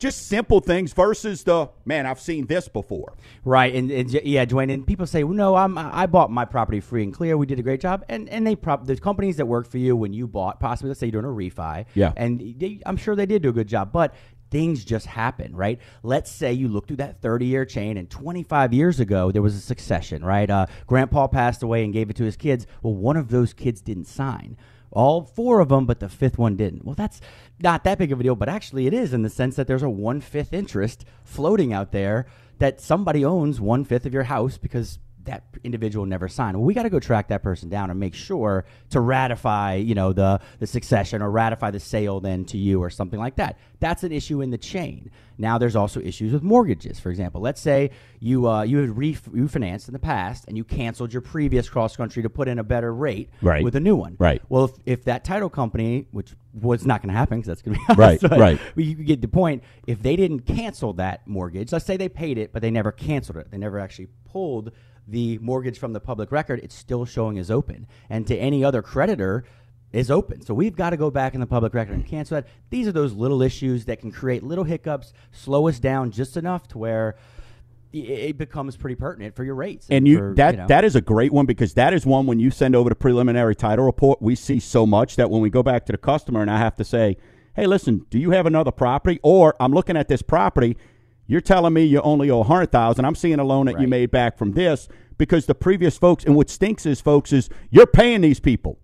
just 0.01 0.27
simple 0.27 0.59
things 0.59 0.91
versus 0.93 1.43
the 1.43 1.69
man? 1.85 2.05
I've 2.05 2.19
seen 2.19 2.47
this 2.47 2.67
before. 2.67 3.13
Right, 3.45 3.73
and, 3.73 3.89
and 3.89 4.11
yeah, 4.11 4.45
Dwayne, 4.45 4.73
and 4.73 4.85
people 4.85 5.07
say, 5.07 5.23
well, 5.23 5.33
no, 5.35 5.55
I'm 5.55 5.77
I 5.77 6.05
bought 6.07 6.29
my 6.31 6.43
property 6.45 6.81
free 6.81 7.03
and 7.03 7.13
clear. 7.13 7.37
We 7.37 7.45
did 7.45 7.59
a 7.59 7.63
great 7.63 7.79
job, 7.81 8.03
and 8.09 8.27
and 8.29 8.45
they 8.45 8.55
prop 8.55 8.85
the 8.85 8.97
companies 8.97 9.37
that 9.37 9.45
work 9.45 9.67
for 9.69 9.77
you 9.77 9.95
when 9.95 10.11
you 10.11 10.27
bought, 10.27 10.59
possibly 10.59 10.89
let's 10.89 10.99
say 10.99 11.07
you're 11.07 11.21
doing 11.21 11.25
a 11.25 11.51
refi, 11.51 11.85
Yeah. 11.93 12.11
and 12.17 12.39
they, 12.57 12.81
I'm 12.85 12.97
sure 12.97 13.15
they 13.15 13.25
did 13.25 13.41
do 13.43 13.49
a 13.49 13.53
good 13.53 13.67
job, 13.67 13.91
but 13.93 14.13
things 14.49 14.83
just 14.83 15.05
happen, 15.05 15.55
right? 15.55 15.79
Let's 16.03 16.29
say 16.29 16.51
you 16.51 16.67
look 16.67 16.85
through 16.85 16.97
that 16.97 17.21
30 17.21 17.45
year 17.45 17.63
chain, 17.63 17.95
and 17.97 18.09
25 18.09 18.73
years 18.73 18.99
ago 18.99 19.31
there 19.31 19.41
was 19.41 19.55
a 19.55 19.61
succession, 19.61 20.25
right? 20.25 20.49
Uh, 20.49 20.65
Grandpa 20.87 21.27
passed 21.27 21.63
away 21.63 21.85
and 21.85 21.93
gave 21.93 22.09
it 22.09 22.17
to 22.17 22.25
his 22.25 22.35
kids. 22.35 22.67
Well, 22.83 22.93
one 22.95 23.15
of 23.15 23.29
those 23.29 23.53
kids 23.53 23.81
didn't 23.81 24.05
sign. 24.07 24.57
All 24.93 25.23
four 25.23 25.61
of 25.61 25.69
them, 25.69 25.85
but 25.85 26.01
the 26.01 26.09
fifth 26.09 26.37
one 26.37 26.57
didn't. 26.57 26.83
Well, 26.83 26.95
that's 26.95 27.21
not 27.61 27.83
that 27.83 27.97
big 27.97 28.11
of 28.11 28.19
a 28.19 28.23
deal, 28.23 28.35
but 28.35 28.49
actually 28.49 28.87
it 28.87 28.93
is 28.93 29.13
in 29.13 29.21
the 29.21 29.29
sense 29.29 29.55
that 29.55 29.67
there's 29.67 29.83
a 29.83 29.89
one 29.89 30.21
fifth 30.21 30.53
interest 30.53 31.05
floating 31.23 31.73
out 31.73 31.91
there 31.91 32.25
that 32.59 32.79
somebody 32.79 33.25
owns 33.25 33.59
one 33.59 33.83
fifth 33.83 34.05
of 34.05 34.13
your 34.13 34.23
house 34.23 34.57
because 34.57 34.99
that 35.25 35.43
individual 35.63 36.05
never 36.05 36.27
signed. 36.27 36.57
Well, 36.57 36.65
we 36.65 36.73
got 36.73 36.83
to 36.83 36.89
go 36.89 36.99
track 36.99 37.27
that 37.29 37.43
person 37.43 37.69
down 37.69 37.89
and 37.89 37.99
make 37.99 38.13
sure 38.13 38.65
to 38.89 38.99
ratify, 38.99 39.75
you 39.75 39.95
know, 39.95 40.13
the 40.13 40.39
the 40.59 40.67
succession 40.67 41.21
or 41.21 41.29
ratify 41.29 41.71
the 41.71 41.79
sale 41.79 42.19
then 42.19 42.45
to 42.45 42.57
you 42.57 42.81
or 42.81 42.89
something 42.89 43.19
like 43.19 43.35
that. 43.35 43.57
That's 43.79 44.03
an 44.03 44.11
issue 44.11 44.41
in 44.41 44.51
the 44.51 44.57
chain. 44.57 45.11
Now 45.37 45.57
there's 45.57 45.75
also 45.75 45.99
issues 46.01 46.33
with 46.33 46.43
mortgages. 46.43 46.99
For 46.99 47.09
example, 47.09 47.41
let's 47.41 47.59
say 47.61 47.91
you 48.19 48.47
uh, 48.47 48.63
you 48.63 48.77
had 48.79 48.97
ref- 48.97 49.25
refinanced 49.25 49.87
in 49.87 49.93
the 49.93 49.99
past 49.99 50.45
and 50.47 50.55
you 50.57 50.63
canceled 50.63 51.13
your 51.13 51.21
previous 51.21 51.67
cross 51.69 51.95
country 51.95 52.21
to 52.23 52.29
put 52.29 52.47
in 52.47 52.59
a 52.59 52.63
better 52.63 52.93
rate 52.93 53.29
Right. 53.41 53.63
with 53.63 53.75
a 53.75 53.79
new 53.79 53.95
one. 53.95 54.15
Right. 54.19 54.41
Well, 54.49 54.65
if, 54.65 54.71
if 54.85 55.03
that 55.05 55.23
title 55.23 55.49
company, 55.49 56.07
which 56.11 56.33
was 56.53 56.85
not 56.85 57.01
going 57.01 57.11
to 57.13 57.17
happen 57.17 57.39
because 57.39 57.47
that's 57.47 57.61
going 57.61 57.77
to 57.79 57.85
be 57.87 57.93
Right, 57.99 58.07
honest, 58.23 58.29
but 58.29 58.39
right. 58.39 58.59
you 58.75 58.93
get 58.95 59.21
the 59.21 59.27
point. 59.27 59.63
If 59.87 60.01
they 60.03 60.15
didn't 60.15 60.41
cancel 60.41 60.93
that 60.93 61.25
mortgage, 61.27 61.71
let's 61.71 61.85
say 61.85 61.97
they 61.97 62.09
paid 62.09 62.37
it, 62.37 62.51
but 62.53 62.61
they 62.61 62.71
never 62.71 62.91
canceled 62.91 63.37
it, 63.37 63.49
they 63.51 63.57
never 63.57 63.79
actually 63.79 64.09
pulled 64.25 64.71
the 65.07 65.37
mortgage 65.39 65.79
from 65.79 65.93
the 65.93 65.99
public 65.99 66.31
record, 66.31 66.59
it's 66.63 66.75
still 66.75 67.05
showing 67.05 67.37
as 67.37 67.51
open. 67.51 67.87
And 68.09 68.25
to 68.27 68.35
any 68.37 68.63
other 68.63 68.81
creditor, 68.81 69.43
is 69.93 70.09
open. 70.09 70.41
So 70.41 70.53
we've 70.53 70.75
got 70.75 70.91
to 70.91 70.97
go 70.97 71.11
back 71.11 71.33
in 71.33 71.39
the 71.39 71.45
public 71.47 71.73
record 71.73 71.95
and 71.95 72.05
cancel 72.05 72.35
that. 72.35 72.47
These 72.69 72.87
are 72.87 72.91
those 72.91 73.13
little 73.13 73.41
issues 73.41 73.85
that 73.85 73.99
can 73.99 74.11
create 74.11 74.43
little 74.43 74.63
hiccups, 74.63 75.13
slow 75.31 75.67
us 75.67 75.79
down 75.79 76.11
just 76.11 76.37
enough 76.37 76.67
to 76.69 76.77
where 76.77 77.17
it 77.93 78.37
becomes 78.37 78.77
pretty 78.77 78.95
pertinent 78.95 79.35
for 79.35 79.43
your 79.43 79.55
rates. 79.55 79.87
And 79.89 80.07
you 80.07 80.17
for, 80.17 80.33
that 80.35 80.55
know. 80.55 80.67
that 80.67 80.85
is 80.85 80.95
a 80.95 81.01
great 81.01 81.33
one 81.33 81.45
because 81.45 81.73
that 81.73 81.93
is 81.93 82.05
one 82.05 82.25
when 82.25 82.39
you 82.39 82.49
send 82.49 82.75
over 82.75 82.89
the 82.89 82.95
preliminary 82.95 83.55
title 83.55 83.83
report, 83.85 84.21
we 84.21 84.35
see 84.35 84.59
so 84.59 84.85
much 84.85 85.17
that 85.17 85.29
when 85.29 85.41
we 85.41 85.49
go 85.49 85.61
back 85.61 85.85
to 85.87 85.91
the 85.91 85.97
customer 85.97 86.41
and 86.41 86.49
I 86.49 86.57
have 86.57 86.77
to 86.77 86.85
say, 86.85 87.17
"Hey, 87.53 87.67
listen, 87.67 88.05
do 88.09 88.17
you 88.17 88.31
have 88.31 88.45
another 88.45 88.71
property?" 88.71 89.19
Or 89.23 89.55
I'm 89.59 89.73
looking 89.73 89.97
at 89.97 90.07
this 90.07 90.21
property, 90.21 90.77
you're 91.31 91.39
telling 91.39 91.71
me 91.71 91.85
you 91.85 92.01
only 92.01 92.29
owe 92.29 92.41
a 92.41 92.43
hundred 92.43 92.73
thousand. 92.73 93.05
I'm 93.05 93.15
seeing 93.15 93.39
a 93.39 93.43
loan 93.45 93.67
that 93.67 93.79
you 93.79 93.87
made 93.87 94.11
back 94.11 94.37
from 94.37 94.51
this 94.51 94.89
because 95.17 95.45
the 95.45 95.55
previous 95.55 95.97
folks. 95.97 96.25
And 96.25 96.35
what 96.35 96.49
stinks 96.49 96.85
is, 96.85 96.99
folks, 96.99 97.31
is 97.31 97.49
you're 97.69 97.87
paying 97.87 98.19
these 98.19 98.41
people 98.41 98.79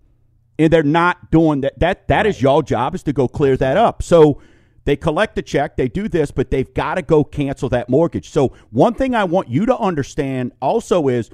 and 0.58 0.72
they're 0.72 0.82
not 0.82 1.30
doing 1.30 1.60
that. 1.60 1.78
That 1.78 2.08
that 2.08 2.24
is 2.24 2.40
your 2.40 2.62
job 2.62 2.94
is 2.94 3.02
to 3.02 3.12
go 3.12 3.28
clear 3.28 3.58
that 3.58 3.76
up. 3.76 4.02
So 4.02 4.40
they 4.86 4.96
collect 4.96 5.34
the 5.34 5.42
check, 5.42 5.76
they 5.76 5.88
do 5.88 6.08
this, 6.08 6.30
but 6.30 6.50
they've 6.50 6.72
got 6.72 6.94
to 6.94 7.02
go 7.02 7.22
cancel 7.22 7.68
that 7.68 7.90
mortgage. 7.90 8.30
So 8.30 8.54
one 8.70 8.94
thing 8.94 9.14
I 9.14 9.24
want 9.24 9.50
you 9.50 9.66
to 9.66 9.76
understand 9.76 10.52
also 10.62 11.08
is 11.08 11.28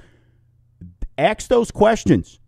ask 1.17 1.47
those 1.47 1.71
questions 1.71 2.41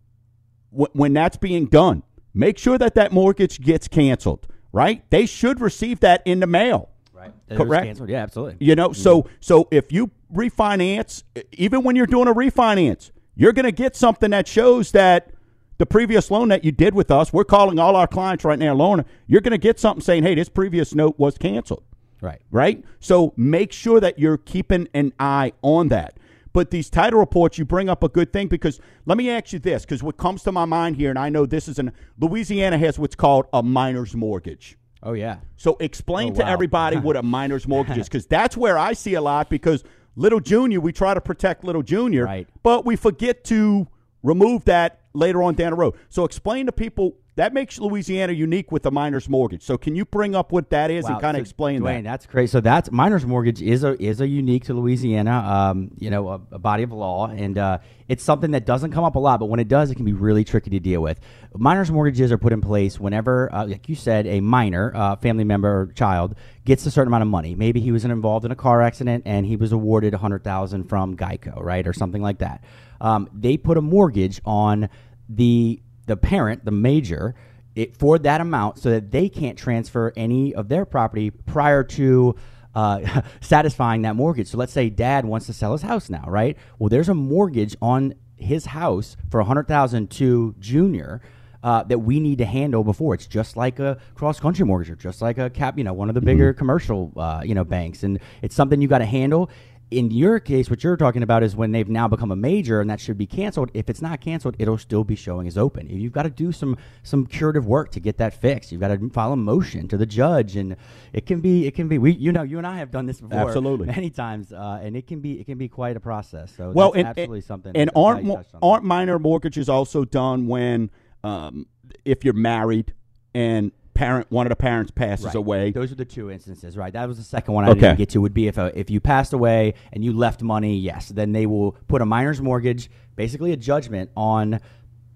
wh- 0.70 0.94
when 0.94 1.14
that's 1.14 1.38
being 1.38 1.68
done. 1.68 2.02
Make 2.34 2.58
sure 2.58 2.76
that 2.76 2.94
that 2.96 3.12
mortgage 3.12 3.62
gets 3.62 3.88
canceled. 3.88 4.46
Right? 4.72 5.08
They 5.08 5.24
should 5.24 5.62
receive 5.62 6.00
that 6.00 6.20
in 6.26 6.40
the 6.40 6.46
mail. 6.46 6.90
Right. 7.18 7.32
Correct. 7.50 7.86
canceled. 7.86 8.08
Yeah, 8.08 8.22
absolutely. 8.22 8.56
You 8.66 8.74
know, 8.74 8.92
so 8.92 9.22
mm-hmm. 9.22 9.32
so 9.40 9.68
if 9.70 9.92
you 9.92 10.10
refinance, 10.32 11.22
even 11.52 11.82
when 11.82 11.96
you're 11.96 12.06
doing 12.06 12.28
a 12.28 12.34
refinance, 12.34 13.10
you're 13.34 13.52
going 13.52 13.64
to 13.64 13.72
get 13.72 13.96
something 13.96 14.30
that 14.30 14.46
shows 14.46 14.92
that 14.92 15.30
the 15.78 15.86
previous 15.86 16.30
loan 16.30 16.48
that 16.48 16.64
you 16.64 16.72
did 16.72 16.94
with 16.94 17.10
us, 17.10 17.32
we're 17.32 17.44
calling 17.44 17.78
all 17.78 17.96
our 17.96 18.06
clients 18.06 18.44
right 18.44 18.58
now 18.58 18.74
loan. 18.74 19.04
You're 19.26 19.40
going 19.40 19.52
to 19.52 19.58
get 19.58 19.78
something 19.78 20.02
saying, 20.02 20.22
"Hey, 20.22 20.34
this 20.34 20.48
previous 20.48 20.94
note 20.94 21.18
was 21.18 21.38
canceled." 21.38 21.84
Right. 22.20 22.40
Right? 22.50 22.84
So 23.00 23.32
make 23.36 23.72
sure 23.72 24.00
that 24.00 24.18
you're 24.18 24.38
keeping 24.38 24.88
an 24.94 25.12
eye 25.20 25.52
on 25.62 25.88
that. 25.88 26.18
But 26.52 26.70
these 26.70 26.90
title 26.90 27.20
reports, 27.20 27.58
you 27.58 27.64
bring 27.64 27.88
up 27.88 28.02
a 28.02 28.08
good 28.08 28.32
thing 28.32 28.48
because 28.48 28.80
let 29.06 29.18
me 29.18 29.30
ask 29.30 29.52
you 29.52 29.58
this, 29.58 29.84
because 29.84 30.02
what 30.02 30.16
comes 30.16 30.42
to 30.44 30.52
my 30.52 30.64
mind 30.64 30.96
here, 30.96 31.10
and 31.10 31.18
I 31.18 31.28
know 31.28 31.46
this 31.46 31.68
is 31.68 31.78
an 31.78 31.92
Louisiana 32.18 32.78
has 32.78 32.98
what's 32.98 33.14
called 33.14 33.46
a 33.52 33.62
minor's 33.62 34.14
mortgage. 34.14 34.77
Oh 35.02 35.12
yeah. 35.12 35.38
So 35.56 35.76
explain 35.80 36.32
Oh, 36.32 36.36
to 36.36 36.42
wow. 36.42 36.48
everybody 36.52 36.96
what 36.96 37.16
a 37.16 37.22
minor's 37.22 37.66
mortgage 37.74 37.98
is, 37.98 38.08
because 38.08 38.26
that's 38.26 38.56
where 38.56 38.76
I 38.78 38.92
see 38.94 39.14
a 39.14 39.20
lot. 39.20 39.48
Because 39.50 39.84
little 40.16 40.40
junior, 40.40 40.80
we 40.80 40.92
try 40.92 41.14
to 41.14 41.20
protect 41.20 41.64
little 41.64 41.82
junior, 41.82 42.24
Right. 42.24 42.48
but 42.62 42.84
we 42.84 42.96
forget 42.96 43.44
to 43.44 43.86
remove 44.22 44.64
that 44.64 45.00
later 45.14 45.42
on 45.42 45.54
down 45.54 45.70
the 45.70 45.76
road. 45.76 45.94
So 46.08 46.24
explain 46.24 46.66
to 46.66 46.72
people 46.72 47.14
that 47.38 47.54
makes 47.54 47.78
Louisiana 47.78 48.32
unique 48.32 48.72
with 48.72 48.82
the 48.82 48.90
minor's 48.90 49.28
mortgage. 49.28 49.62
So 49.62 49.78
can 49.78 49.94
you 49.94 50.04
bring 50.04 50.34
up 50.34 50.50
what 50.50 50.70
that 50.70 50.90
is 50.90 51.04
and 51.06 51.20
kind 51.20 51.36
of 51.36 51.40
so, 51.40 51.42
explain 51.42 51.80
Dwayne, 51.80 52.02
that? 52.02 52.10
that's 52.10 52.26
great. 52.26 52.50
So 52.50 52.60
that's 52.60 52.90
minor's 52.90 53.24
mortgage 53.24 53.62
is 53.62 53.84
a 53.84 54.00
is 54.02 54.20
a 54.20 54.26
unique 54.26 54.64
to 54.64 54.74
Louisiana, 54.74 55.38
um, 55.38 55.92
you 55.98 56.10
know, 56.10 56.28
a, 56.28 56.40
a 56.50 56.58
body 56.58 56.82
of 56.82 56.90
law, 56.90 57.28
and 57.28 57.56
uh, 57.56 57.78
it's 58.08 58.24
something 58.24 58.50
that 58.50 58.66
doesn't 58.66 58.90
come 58.90 59.04
up 59.04 59.14
a 59.14 59.20
lot, 59.20 59.38
but 59.38 59.46
when 59.46 59.60
it 59.60 59.68
does, 59.68 59.88
it 59.92 59.94
can 59.94 60.04
be 60.04 60.14
really 60.14 60.42
tricky 60.42 60.70
to 60.70 60.80
deal 60.80 61.00
with. 61.00 61.20
Minor's 61.54 61.92
mortgages 61.92 62.32
are 62.32 62.38
put 62.38 62.52
in 62.52 62.60
place 62.60 62.98
whenever, 62.98 63.54
uh, 63.54 63.66
like 63.66 63.88
you 63.88 63.94
said, 63.94 64.26
a 64.26 64.40
minor, 64.40 64.92
uh, 64.96 65.14
family 65.14 65.44
member 65.44 65.82
or 65.82 65.86
child 65.92 66.34
gets 66.64 66.86
a 66.86 66.90
certain 66.90 67.06
amount 67.06 67.22
of 67.22 67.28
money. 67.28 67.54
Maybe 67.54 67.80
he 67.80 67.92
was 67.92 68.04
involved 68.04 68.46
in 68.46 68.50
a 68.50 68.56
car 68.56 68.82
accident 68.82 69.22
and 69.26 69.46
he 69.46 69.54
was 69.54 69.70
awarded 69.70 70.12
a 70.12 70.18
hundred 70.18 70.42
thousand 70.42 70.88
from 70.88 71.16
Geico, 71.16 71.62
right, 71.62 71.86
or 71.86 71.92
something 71.92 72.20
like 72.20 72.38
that. 72.38 72.64
Um, 73.00 73.30
they 73.32 73.56
put 73.56 73.78
a 73.78 73.80
mortgage 73.80 74.40
on 74.44 74.88
the 75.28 75.80
the 76.08 76.16
parent, 76.16 76.64
the 76.64 76.70
major, 76.70 77.34
it, 77.74 77.96
for 77.96 78.18
that 78.18 78.40
amount 78.40 78.78
so 78.78 78.90
that 78.90 79.12
they 79.12 79.28
can't 79.28 79.56
transfer 79.56 80.12
any 80.16 80.54
of 80.54 80.68
their 80.68 80.84
property 80.84 81.30
prior 81.30 81.84
to 81.84 82.34
uh, 82.74 83.22
satisfying 83.40 84.02
that 84.02 84.16
mortgage. 84.16 84.48
So 84.48 84.58
let's 84.58 84.72
say 84.72 84.90
dad 84.90 85.24
wants 85.24 85.46
to 85.46 85.52
sell 85.52 85.72
his 85.72 85.82
house 85.82 86.10
now, 86.10 86.24
right? 86.26 86.56
Well, 86.78 86.88
there's 86.88 87.08
a 87.08 87.14
mortgage 87.14 87.76
on 87.80 88.14
his 88.36 88.66
house 88.66 89.16
for 89.30 89.40
a 89.40 89.44
hundred 89.44 89.68
thousand 89.68 90.10
to 90.12 90.54
Junior. 90.58 91.20
Uh, 91.60 91.82
that 91.82 91.98
we 91.98 92.20
need 92.20 92.38
to 92.38 92.44
handle 92.44 92.84
before 92.84 93.14
it's 93.14 93.26
just 93.26 93.56
like 93.56 93.80
a 93.80 93.98
cross 94.14 94.38
country 94.38 94.64
mortgage 94.64 94.90
or 94.90 94.94
just 94.94 95.20
like 95.20 95.38
a 95.38 95.50
cap, 95.50 95.76
you 95.76 95.82
know, 95.82 95.92
one 95.92 96.08
of 96.08 96.14
the 96.14 96.20
bigger 96.20 96.52
commercial, 96.52 97.12
uh, 97.16 97.42
you 97.44 97.52
know, 97.52 97.64
banks, 97.64 98.04
and 98.04 98.20
it's 98.42 98.54
something 98.54 98.80
you 98.80 98.86
got 98.86 98.98
to 98.98 99.04
handle 99.04 99.50
in 99.90 100.10
your 100.10 100.38
case, 100.38 100.68
what 100.68 100.84
you're 100.84 100.96
talking 100.96 101.22
about 101.22 101.42
is 101.42 101.56
when 101.56 101.72
they've 101.72 101.88
now 101.88 102.06
become 102.08 102.30
a 102.30 102.36
major 102.36 102.80
and 102.80 102.90
that 102.90 103.00
should 103.00 103.16
be 103.16 103.26
canceled. 103.26 103.70
If 103.72 103.88
it's 103.88 104.02
not 104.02 104.20
canceled, 104.20 104.56
it'll 104.58 104.76
still 104.76 105.02
be 105.02 105.16
showing 105.16 105.46
as 105.46 105.56
open. 105.56 105.88
You've 105.88 106.12
got 106.12 106.24
to 106.24 106.30
do 106.30 106.52
some 106.52 106.76
some 107.02 107.26
curative 107.26 107.66
work 107.66 107.90
to 107.92 108.00
get 108.00 108.18
that 108.18 108.34
fixed. 108.34 108.70
You've 108.70 108.82
got 108.82 108.88
to 108.88 109.08
file 109.10 109.32
a 109.32 109.36
motion 109.36 109.88
to 109.88 109.96
the 109.96 110.04
judge, 110.04 110.56
and 110.56 110.76
it 111.12 111.24
can 111.24 111.40
be 111.40 111.66
it 111.66 111.74
can 111.74 111.88
be 111.88 111.96
we 111.96 112.12
you 112.12 112.32
know 112.32 112.42
you 112.42 112.58
and 112.58 112.66
I 112.66 112.78
have 112.78 112.90
done 112.90 113.06
this 113.06 113.20
before 113.20 113.48
Absolutely. 113.48 113.86
many 113.98 114.10
times, 114.10 114.52
uh, 114.52 114.80
and 114.82 114.94
it 114.94 115.06
can 115.06 115.20
be 115.20 115.40
it 115.40 115.44
can 115.44 115.56
be 115.56 115.68
quite 115.68 115.96
a 115.96 116.00
process. 116.00 116.52
So 116.54 116.70
well, 116.70 116.90
that's 116.90 116.98
and, 116.98 117.08
absolutely 117.08 117.38
and, 117.38 117.44
something. 117.44 117.76
And 117.76 117.90
aren't 117.96 118.24
mo- 118.24 118.44
aren't 118.60 118.84
minor 118.84 119.18
mortgages 119.18 119.70
also 119.70 120.04
done 120.04 120.48
when 120.48 120.90
um, 121.24 121.66
if 122.04 122.24
you're 122.24 122.34
married 122.34 122.92
and 123.34 123.72
parent 123.98 124.26
one 124.30 124.46
of 124.46 124.50
the 124.50 124.56
parents 124.56 124.90
passes 124.92 125.26
Right. 125.26 125.34
away? 125.34 125.70
Those 125.72 125.90
are 125.90 125.96
the 125.96 126.04
two 126.04 126.30
instances, 126.30 126.76
right? 126.76 126.92
That 126.92 127.08
was 127.08 127.16
the 127.18 127.24
second 127.24 127.52
one 127.54 127.64
I 127.64 127.70
Okay. 127.70 127.80
didn't 127.80 127.98
get 127.98 128.08
to. 128.10 128.20
Would 128.20 128.32
be 128.32 128.46
if 128.46 128.56
a, 128.56 128.70
if 128.78 128.90
you 128.90 129.00
passed 129.00 129.32
away 129.32 129.74
and 129.92 130.04
you 130.04 130.12
left 130.12 130.40
money, 130.42 130.76
yes, 130.78 131.08
then 131.08 131.32
they 131.32 131.46
will 131.46 131.72
put 131.88 132.00
a 132.00 132.06
minor's 132.06 132.40
mortgage, 132.40 132.90
basically 133.16 133.50
a 133.52 133.56
judgment 133.56 134.10
on 134.16 134.60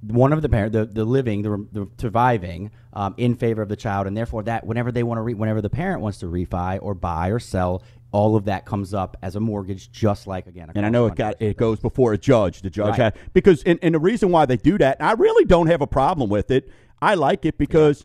one 0.09 0.33
of 0.33 0.43
the 0.43 0.49
parent, 0.49 0.72
the, 0.72 0.85
the 0.85 1.05
living, 1.05 1.43
the, 1.43 1.64
the 1.72 1.89
surviving, 1.97 2.72
um, 2.93 3.14
in 3.18 3.37
favor 3.37 3.62
of 3.62 3.68
the 3.68 3.76
child, 3.76 4.09
and 4.09 4.16
therefore 4.16 4.43
that 4.43 4.66
whenever 4.66 4.91
they 4.91 5.05
want 5.05 5.18
to, 5.18 5.22
re- 5.22 5.35
whenever 5.35 5.61
the 5.61 5.70
parent 5.70 6.01
wants 6.03 6.18
to 6.18 6.26
refi 6.26 6.76
or 6.83 6.93
buy 6.95 7.28
or 7.30 7.39
sell, 7.39 7.85
all 8.11 8.35
of 8.35 8.45
that 8.47 8.64
comes 8.66 8.93
up 8.93 9.16
as 9.22 9.37
a 9.37 9.41
mortgage, 9.41 9.93
just 9.93 10.26
like 10.26 10.47
again. 10.49 10.68
a 10.68 10.72
and 10.74 10.85
I 10.85 10.89
know 10.91 11.07
it 11.07 11.14
got 11.14 11.41
it 11.41 11.57
goes 11.57 11.78
before 11.78 12.12
a 12.12 12.18
judge. 12.18 12.61
The 12.62 12.68
judge 12.68 12.99
Right. 12.99 13.14
had 13.14 13.16
because 13.33 13.62
and, 13.62 13.78
and 13.80 13.95
the 13.95 14.01
reason 14.01 14.30
why 14.30 14.45
they 14.45 14.57
do 14.57 14.76
that, 14.78 14.97
I 15.01 15.12
really 15.12 15.45
don't 15.45 15.68
have 15.68 15.80
a 15.83 15.87
problem 15.87 16.28
with 16.28 16.51
it. 16.51 16.68
I 17.01 17.14
like 17.14 17.47
it 17.47 17.57
because 17.57 18.03
uh, 18.03 18.05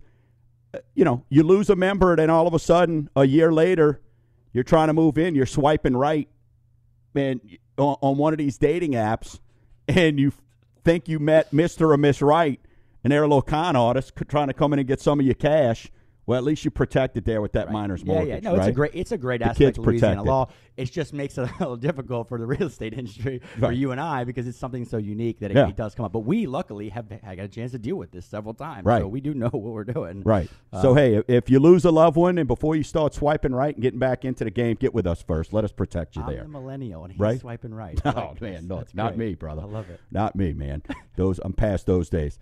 you 0.93 1.05
know 1.05 1.23
you 1.29 1.43
lose 1.43 1.69
a 1.69 1.75
member, 1.75 2.11
and 2.11 2.19
then 2.19 2.29
all 2.29 2.47
of 2.47 2.53
a 2.53 2.59
sudden, 2.59 3.09
a 3.15 3.25
year 3.25 3.51
later, 3.51 4.01
you're 4.53 4.63
trying 4.63 4.87
to 4.87 4.93
move 4.93 5.17
in, 5.17 5.35
you're 5.35 5.45
swiping 5.45 5.95
right, 5.95 6.27
and 7.15 7.41
on, 7.77 7.95
on 8.01 8.17
one 8.17 8.33
of 8.33 8.37
these 8.37 8.57
dating 8.57 8.93
apps, 8.93 9.39
and 9.87 10.19
you 10.19 10.33
think 10.83 11.07
you 11.07 11.19
met 11.19 11.51
Mister 11.51 11.91
or 11.91 11.97
Miss 11.97 12.21
Right, 12.21 12.59
and 13.03 13.11
they're 13.11 13.23
a 13.23 13.41
con 13.41 13.75
artist 13.75 14.13
trying 14.27 14.47
to 14.47 14.53
come 14.53 14.73
in 14.73 14.79
and 14.79 14.87
get 14.87 15.01
some 15.01 15.19
of 15.19 15.25
your 15.25 15.35
cash. 15.35 15.91
Well, 16.27 16.37
at 16.37 16.43
least 16.43 16.65
you 16.65 16.71
protect 16.71 17.15
it 17.17 17.23
there 17.25 17.41
with 17.41 17.53
that 17.53 17.71
minor's 17.71 18.03
Yeah, 18.03 18.13
mortgage. 18.13 18.43
yeah. 18.43 18.49
No, 18.51 18.55
it's 18.57 18.67
a 18.67 18.71
great 18.73 18.91
it's 18.93 19.11
a 19.13 19.17
great 19.17 19.39
The 19.39 19.47
aspect 19.47 19.77
of 19.77 19.85
Louisiana 19.85 20.23
law. 20.23 20.49
It 20.75 20.91
just 20.91 21.13
makes 21.13 21.37
it 21.37 21.49
a 21.49 21.53
little 21.59 21.77
difficult 21.77 22.27
for 22.27 22.37
the 22.37 22.45
real 22.45 22.63
estate 22.67 22.93
industry 22.93 23.41
for 23.59 23.71
you 23.71 23.91
and 23.93 23.99
I 24.01 24.25
because 24.25 24.45
it's 24.45 24.57
something 24.59 24.83
so 24.85 24.97
unique 24.97 25.39
that 25.39 25.51
it, 25.51 25.57
Yeah. 25.57 25.69
it 25.69 25.77
does 25.77 25.95
come 25.95 26.05
up. 26.05 26.11
But 26.11 26.19
we 26.25 26.45
luckily 26.45 26.89
have 26.89 27.05
I 27.25 27.35
got 27.35 27.45
a 27.45 27.47
chance 27.47 27.71
to 27.71 27.79
deal 27.79 27.95
with 27.95 28.11
this 28.11 28.25
several 28.25 28.53
times. 28.53 28.85
Right. 28.85 29.01
So 29.01 29.07
we 29.07 29.21
do 29.21 29.33
know 29.33 29.47
what 29.51 29.61
we're 29.73 29.85
doing. 29.85 30.21
Right. 30.23 30.49
Uh, 30.73 30.81
so 30.81 30.93
hey, 30.93 31.23
if 31.29 31.49
you 31.49 31.59
lose 31.59 31.85
a 31.85 31.91
loved 31.91 32.17
one 32.17 32.37
and 32.37 32.47
before 32.47 32.75
you 32.75 32.83
start 32.83 33.13
swiping 33.13 33.53
right 33.55 33.73
and 33.73 33.81
getting 33.81 33.99
back 33.99 34.25
into 34.25 34.43
the 34.43 34.51
game, 34.51 34.75
get 34.75 34.93
with 34.93 35.07
us 35.07 35.21
first. 35.23 35.53
Let 35.53 35.63
us 35.63 35.71
protect 35.71 36.17
you 36.17 36.23
I'm 36.23 36.29
there. 36.33 36.43
the 36.43 36.49
millennial 36.49 37.03
and 37.05 37.13
he's 37.13 37.19
Right? 37.21 37.39
swiping 37.39 37.73
right. 37.73 37.99
Oh 38.05 38.33
man, 38.41 38.67
no, 38.67 38.83
not 38.93 39.15
great. 39.15 39.29
me, 39.29 39.35
brother. 39.35 39.61
I 39.61 39.65
love 39.65 39.89
it. 39.89 40.01
Not 40.11 40.35
me, 40.35 40.51
man. 40.51 40.83
Those 41.15 41.39
I'm 41.39 41.53
past 41.53 41.85
those 41.85 42.09
days. 42.09 42.37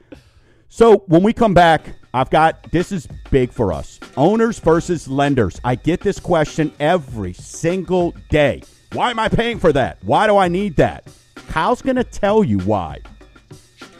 So 0.69 0.99
when 1.07 1.23
we 1.23 1.33
come 1.33 1.53
back, 1.53 1.81
I've 2.13 2.29
got 2.29 2.71
this 2.71 2.91
is 2.91 3.07
big 3.29 3.51
for 3.51 3.73
us. 3.73 3.99
Owners 4.17 4.59
versus 4.59 5.07
lenders. 5.07 5.59
I 5.63 5.75
get 5.75 5.99
this 5.99 6.19
question 6.19 6.71
every 6.79 7.33
single 7.33 8.13
day. 8.29 8.63
Why 8.93 9.11
am 9.11 9.19
I 9.19 9.27
paying 9.27 9.59
for 9.59 9.73
that? 9.73 9.97
Why 10.03 10.27
do 10.27 10.37
I 10.37 10.47
need 10.47 10.77
that? 10.77 11.07
Kyle's 11.49 11.81
gonna 11.81 12.03
tell 12.03 12.43
you 12.43 12.59
why. 12.59 12.99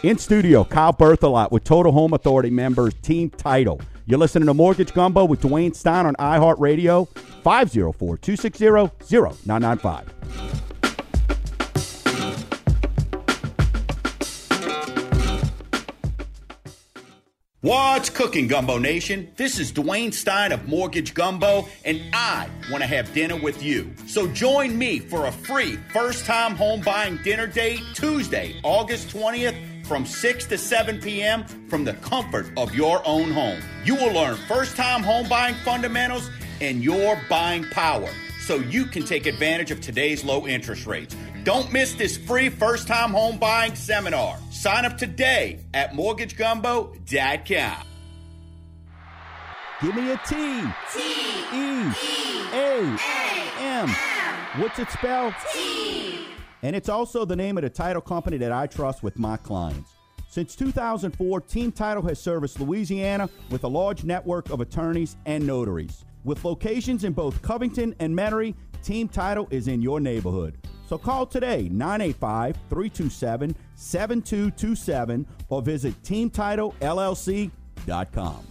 In 0.04 0.18
studio, 0.18 0.64
Kyle 0.64 0.94
Berthelot 0.94 1.52
with 1.52 1.64
Total 1.64 1.92
Home 1.92 2.14
Authority 2.14 2.50
members, 2.50 2.94
Team 3.02 3.30
Title. 3.30 3.82
You're 4.06 4.20
listening 4.20 4.46
to 4.46 4.54
Mortgage 4.54 4.94
Gumbo 4.94 5.26
with 5.26 5.42
Dwayne 5.42 5.76
Stein 5.76 6.06
on 6.06 6.16
iHeartRadio, 6.16 7.08
504 7.44 8.18
260 8.18 8.66
0995. 9.46 10.65
What's 17.66 18.12
cooking, 18.12 18.46
Gumbo 18.46 18.78
Nation? 18.78 19.32
This 19.38 19.58
is 19.58 19.72
Dwayne 19.72 20.14
Stein 20.14 20.52
of 20.52 20.68
Mortgage 20.68 21.16
Gumbo, 21.16 21.68
and 21.84 22.00
I 22.14 22.48
want 22.70 22.84
to 22.84 22.88
have 22.88 23.12
dinner 23.12 23.38
with 23.38 23.64
you. 23.64 23.92
So 24.06 24.28
join 24.28 24.78
me 24.78 25.00
for 25.00 25.26
a 25.26 25.32
free 25.32 25.80
first 25.92 26.26
time 26.26 26.56
home 26.56 26.82
buying 26.82 27.18
dinner 27.24 27.48
date 27.48 27.82
Tuesday, 27.96 28.54
August 28.62 29.08
20th 29.08 29.88
from 29.88 30.06
6 30.06 30.46
to 30.46 30.60
7 30.60 31.02
p.m. 31.02 31.44
from 31.68 31.84
the 31.84 31.94
comfort 31.94 32.52
of 32.56 32.76
your 32.76 33.02
own 33.04 33.32
home. 33.32 33.60
You 33.84 33.96
will 33.96 34.14
learn 34.14 34.36
first 34.48 34.76
time 34.76 35.02
home 35.02 35.28
buying 35.28 35.56
fundamentals 35.56 36.30
and 36.62 36.84
your 36.84 37.20
buying 37.28 37.64
power 37.72 38.12
so 38.42 38.58
you 38.58 38.86
can 38.86 39.04
take 39.04 39.26
advantage 39.26 39.72
of 39.72 39.82
today's 39.82 40.24
low 40.24 40.46
interest 40.46 40.86
rates. 40.86 41.16
Don't 41.46 41.72
miss 41.72 41.94
this 41.94 42.18
free 42.18 42.50
first 42.50 42.88
time 42.88 43.12
home 43.12 43.38
buying 43.38 43.76
seminar. 43.76 44.40
Sign 44.50 44.84
up 44.84 44.98
today 44.98 45.60
at 45.76 45.92
mortgagegumbo.com. 45.92 47.88
Give 49.80 49.96
me 49.96 50.10
a 50.10 50.18
T. 50.26 50.36
T. 50.92 51.00
E. 51.54 51.94
A. 52.52 52.98
M. 53.60 53.90
What's 54.60 54.80
it 54.80 54.90
spelled? 54.90 55.36
T. 55.54 56.26
And 56.64 56.76
it's 56.76 56.90
also 56.90 57.26
the 57.26 57.36
name 57.36 57.60
of 57.60 57.62
the 57.62 57.70
title 57.70 58.02
company 58.02 58.38
that 58.38 58.52
I 58.52 58.66
trust 58.66 59.04
with 59.04 59.20
my 59.20 59.38
clients. 59.38 59.92
Since 60.28 60.56
2004, 60.56 61.42
Team 61.42 61.72
Title 61.72 62.02
has 62.08 62.20
serviced 62.20 62.60
Louisiana 62.60 63.30
with 63.52 63.66
a 63.66 63.68
large 63.68 64.04
network 64.04 64.50
of 64.50 64.62
attorneys 64.62 65.16
and 65.28 65.46
notaries. 65.46 66.06
With 66.24 66.44
locations 66.44 67.04
in 67.04 67.14
both 67.14 67.44
Covington 67.44 67.94
and 68.00 68.18
Metairie, 68.18 68.56
Team 68.82 69.08
Title 69.08 69.48
is 69.52 69.68
in 69.68 69.84
your 69.84 70.00
neighborhood. 70.00 70.58
So 70.88 70.98
call 70.98 71.26
today 71.26 71.68
985 71.72 72.58
327 72.70 73.56
7227 73.76 75.26
or 75.50 75.62
visit 75.62 76.02
teamtitlellc.com. 76.04 78.48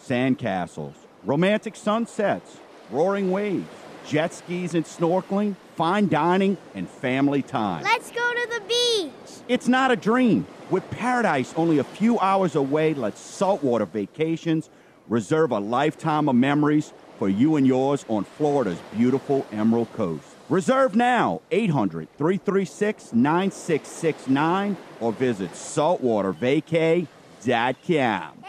Sandcastles, 0.00 0.94
romantic 1.24 1.76
sunsets, 1.76 2.56
roaring 2.90 3.30
waves, 3.30 3.68
jet 4.06 4.32
skis 4.32 4.74
and 4.74 4.84
snorkeling, 4.84 5.54
fine 5.76 6.08
dining, 6.08 6.56
and 6.74 6.88
family 6.88 7.42
time. 7.42 7.84
Let's 7.84 8.10
go 8.10 8.32
to 8.32 8.48
the 8.48 8.62
beach. 8.66 9.12
It's 9.48 9.68
not 9.68 9.90
a 9.90 9.96
dream. 9.96 10.46
With 10.70 10.88
paradise 10.90 11.52
only 11.56 11.78
a 11.78 11.84
few 11.84 12.18
hours 12.20 12.54
away, 12.54 12.94
let 12.94 13.18
saltwater 13.18 13.86
vacations 13.86 14.70
reserve 15.08 15.50
a 15.50 15.58
lifetime 15.58 16.28
of 16.28 16.36
memories 16.36 16.92
for 17.18 17.28
you 17.28 17.56
and 17.56 17.66
yours 17.66 18.04
on 18.08 18.22
Florida's 18.24 18.78
beautiful 18.96 19.44
Emerald 19.52 19.92
Coast. 19.92 20.29
Reserve 20.50 20.94
now 20.96 21.40
800 21.52 22.08
336 22.18 23.12
9669 23.12 24.76
or 24.98 25.12
visit 25.12 25.52
saltwatervacay.com. 25.52 28.44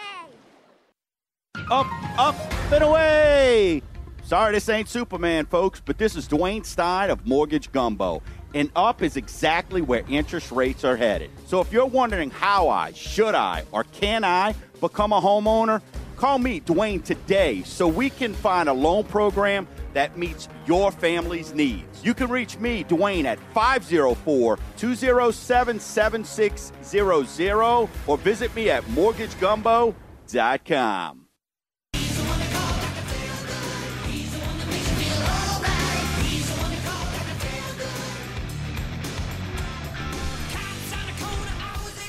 Up, 1.70 1.86
up, 2.20 2.36
and 2.74 2.84
away! 2.84 3.84
Sorry, 4.24 4.54
this 4.54 4.68
ain't 4.68 4.90
Superman, 4.90 5.46
folks, 5.46 5.80
but 5.80 6.00
this 6.00 6.16
is 6.16 6.28
Dwayne 6.28 6.66
Stein 6.66 7.12
of 7.12 7.28
Mortgage 7.28 7.72
Gumbo. 7.72 8.24
And 8.56 8.72
up 8.76 9.04
is 9.04 9.16
exactly 9.16 9.84
where 9.84 10.04
interest 10.10 10.52
rates 10.52 10.84
are 10.84 10.98
headed. 10.98 11.30
So 11.46 11.62
if 11.62 11.72
you're 11.72 11.86
wondering 11.86 12.32
how 12.32 12.68
I, 12.68 12.94
should 12.94 13.36
I, 13.36 13.64
or 13.72 13.84
can 13.84 14.24
I 14.24 14.56
become 14.80 15.14
a 15.14 15.22
homeowner, 15.22 15.84
call 16.18 16.40
me, 16.40 16.62
Dwayne, 16.62 17.04
today 17.04 17.62
so 17.62 17.88
we 17.88 18.10
can 18.10 18.34
find 18.34 18.70
a 18.70 18.74
loan 18.74 19.04
program 19.04 19.68
that 19.94 20.18
meets 20.18 20.50
your 20.66 20.92
family's 20.92 21.54
needs. 21.54 22.04
You 22.04 22.14
can 22.14 22.30
reach 22.30 22.58
me, 22.58 22.84
Dwayne, 22.84 23.24
at 23.26 23.40
504 23.54 24.60
207 24.78 25.80
7600 25.80 27.90
or 28.08 28.18
visit 28.18 28.54
me 28.56 28.70
at 28.70 28.84
mortgagegumbo.com. 28.86 31.18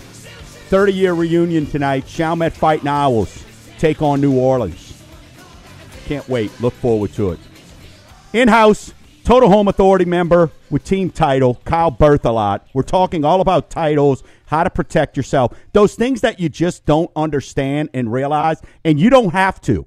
30 0.71 0.93
year 0.93 1.15
reunion 1.15 1.67
tonight. 1.67 2.07
Chalmette 2.07 2.53
Fighting 2.53 2.89
Owls 2.89 3.45
take 3.79 4.03
on 4.03 4.21
New 4.21 4.39
Orleans. 4.39 5.03
Can't 6.07 6.29
wait. 6.29 6.53
Look 6.61 6.75
forward 6.75 7.13
to 7.15 7.33
it. 7.33 7.41
In 8.33 8.49
house, 8.49 8.93
Total 9.25 9.49
Home 9.49 9.69
Authority 9.69 10.05
member 10.05 10.51
with 10.71 10.85
team 10.85 11.11
title, 11.11 11.61
Kyle 11.65 11.91
Berthelot. 11.91 12.61
We're 12.75 12.83
talking 12.83 13.25
all 13.25 13.41
about 13.41 13.71
titles, 13.71 14.23
how 14.47 14.65
to 14.65 14.71
protect 14.71 15.17
yourself, 15.17 15.57
those 15.73 15.95
things 15.95 16.21
that 16.21 16.41
you 16.41 16.49
just 16.49 16.85
don't 16.85 17.11
understand 17.17 17.91
and 17.95 18.13
realize, 18.13 18.61
and 18.85 19.01
you 19.01 19.11
don't 19.11 19.33
have 19.33 19.61
to. 19.63 19.87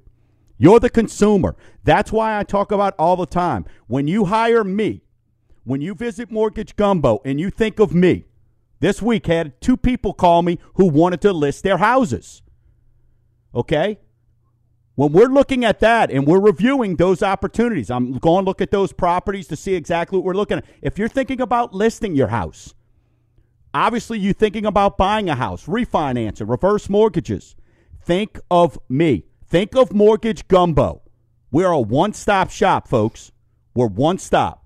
You're 0.64 0.80
the 0.80 0.88
consumer. 0.88 1.56
That's 1.82 2.10
why 2.10 2.38
I 2.38 2.42
talk 2.42 2.72
about 2.72 2.94
all 2.98 3.16
the 3.16 3.26
time. 3.26 3.66
When 3.86 4.08
you 4.08 4.24
hire 4.24 4.64
me, 4.64 5.02
when 5.64 5.82
you 5.82 5.94
visit 5.94 6.30
Mortgage 6.30 6.74
Gumbo 6.74 7.20
and 7.22 7.38
you 7.38 7.50
think 7.50 7.78
of 7.78 7.94
me, 7.94 8.24
this 8.80 9.02
week 9.02 9.26
had 9.26 9.60
two 9.60 9.76
people 9.76 10.14
call 10.14 10.40
me 10.40 10.58
who 10.76 10.86
wanted 10.86 11.20
to 11.20 11.34
list 11.34 11.64
their 11.64 11.76
houses. 11.76 12.40
Okay? 13.54 13.98
When 14.94 15.12
we're 15.12 15.26
looking 15.26 15.66
at 15.66 15.80
that 15.80 16.10
and 16.10 16.26
we're 16.26 16.40
reviewing 16.40 16.96
those 16.96 17.22
opportunities, 17.22 17.90
I'm 17.90 18.14
going 18.14 18.46
to 18.46 18.48
look 18.48 18.62
at 18.62 18.70
those 18.70 18.94
properties 18.94 19.46
to 19.48 19.56
see 19.56 19.74
exactly 19.74 20.16
what 20.16 20.24
we're 20.24 20.32
looking 20.32 20.56
at. 20.56 20.64
If 20.80 20.98
you're 20.98 21.08
thinking 21.08 21.42
about 21.42 21.74
listing 21.74 22.16
your 22.16 22.28
house, 22.28 22.72
obviously 23.74 24.18
you're 24.18 24.32
thinking 24.32 24.64
about 24.64 24.96
buying 24.96 25.28
a 25.28 25.34
house, 25.34 25.66
refinancing, 25.66 26.48
reverse 26.48 26.88
mortgages, 26.88 27.54
think 28.02 28.40
of 28.50 28.78
me. 28.88 29.26
Think 29.46 29.76
of 29.76 29.92
Mortgage 29.92 30.48
Gumbo. 30.48 31.02
We're 31.50 31.70
a 31.70 31.80
one 31.80 32.12
stop 32.12 32.50
shop, 32.50 32.88
folks. 32.88 33.30
We're 33.74 33.86
one 33.88 34.18
stop. 34.18 34.64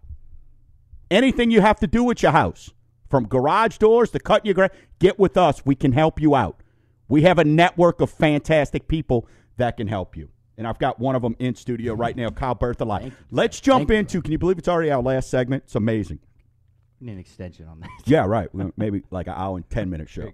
Anything 1.10 1.50
you 1.50 1.60
have 1.60 1.80
to 1.80 1.86
do 1.86 2.04
with 2.04 2.22
your 2.22 2.32
house, 2.32 2.70
from 3.08 3.26
garage 3.26 3.78
doors 3.78 4.10
to 4.10 4.18
cutting 4.18 4.46
your 4.46 4.54
grass, 4.54 4.70
get 4.98 5.18
with 5.18 5.36
us. 5.36 5.64
We 5.64 5.74
can 5.74 5.92
help 5.92 6.20
you 6.20 6.34
out. 6.34 6.62
We 7.08 7.22
have 7.22 7.38
a 7.38 7.44
network 7.44 8.00
of 8.00 8.10
fantastic 8.10 8.86
people 8.88 9.26
that 9.56 9.76
can 9.78 9.88
help 9.88 10.16
you. 10.16 10.28
And 10.58 10.66
I've 10.66 10.78
got 10.78 10.98
one 10.98 11.14
of 11.14 11.22
them 11.22 11.36
in 11.38 11.54
studio 11.54 11.94
right 11.94 12.16
now, 12.16 12.30
Kyle 12.30 12.54
Berthelot. 12.54 13.12
Let's 13.30 13.60
jump 13.60 13.90
into, 13.90 14.20
can 14.20 14.32
you 14.32 14.38
believe 14.38 14.58
it's 14.58 14.68
already 14.68 14.90
our 14.90 15.02
last 15.02 15.30
segment? 15.30 15.64
It's 15.64 15.76
amazing. 15.76 16.18
Need 17.00 17.12
an 17.12 17.18
extension 17.18 17.68
on 17.68 17.80
that. 17.80 17.90
Yeah, 18.04 18.26
right. 18.26 18.48
Maybe 18.76 19.02
like 19.10 19.28
an 19.28 19.34
hour 19.36 19.56
and 19.56 19.68
10 19.70 19.88
minute 19.88 20.08
show. 20.08 20.30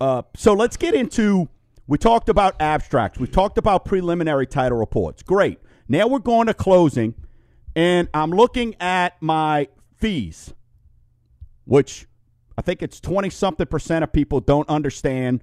Uh, 0.00 0.22
so 0.34 0.54
let's 0.54 0.76
get 0.76 0.94
into, 0.94 1.48
we 1.86 1.98
talked 1.98 2.28
about 2.28 2.60
abstracts. 2.60 3.18
We 3.18 3.26
talked 3.26 3.58
about 3.58 3.84
preliminary 3.84 4.46
title 4.46 4.78
reports. 4.78 5.22
Great. 5.22 5.60
Now 5.88 6.06
we're 6.08 6.18
going 6.18 6.48
to 6.48 6.54
closing, 6.54 7.14
and 7.74 8.08
I'm 8.12 8.30
looking 8.30 8.74
at 8.80 9.20
my 9.20 9.68
fees, 9.96 10.52
which 11.64 12.06
I 12.58 12.62
think 12.62 12.82
it's 12.82 13.00
20 13.00 13.30
something 13.30 13.66
percent 13.66 14.02
of 14.02 14.12
people 14.12 14.40
don't 14.40 14.68
understand 14.68 15.42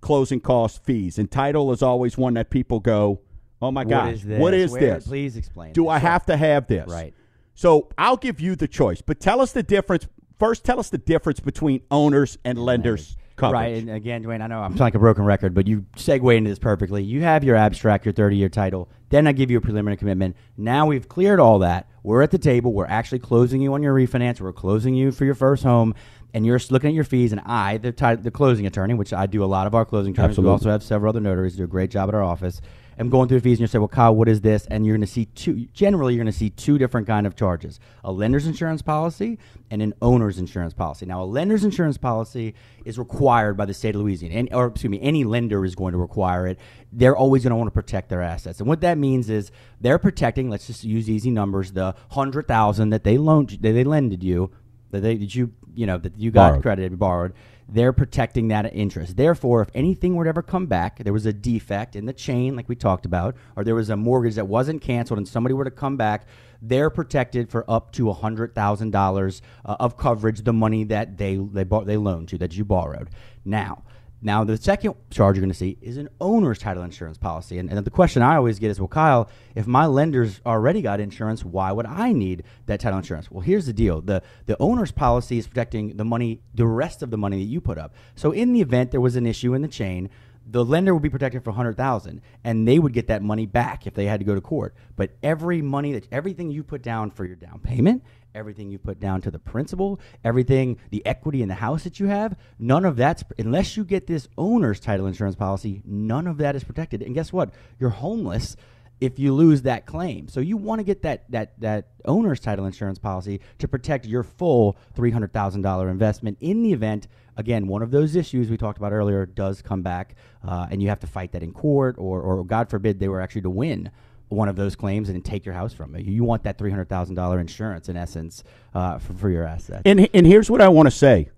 closing 0.00 0.40
cost 0.40 0.82
fees. 0.84 1.18
And 1.18 1.30
title 1.30 1.72
is 1.72 1.82
always 1.82 2.16
one 2.16 2.34
that 2.34 2.50
people 2.50 2.80
go, 2.80 3.20
oh 3.60 3.70
my 3.70 3.82
What 3.82 3.88
God, 3.88 4.14
is 4.14 4.24
this? 4.24 4.40
what 4.40 4.54
is 4.54 4.72
this? 4.72 5.06
Please 5.06 5.36
explain. 5.36 5.72
Do 5.72 5.84
this. 5.84 5.90
I 5.90 5.98
have 5.98 6.26
to 6.26 6.36
have 6.36 6.66
this? 6.66 6.88
Right. 6.88 7.14
So 7.54 7.88
I'll 7.98 8.16
give 8.16 8.40
you 8.40 8.56
the 8.56 8.68
choice, 8.68 9.02
but 9.02 9.20
tell 9.20 9.40
us 9.40 9.52
the 9.52 9.62
difference. 9.62 10.06
First, 10.38 10.64
tell 10.64 10.80
us 10.80 10.88
the 10.88 10.98
difference 10.98 11.38
between 11.38 11.82
owners 11.90 12.38
and 12.44 12.58
lenders 12.58 13.16
Right, 13.52 13.76
and 13.76 13.90
again, 13.90 14.22
Dwayne, 14.24 14.42
I 14.42 14.46
know 14.46 14.60
I'm 14.60 14.76
like 14.76 14.94
a 14.94 14.98
broken 14.98 15.24
record, 15.24 15.54
but 15.54 15.66
you 15.66 15.86
segue 15.96 16.36
into 16.36 16.50
this 16.50 16.58
perfectly. 16.58 17.02
You 17.02 17.22
have 17.22 17.44
your 17.44 17.56
abstract, 17.56 18.04
your 18.04 18.12
30 18.12 18.36
year 18.36 18.48
title. 18.48 18.88
Then 19.08 19.26
I 19.26 19.32
give 19.32 19.50
you 19.50 19.58
a 19.58 19.60
preliminary 19.60 19.96
commitment. 19.96 20.36
Now 20.56 20.86
we've 20.86 21.08
cleared 21.08 21.40
all 21.40 21.58
that. 21.60 21.88
We're 22.02 22.22
at 22.22 22.30
the 22.30 22.38
table. 22.38 22.72
We're 22.72 22.86
actually 22.86 23.20
closing 23.20 23.60
you 23.60 23.74
on 23.74 23.82
your 23.82 23.94
refinance. 23.94 24.40
We're 24.40 24.52
closing 24.52 24.94
you 24.94 25.12
for 25.12 25.24
your 25.24 25.34
first 25.34 25.62
home, 25.62 25.94
and 26.34 26.44
you're 26.44 26.58
looking 26.70 26.88
at 26.88 26.94
your 26.94 27.04
fees. 27.04 27.32
And 27.32 27.40
I, 27.44 27.76
the 27.78 27.92
ti- 27.92 28.16
the 28.16 28.30
closing 28.30 28.66
attorney, 28.66 28.94
which 28.94 29.12
I 29.12 29.26
do 29.26 29.44
a 29.44 29.46
lot 29.46 29.66
of 29.66 29.74
our 29.74 29.84
closing 29.84 30.12
attorneys, 30.12 30.36
we 30.38 30.48
also 30.52 30.70
have 30.70 30.82
several 30.82 31.10
other 31.10 31.20
notaries 31.20 31.56
do 31.56 31.64
a 31.64 31.66
great 31.68 31.90
job 31.90 32.08
at 32.08 32.14
our 32.14 32.22
office. 32.22 32.60
I'm 32.98 33.08
going 33.08 33.28
through 33.28 33.40
the 33.40 33.42
fees, 33.42 33.58
and 33.58 33.62
you 33.62 33.66
say, 33.66 33.78
"Well, 33.78 33.88
Kyle, 33.88 34.14
what 34.14 34.28
is 34.28 34.40
this?" 34.40 34.66
And 34.66 34.84
you're 34.84 34.96
going 34.96 35.06
to 35.06 35.12
see 35.12 35.26
two. 35.26 35.66
Generally, 35.72 36.14
you're 36.14 36.22
going 36.24 36.32
to 36.32 36.38
see 36.38 36.50
two 36.50 36.78
different 36.78 37.06
kind 37.06 37.26
of 37.26 37.34
charges: 37.34 37.80
a 38.04 38.12
lender's 38.12 38.46
insurance 38.46 38.82
policy 38.82 39.38
and 39.70 39.82
an 39.82 39.94
owner's 40.02 40.38
insurance 40.38 40.74
policy. 40.74 41.06
Now, 41.06 41.22
a 41.22 41.24
lender's 41.24 41.64
insurance 41.64 41.98
policy 41.98 42.54
is 42.84 42.98
required 42.98 43.56
by 43.56 43.64
the 43.64 43.74
state 43.74 43.94
of 43.94 44.00
Louisiana, 44.02 44.34
and, 44.34 44.54
or 44.54 44.66
excuse 44.66 44.90
me, 44.90 45.00
any 45.00 45.24
lender 45.24 45.64
is 45.64 45.74
going 45.74 45.92
to 45.92 45.98
require 45.98 46.46
it. 46.46 46.58
They're 46.92 47.16
always 47.16 47.42
going 47.42 47.50
to 47.52 47.56
want 47.56 47.68
to 47.68 47.72
protect 47.72 48.08
their 48.08 48.22
assets, 48.22 48.60
and 48.60 48.68
what 48.68 48.80
that 48.82 48.98
means 48.98 49.30
is 49.30 49.50
they're 49.80 49.98
protecting. 49.98 50.50
Let's 50.50 50.66
just 50.66 50.84
use 50.84 51.08
easy 51.08 51.30
numbers: 51.30 51.72
the 51.72 51.94
hundred 52.10 52.46
thousand 52.48 52.90
that 52.90 53.04
they 53.04 53.18
loaned, 53.18 53.50
that 53.50 53.72
they 53.72 53.84
lended 53.84 54.22
you 54.22 54.50
that 54.92 55.00
they 55.00 55.16
that 55.16 55.34
you 55.34 55.52
you 55.74 55.86
know 55.86 55.98
that 55.98 56.18
you 56.18 56.30
got 56.30 56.50
Borrowed. 56.50 56.62
credited 56.62 56.98
borrowed. 56.98 57.32
They're 57.68 57.92
protecting 57.92 58.48
that 58.48 58.74
interest. 58.74 59.16
Therefore, 59.16 59.62
if 59.62 59.70
anything 59.74 60.14
were 60.14 60.24
to 60.24 60.28
ever 60.28 60.42
come 60.42 60.66
back, 60.66 60.98
there 60.98 61.12
was 61.12 61.26
a 61.26 61.32
defect 61.32 61.96
in 61.96 62.06
the 62.06 62.12
chain, 62.12 62.56
like 62.56 62.68
we 62.68 62.76
talked 62.76 63.06
about, 63.06 63.36
or 63.56 63.64
there 63.64 63.74
was 63.74 63.90
a 63.90 63.96
mortgage 63.96 64.34
that 64.34 64.48
wasn't 64.48 64.82
canceled, 64.82 65.18
and 65.18 65.28
somebody 65.28 65.54
were 65.54 65.64
to 65.64 65.70
come 65.70 65.96
back, 65.96 66.26
they're 66.60 66.90
protected 66.90 67.50
for 67.50 67.68
up 67.68 67.92
to 67.92 68.12
hundred 68.12 68.54
thousand 68.54 68.90
dollars 68.90 69.42
uh, 69.64 69.76
of 69.80 69.96
coverage, 69.96 70.42
the 70.42 70.52
money 70.52 70.84
that 70.84 71.18
they 71.18 71.36
they 71.36 71.64
bought 71.64 71.86
they 71.86 71.96
loaned 71.96 72.30
you 72.30 72.38
that 72.38 72.56
you 72.56 72.64
borrowed. 72.64 73.10
Now, 73.44 73.82
now, 74.24 74.44
the 74.44 74.56
second 74.56 74.94
charge 75.10 75.36
you're 75.36 75.42
going 75.42 75.50
to 75.50 75.58
see 75.58 75.76
is 75.82 75.96
an 75.96 76.08
owner's 76.20 76.58
title 76.58 76.84
insurance 76.84 77.18
policy. 77.18 77.58
And, 77.58 77.68
and 77.68 77.84
the 77.84 77.90
question 77.90 78.22
I 78.22 78.36
always 78.36 78.60
get 78.60 78.70
is, 78.70 78.78
well, 78.78 78.86
Kyle, 78.86 79.28
if 79.56 79.66
my 79.66 79.86
lenders 79.86 80.40
already 80.46 80.80
got 80.80 81.00
insurance, 81.00 81.44
why 81.44 81.72
would 81.72 81.86
I 81.86 82.12
need 82.12 82.44
that 82.66 82.78
title 82.78 82.98
insurance? 82.98 83.32
Well, 83.32 83.40
here's 83.40 83.66
the 83.66 83.72
deal 83.72 84.00
the, 84.00 84.22
the 84.46 84.56
owner's 84.60 84.92
policy 84.92 85.38
is 85.38 85.48
protecting 85.48 85.96
the 85.96 86.04
money, 86.04 86.40
the 86.54 86.66
rest 86.66 87.02
of 87.02 87.10
the 87.10 87.18
money 87.18 87.38
that 87.38 87.50
you 87.50 87.60
put 87.60 87.78
up. 87.78 87.94
So, 88.14 88.30
in 88.30 88.52
the 88.52 88.60
event 88.60 88.92
there 88.92 89.00
was 89.00 89.16
an 89.16 89.26
issue 89.26 89.54
in 89.54 89.62
the 89.62 89.68
chain, 89.68 90.08
the 90.46 90.64
lender 90.64 90.94
would 90.94 91.02
be 91.02 91.10
protected 91.10 91.42
for 91.44 91.50
100000 91.50 92.20
and 92.44 92.66
they 92.66 92.78
would 92.78 92.92
get 92.92 93.08
that 93.08 93.22
money 93.22 93.46
back 93.46 93.86
if 93.86 93.94
they 93.94 94.06
had 94.06 94.20
to 94.20 94.24
go 94.24 94.34
to 94.34 94.40
court. 94.40 94.74
But 94.96 95.10
every 95.22 95.62
money 95.62 95.92
that 95.92 96.06
everything 96.12 96.50
you 96.50 96.62
put 96.62 96.82
down 96.82 97.10
for 97.10 97.24
your 97.24 97.36
down 97.36 97.60
payment, 97.60 98.04
everything 98.34 98.70
you 98.70 98.78
put 98.78 99.00
down 99.00 99.20
to 99.22 99.30
the 99.30 99.38
principal, 99.38 100.00
everything, 100.24 100.78
the 100.90 101.04
equity 101.06 101.42
in 101.42 101.48
the 101.48 101.54
house 101.54 101.84
that 101.84 102.00
you 102.00 102.06
have, 102.06 102.36
none 102.58 102.84
of 102.84 102.96
that's, 102.96 103.24
unless 103.38 103.76
you 103.76 103.84
get 103.84 104.06
this 104.06 104.28
owner's 104.36 104.80
title 104.80 105.06
insurance 105.06 105.36
policy, 105.36 105.82
none 105.84 106.26
of 106.26 106.38
that 106.38 106.56
is 106.56 106.64
protected. 106.64 107.02
And 107.02 107.14
guess 107.14 107.32
what? 107.32 107.52
You're 107.78 107.90
homeless 107.90 108.56
if 109.02 109.18
you 109.18 109.34
lose 109.34 109.62
that 109.62 109.84
claim. 109.84 110.28
So 110.28 110.38
you 110.38 110.56
want 110.56 110.78
to 110.78 110.84
get 110.84 111.02
that, 111.02 111.28
that, 111.32 111.58
that 111.60 111.88
owner's 112.04 112.38
title 112.38 112.66
insurance 112.66 113.00
policy 113.00 113.40
to 113.58 113.66
protect 113.66 114.06
your 114.06 114.22
full 114.22 114.76
$300,000 114.96 115.90
investment 115.90 116.38
in 116.40 116.62
the 116.62 116.72
event, 116.72 117.08
again, 117.36 117.66
one 117.66 117.82
of 117.82 117.90
those 117.90 118.14
issues 118.14 118.48
we 118.48 118.56
talked 118.56 118.78
about 118.78 118.92
earlier 118.92 119.26
does 119.26 119.60
come 119.60 119.82
back 119.82 120.14
uh, 120.46 120.68
and 120.70 120.80
you 120.80 120.88
have 120.88 121.00
to 121.00 121.08
fight 121.08 121.32
that 121.32 121.42
in 121.42 121.52
court 121.52 121.96
or, 121.98 122.20
or 122.20 122.44
God 122.44 122.70
forbid 122.70 123.00
they 123.00 123.08
were 123.08 123.20
actually 123.20 123.42
to 123.42 123.50
win 123.50 123.90
one 124.32 124.48
of 124.48 124.56
those 124.56 124.74
claims 124.76 125.08
and 125.08 125.24
take 125.24 125.44
your 125.44 125.54
house 125.54 125.72
from 125.72 125.94
you. 125.96 126.12
You 126.12 126.24
want 126.24 126.42
that 126.44 126.58
three 126.58 126.70
hundred 126.70 126.88
thousand 126.88 127.14
dollar 127.14 127.40
insurance 127.40 127.88
in 127.88 127.96
essence 127.96 128.42
uh, 128.74 128.98
for, 128.98 129.12
for 129.14 129.30
your 129.30 129.44
assets. 129.44 129.82
And 129.84 130.08
and 130.14 130.26
here's 130.26 130.50
what 130.50 130.60
I 130.60 130.68
want 130.68 130.86
to 130.86 130.90
say: 130.90 131.30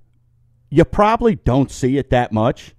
you 0.71 0.85
probably 0.85 1.35
don't 1.35 1.71
see 1.71 1.99
it 1.99 2.11
that 2.11 2.33
much, 2.33 2.75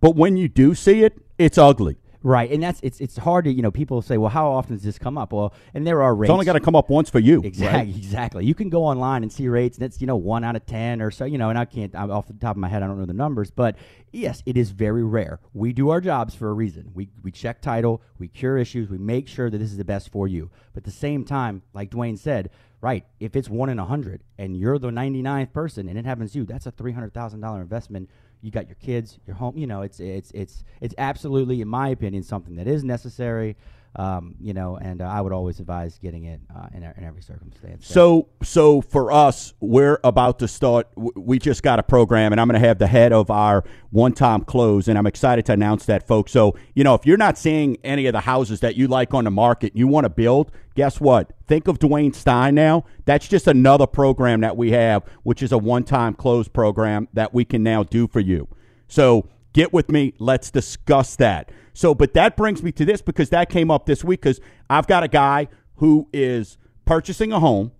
but 0.00 0.16
when 0.16 0.36
you 0.36 0.48
do 0.48 0.74
see 0.74 1.04
it, 1.04 1.18
it's 1.38 1.58
ugly. 1.58 1.98
Right, 2.22 2.50
and 2.50 2.60
that's 2.62 2.80
it's 2.82 3.00
it's 3.00 3.16
hard 3.16 3.44
to 3.44 3.52
you 3.52 3.62
know 3.62 3.70
people 3.70 4.02
say 4.02 4.18
well 4.18 4.30
how 4.30 4.50
often 4.50 4.74
does 4.74 4.82
this 4.82 4.98
come 4.98 5.16
up 5.16 5.32
well 5.32 5.54
and 5.72 5.86
there 5.86 6.02
are 6.02 6.14
rates 6.14 6.28
It's 6.28 6.32
only 6.32 6.44
got 6.46 6.54
to 6.54 6.60
come 6.60 6.74
up 6.74 6.90
once 6.90 7.08
for 7.08 7.20
you. 7.20 7.42
Exactly, 7.42 7.92
right? 7.92 7.96
exactly. 7.96 8.44
You 8.44 8.54
can 8.54 8.70
go 8.70 8.84
online 8.84 9.22
and 9.22 9.32
see 9.32 9.46
rates, 9.46 9.78
and 9.78 9.84
it's 9.84 10.00
you 10.00 10.06
know 10.06 10.16
one 10.16 10.42
out 10.42 10.56
of 10.56 10.66
ten 10.66 11.00
or 11.00 11.12
so. 11.12 11.24
You 11.24 11.38
know, 11.38 11.48
and 11.48 11.58
I 11.58 11.64
can't 11.64 11.94
I'm 11.94 12.10
off 12.10 12.26
the 12.26 12.32
top 12.32 12.56
of 12.56 12.60
my 12.60 12.68
head. 12.68 12.82
I 12.82 12.88
don't 12.88 12.98
know 12.98 13.06
the 13.06 13.12
numbers, 13.12 13.52
but 13.52 13.76
yes, 14.10 14.42
it 14.46 14.56
is 14.56 14.70
very 14.70 15.04
rare. 15.04 15.38
We 15.54 15.72
do 15.72 15.90
our 15.90 16.00
jobs 16.00 16.34
for 16.34 16.48
a 16.50 16.52
reason. 16.52 16.90
We 16.92 17.08
we 17.22 17.30
check 17.30 17.60
title, 17.62 18.02
we 18.18 18.26
cure 18.26 18.58
issues, 18.58 18.90
we 18.90 18.98
make 18.98 19.28
sure 19.28 19.48
that 19.48 19.58
this 19.58 19.70
is 19.70 19.76
the 19.76 19.84
best 19.84 20.10
for 20.10 20.26
you. 20.26 20.50
But 20.72 20.80
at 20.80 20.84
the 20.84 20.90
same 20.90 21.24
time, 21.24 21.62
like 21.72 21.90
Dwayne 21.90 22.18
said, 22.18 22.50
right? 22.80 23.04
If 23.20 23.36
it's 23.36 23.48
one 23.48 23.68
in 23.68 23.78
a 23.78 23.84
hundred 23.84 24.22
and 24.36 24.56
you're 24.56 24.78
the 24.78 24.90
99th 24.90 25.52
person, 25.52 25.88
and 25.88 25.98
it 25.98 26.04
happens 26.04 26.32
to 26.32 26.38
you, 26.38 26.44
that's 26.44 26.66
a 26.66 26.70
three 26.72 26.92
hundred 26.92 27.14
thousand 27.14 27.40
dollar 27.40 27.60
investment. 27.60 28.10
You 28.40 28.50
got 28.50 28.66
your 28.66 28.76
kids, 28.76 29.18
your 29.26 29.36
home. 29.36 29.56
You 29.56 29.66
know, 29.66 29.82
it's 29.82 30.00
it's 30.00 30.30
it's 30.32 30.64
it's 30.80 30.94
absolutely, 30.98 31.60
in 31.60 31.68
my 31.68 31.88
opinion, 31.88 32.22
something 32.22 32.56
that 32.56 32.68
is 32.68 32.84
necessary. 32.84 33.56
Um, 33.96 34.36
you 34.40 34.54
know, 34.54 34.76
and 34.76 35.02
uh, 35.02 35.06
I 35.06 35.20
would 35.20 35.32
always 35.32 35.58
advise 35.58 35.98
getting 35.98 36.24
it 36.24 36.40
uh, 36.54 36.68
in, 36.72 36.84
in 36.84 37.04
every 37.04 37.22
circumstance. 37.22 37.86
So, 37.86 38.28
so 38.44 38.80
for 38.80 39.10
us, 39.10 39.54
we're 39.58 39.98
about 40.04 40.38
to 40.38 40.46
start. 40.46 40.88
We 40.94 41.40
just 41.40 41.64
got 41.64 41.80
a 41.80 41.82
program, 41.82 42.32
and 42.32 42.40
I'm 42.40 42.46
going 42.46 42.60
to 42.60 42.66
have 42.68 42.78
the 42.78 42.86
head 42.86 43.12
of 43.12 43.28
our 43.28 43.64
one-time 43.90 44.44
close, 44.44 44.86
and 44.86 44.96
I'm 44.96 45.06
excited 45.06 45.46
to 45.46 45.52
announce 45.52 45.86
that, 45.86 46.06
folks. 46.06 46.30
So, 46.30 46.56
you 46.74 46.84
know, 46.84 46.94
if 46.94 47.06
you're 47.06 47.16
not 47.16 47.38
seeing 47.38 47.76
any 47.82 48.06
of 48.06 48.12
the 48.12 48.20
houses 48.20 48.60
that 48.60 48.76
you 48.76 48.86
like 48.86 49.14
on 49.14 49.24
the 49.24 49.32
market, 49.32 49.74
you 49.74 49.88
want 49.88 50.04
to 50.04 50.10
build. 50.10 50.52
Guess 50.76 51.00
what? 51.00 51.32
Think 51.48 51.66
of 51.66 51.80
Dwayne 51.80 52.14
Stein 52.14 52.54
now. 52.54 52.84
That's 53.04 53.26
just 53.26 53.48
another 53.48 53.86
program 53.86 54.42
that 54.42 54.56
we 54.56 54.70
have, 54.70 55.02
which 55.24 55.42
is 55.42 55.50
a 55.50 55.58
one-time 55.58 56.14
close 56.14 56.46
program 56.46 57.08
that 57.14 57.34
we 57.34 57.44
can 57.44 57.64
now 57.64 57.82
do 57.82 58.06
for 58.06 58.20
you. 58.20 58.46
So 58.86 59.28
get 59.52 59.72
with 59.72 59.90
me. 59.90 60.14
Let's 60.18 60.50
discuss 60.50 61.16
that. 61.16 61.50
So, 61.72 61.94
but 61.94 62.14
that 62.14 62.36
brings 62.36 62.62
me 62.62 62.72
to 62.72 62.84
this 62.84 63.02
because 63.02 63.30
that 63.30 63.48
came 63.48 63.70
up 63.70 63.86
this 63.86 64.02
week 64.02 64.20
because 64.20 64.40
I've 64.68 64.86
got 64.86 65.02
a 65.02 65.08
guy 65.08 65.48
who 65.76 66.08
is 66.12 66.58
purchasing 66.84 67.32
a 67.32 67.40
home. 67.40 67.72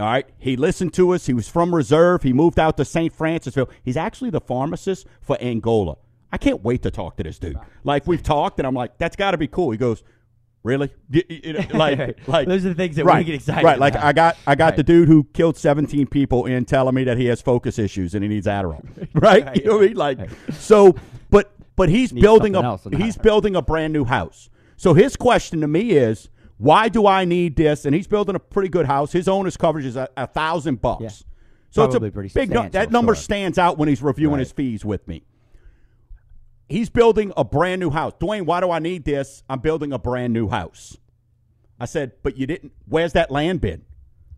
All 0.00 0.06
right. 0.06 0.26
He 0.38 0.56
listened 0.56 0.94
to 0.94 1.12
us. 1.12 1.26
He 1.26 1.34
was 1.34 1.48
from 1.48 1.74
Reserve. 1.74 2.22
He 2.22 2.32
moved 2.32 2.58
out 2.58 2.76
to 2.78 2.84
St. 2.84 3.16
Francisville. 3.16 3.70
He's 3.82 3.96
actually 3.96 4.30
the 4.30 4.40
pharmacist 4.40 5.06
for 5.20 5.36
Angola. 5.40 5.96
I 6.32 6.38
can't 6.38 6.64
wait 6.64 6.82
to 6.82 6.90
talk 6.90 7.16
to 7.18 7.22
this 7.22 7.38
dude. 7.38 7.58
Like 7.84 8.06
we've 8.06 8.22
talked, 8.22 8.58
and 8.58 8.66
I'm 8.66 8.74
like, 8.74 8.96
that's 8.96 9.16
got 9.16 9.32
to 9.32 9.38
be 9.38 9.48
cool. 9.48 9.70
He 9.70 9.76
goes, 9.76 10.02
really? 10.62 10.90
Y- 11.12 11.22
y- 11.28 11.40
you 11.44 11.52
know, 11.54 11.60
like, 11.74 12.18
like 12.28 12.48
Those 12.48 12.64
are 12.64 12.70
the 12.70 12.74
things 12.74 12.96
that 12.96 13.04
we 13.06 13.24
get 13.24 13.34
excited 13.34 13.64
Right. 13.64 13.78
Like 13.78 13.94
about. 13.94 14.04
I 14.06 14.12
got, 14.12 14.36
I 14.46 14.54
got 14.54 14.64
Right. 14.66 14.76
the 14.76 14.82
dude 14.82 15.08
who 15.08 15.24
killed 15.32 15.56
17 15.56 16.06
people 16.06 16.46
in 16.46 16.64
telling 16.64 16.94
me 16.94 17.04
that 17.04 17.18
he 17.18 17.26
has 17.26 17.40
focus 17.42 17.78
issues 17.78 18.14
and 18.14 18.22
he 18.22 18.28
needs 18.28 18.46
Adderall. 18.46 18.82
right. 19.14 19.56
You 19.56 19.64
know 19.64 19.76
what 19.76 19.84
I 19.84 19.86
mean? 19.88 19.96
Like, 19.96 20.30
so, 20.52 20.94
but, 21.30 21.52
but 21.76 21.88
he's 21.88 22.12
Needs 22.12 22.22
building 22.22 22.54
a, 22.54 22.78
he's 22.96 23.16
building 23.16 23.56
a 23.56 23.62
brand 23.62 23.92
new 23.92 24.04
house. 24.04 24.48
So 24.76 24.94
his 24.94 25.16
question 25.16 25.60
to 25.62 25.68
me 25.68 25.90
is, 25.92 26.28
why 26.58 26.88
do 26.88 27.06
I 27.06 27.24
need 27.24 27.56
this? 27.56 27.84
And 27.84 27.94
he's 27.94 28.06
building 28.06 28.36
a 28.36 28.38
pretty 28.40 28.68
good 28.68 28.86
house. 28.86 29.10
His 29.12 29.26
owner's 29.26 29.56
coverage 29.56 29.84
is 29.86 29.96
a, 29.96 30.08
a 30.16 30.26
thousand 30.28 30.80
bucks. 30.80 31.02
Yeah. 31.02 31.10
So 31.70 31.84
it's 31.84 31.94
a 31.94 32.00
pretty 32.10 32.28
big 32.32 32.50
nu- 32.50 32.68
That 32.68 32.90
number 32.92 33.14
sure. 33.14 33.22
stands 33.22 33.58
out 33.58 33.78
when 33.78 33.88
he's 33.88 34.02
reviewing 34.02 34.34
Right. 34.34 34.40
his 34.40 34.52
fees 34.52 34.84
with 34.84 35.08
me. 35.08 35.24
He's 36.72 36.88
building 36.88 37.34
a 37.36 37.44
brand 37.44 37.80
new 37.80 37.90
house. 37.90 38.14
Dwayne, 38.18 38.46
why 38.46 38.60
do 38.60 38.70
I 38.70 38.78
need 38.78 39.04
this? 39.04 39.42
I'm 39.46 39.60
building 39.60 39.92
a 39.92 39.98
brand 39.98 40.32
new 40.32 40.48
house. 40.48 40.96
I 41.78 41.84
said, 41.84 42.12
but 42.22 42.38
you 42.38 42.46
didn't. 42.46 42.72
Where's 42.88 43.12
that 43.12 43.30
land 43.30 43.60
been? 43.60 43.84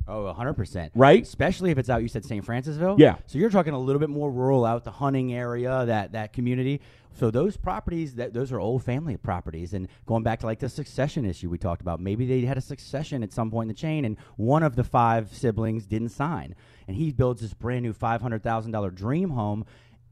Oh, 0.08 0.34
100%. 0.36 0.90
Right? 0.96 1.22
Especially 1.22 1.70
if 1.70 1.78
it's 1.78 1.88
out, 1.88 2.02
you 2.02 2.08
said 2.08 2.24
St. 2.24 2.44
Francisville? 2.44 2.98
Yeah. 2.98 3.16
So 3.26 3.38
you're 3.38 3.50
talking 3.50 3.72
a 3.72 3.78
little 3.78 4.00
bit 4.00 4.10
more 4.10 4.32
rural 4.32 4.64
out, 4.64 4.82
the 4.82 4.90
hunting 4.90 5.32
area, 5.32 5.84
that, 5.86 6.12
that 6.12 6.32
community. 6.32 6.80
So 7.14 7.30
those 7.30 7.56
properties, 7.56 8.16
that 8.16 8.34
those 8.34 8.50
are 8.50 8.58
old 8.58 8.82
family 8.82 9.16
properties. 9.16 9.72
And 9.72 9.86
going 10.04 10.24
back 10.24 10.40
to 10.40 10.46
like 10.46 10.58
the 10.58 10.68
succession 10.68 11.24
issue 11.24 11.48
we 11.48 11.56
talked 11.56 11.80
about, 11.80 12.00
maybe 12.00 12.26
they 12.26 12.40
had 12.40 12.58
a 12.58 12.60
succession 12.60 13.22
at 13.22 13.32
some 13.32 13.50
point 13.50 13.66
in 13.66 13.68
the 13.68 13.80
chain 13.80 14.04
and 14.04 14.18
one 14.36 14.64
of 14.64 14.74
the 14.74 14.84
five 14.84 15.32
siblings 15.32 15.86
didn't 15.86 16.08
sign. 16.08 16.56
And 16.88 16.96
he 16.96 17.12
builds 17.12 17.40
this 17.40 17.54
brand 17.54 17.84
new 17.84 17.94
$500,000 17.94 18.94
dream 18.94 19.30
home 19.30 19.64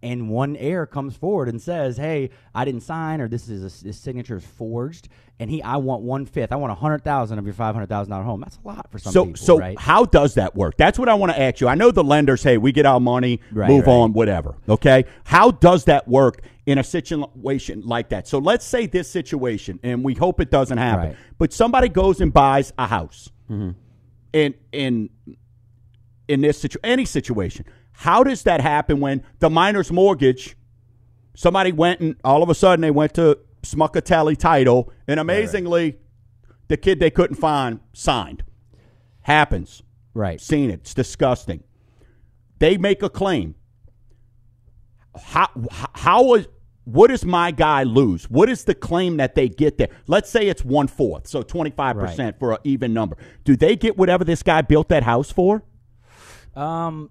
and 0.03 0.29
one 0.29 0.57
heir 0.57 0.87
comes 0.87 1.17
forward 1.17 1.49
and 1.49 1.61
says, 1.61 1.97
"Hey, 1.97 2.31
I 2.55 2.65
didn't 2.65 2.83
sign, 2.83 3.21
or 3.21 3.29
this 3.29 3.49
is 3.49 3.63
a, 3.63 3.85
this 3.85 3.99
signature 3.99 4.37
is 4.37 4.45
forged, 4.45 5.09
and 5.39 5.51
he, 5.51 5.63
I 5.63 5.77
want 5.77 6.03
one 6.03 6.27
fifth. 6.27 6.53
I 6.53 6.57
want 6.57 6.73
a 6.73 6.75
hundred 6.75 7.05
thousand 7.05 7.39
of 7.39 7.45
your 7.45 7.55
five 7.55 7.75
hundred 7.75 7.89
thousand 7.89 8.11
dollar 8.11 8.25
home. 8.25 8.41
That's 8.41 8.59
a 8.65 8.67
lot 8.67 8.91
for 8.91 8.99
some 8.99 9.13
so, 9.13 9.25
people, 9.27 9.37
so 9.39 9.59
right? 9.59 9.79
how 9.79 10.05
does 10.05 10.35
that 10.35 10.55
work? 10.57 10.77
That's 10.77 10.99
what 10.99 11.09
I 11.09 11.15
want 11.15 11.33
to 11.33 11.41
ask 11.41 11.61
you. 11.61 11.69
I 11.69 11.75
know 11.75 11.91
the 11.91 12.05
lenders, 12.05 12.43
hey, 12.43 12.59
we 12.59 12.73
get 12.73 12.87
our 12.87 13.01
money, 13.01 13.41
Right, 13.53 13.69
move 13.69 13.87
right. 13.87 13.93
on, 13.93 14.13
whatever. 14.13 14.57
Okay, 14.69 15.05
how 15.25 15.51
does 15.51 15.85
that 15.85 16.09
work 16.09 16.43
in 16.67 16.79
a 16.79 16.85
situation 16.85 17.83
like 17.83 18.09
that? 18.11 18.27
So 18.29 18.39
let's 18.39 18.65
say 18.65 18.87
this 18.87 19.09
situation, 19.09 19.79
and 19.83 20.05
we 20.05 20.15
hope 20.15 20.41
it 20.41 20.51
doesn't 20.51 20.79
happen, 20.79 21.17
but 21.39 21.53
somebody 21.53 21.89
goes 21.89 22.21
and 22.21 22.33
buys 22.33 22.73
a 22.79 22.87
house, 22.87 23.31
mm-hmm. 23.51 23.71
in 24.33 24.55
in 24.73 25.11
in 26.29 26.41
this 26.41 26.61
situ- 26.61 26.79
any 26.83 27.05
situation. 27.05 27.65
How 27.93 28.25
does 28.25 28.43
that 28.45 28.61
happen 28.61 29.01
when 29.01 29.23
the 29.39 29.51
minor's 29.51 29.93
mortgage? 29.93 30.57
Somebody 31.35 31.73
went 31.73 32.01
and 32.01 32.17
all 32.25 32.43
of 32.43 32.51
a 32.51 32.55
sudden 32.55 32.81
they 32.81 32.91
went 32.91 33.15
to 33.15 33.39
Smuckatelli 33.63 34.37
title, 34.37 34.93
and 35.07 35.21
amazingly, 35.21 35.97
the 36.69 36.77
kid 36.77 36.99
they 36.99 37.11
couldn't 37.11 37.37
find 37.37 37.81
signed. 37.93 38.43
Happens. 39.23 39.83
right. 40.15 40.41
Seen 40.41 40.69
it. 40.71 40.81
It's 40.81 40.95
disgusting. 40.95 41.63
They 42.59 42.77
make 42.77 43.03
a 43.03 43.09
claim. 43.09 43.55
How 45.17 45.49
how 45.95 46.35
is 46.35 46.49
what 46.85 47.09
does 47.09 47.25
my 47.25 47.53
guy 47.53 47.85
lose? 47.85 48.29
What 48.29 48.49
is 48.49 48.65
the 48.65 48.75
claim 48.75 49.19
that 49.19 49.35
they 49.37 49.49
get 49.49 49.79
there? 49.79 49.91
Let's 50.09 50.29
say 50.31 50.49
it's 50.49 50.65
one 50.65 50.89
fourth, 50.89 51.29
so 51.29 51.43
twenty 51.43 51.71
five 51.71 51.97
percent 51.97 52.39
for 52.39 52.53
an 52.53 52.59
even 52.65 52.93
number. 52.93 53.17
Do 53.45 53.57
they 53.57 53.77
get 53.77 53.97
whatever 53.97 54.25
this 54.25 54.43
guy 54.43 54.63
built 54.63 54.89
that 54.89 55.05
house 55.05 55.31
for? 55.31 55.63
Um, 56.57 57.11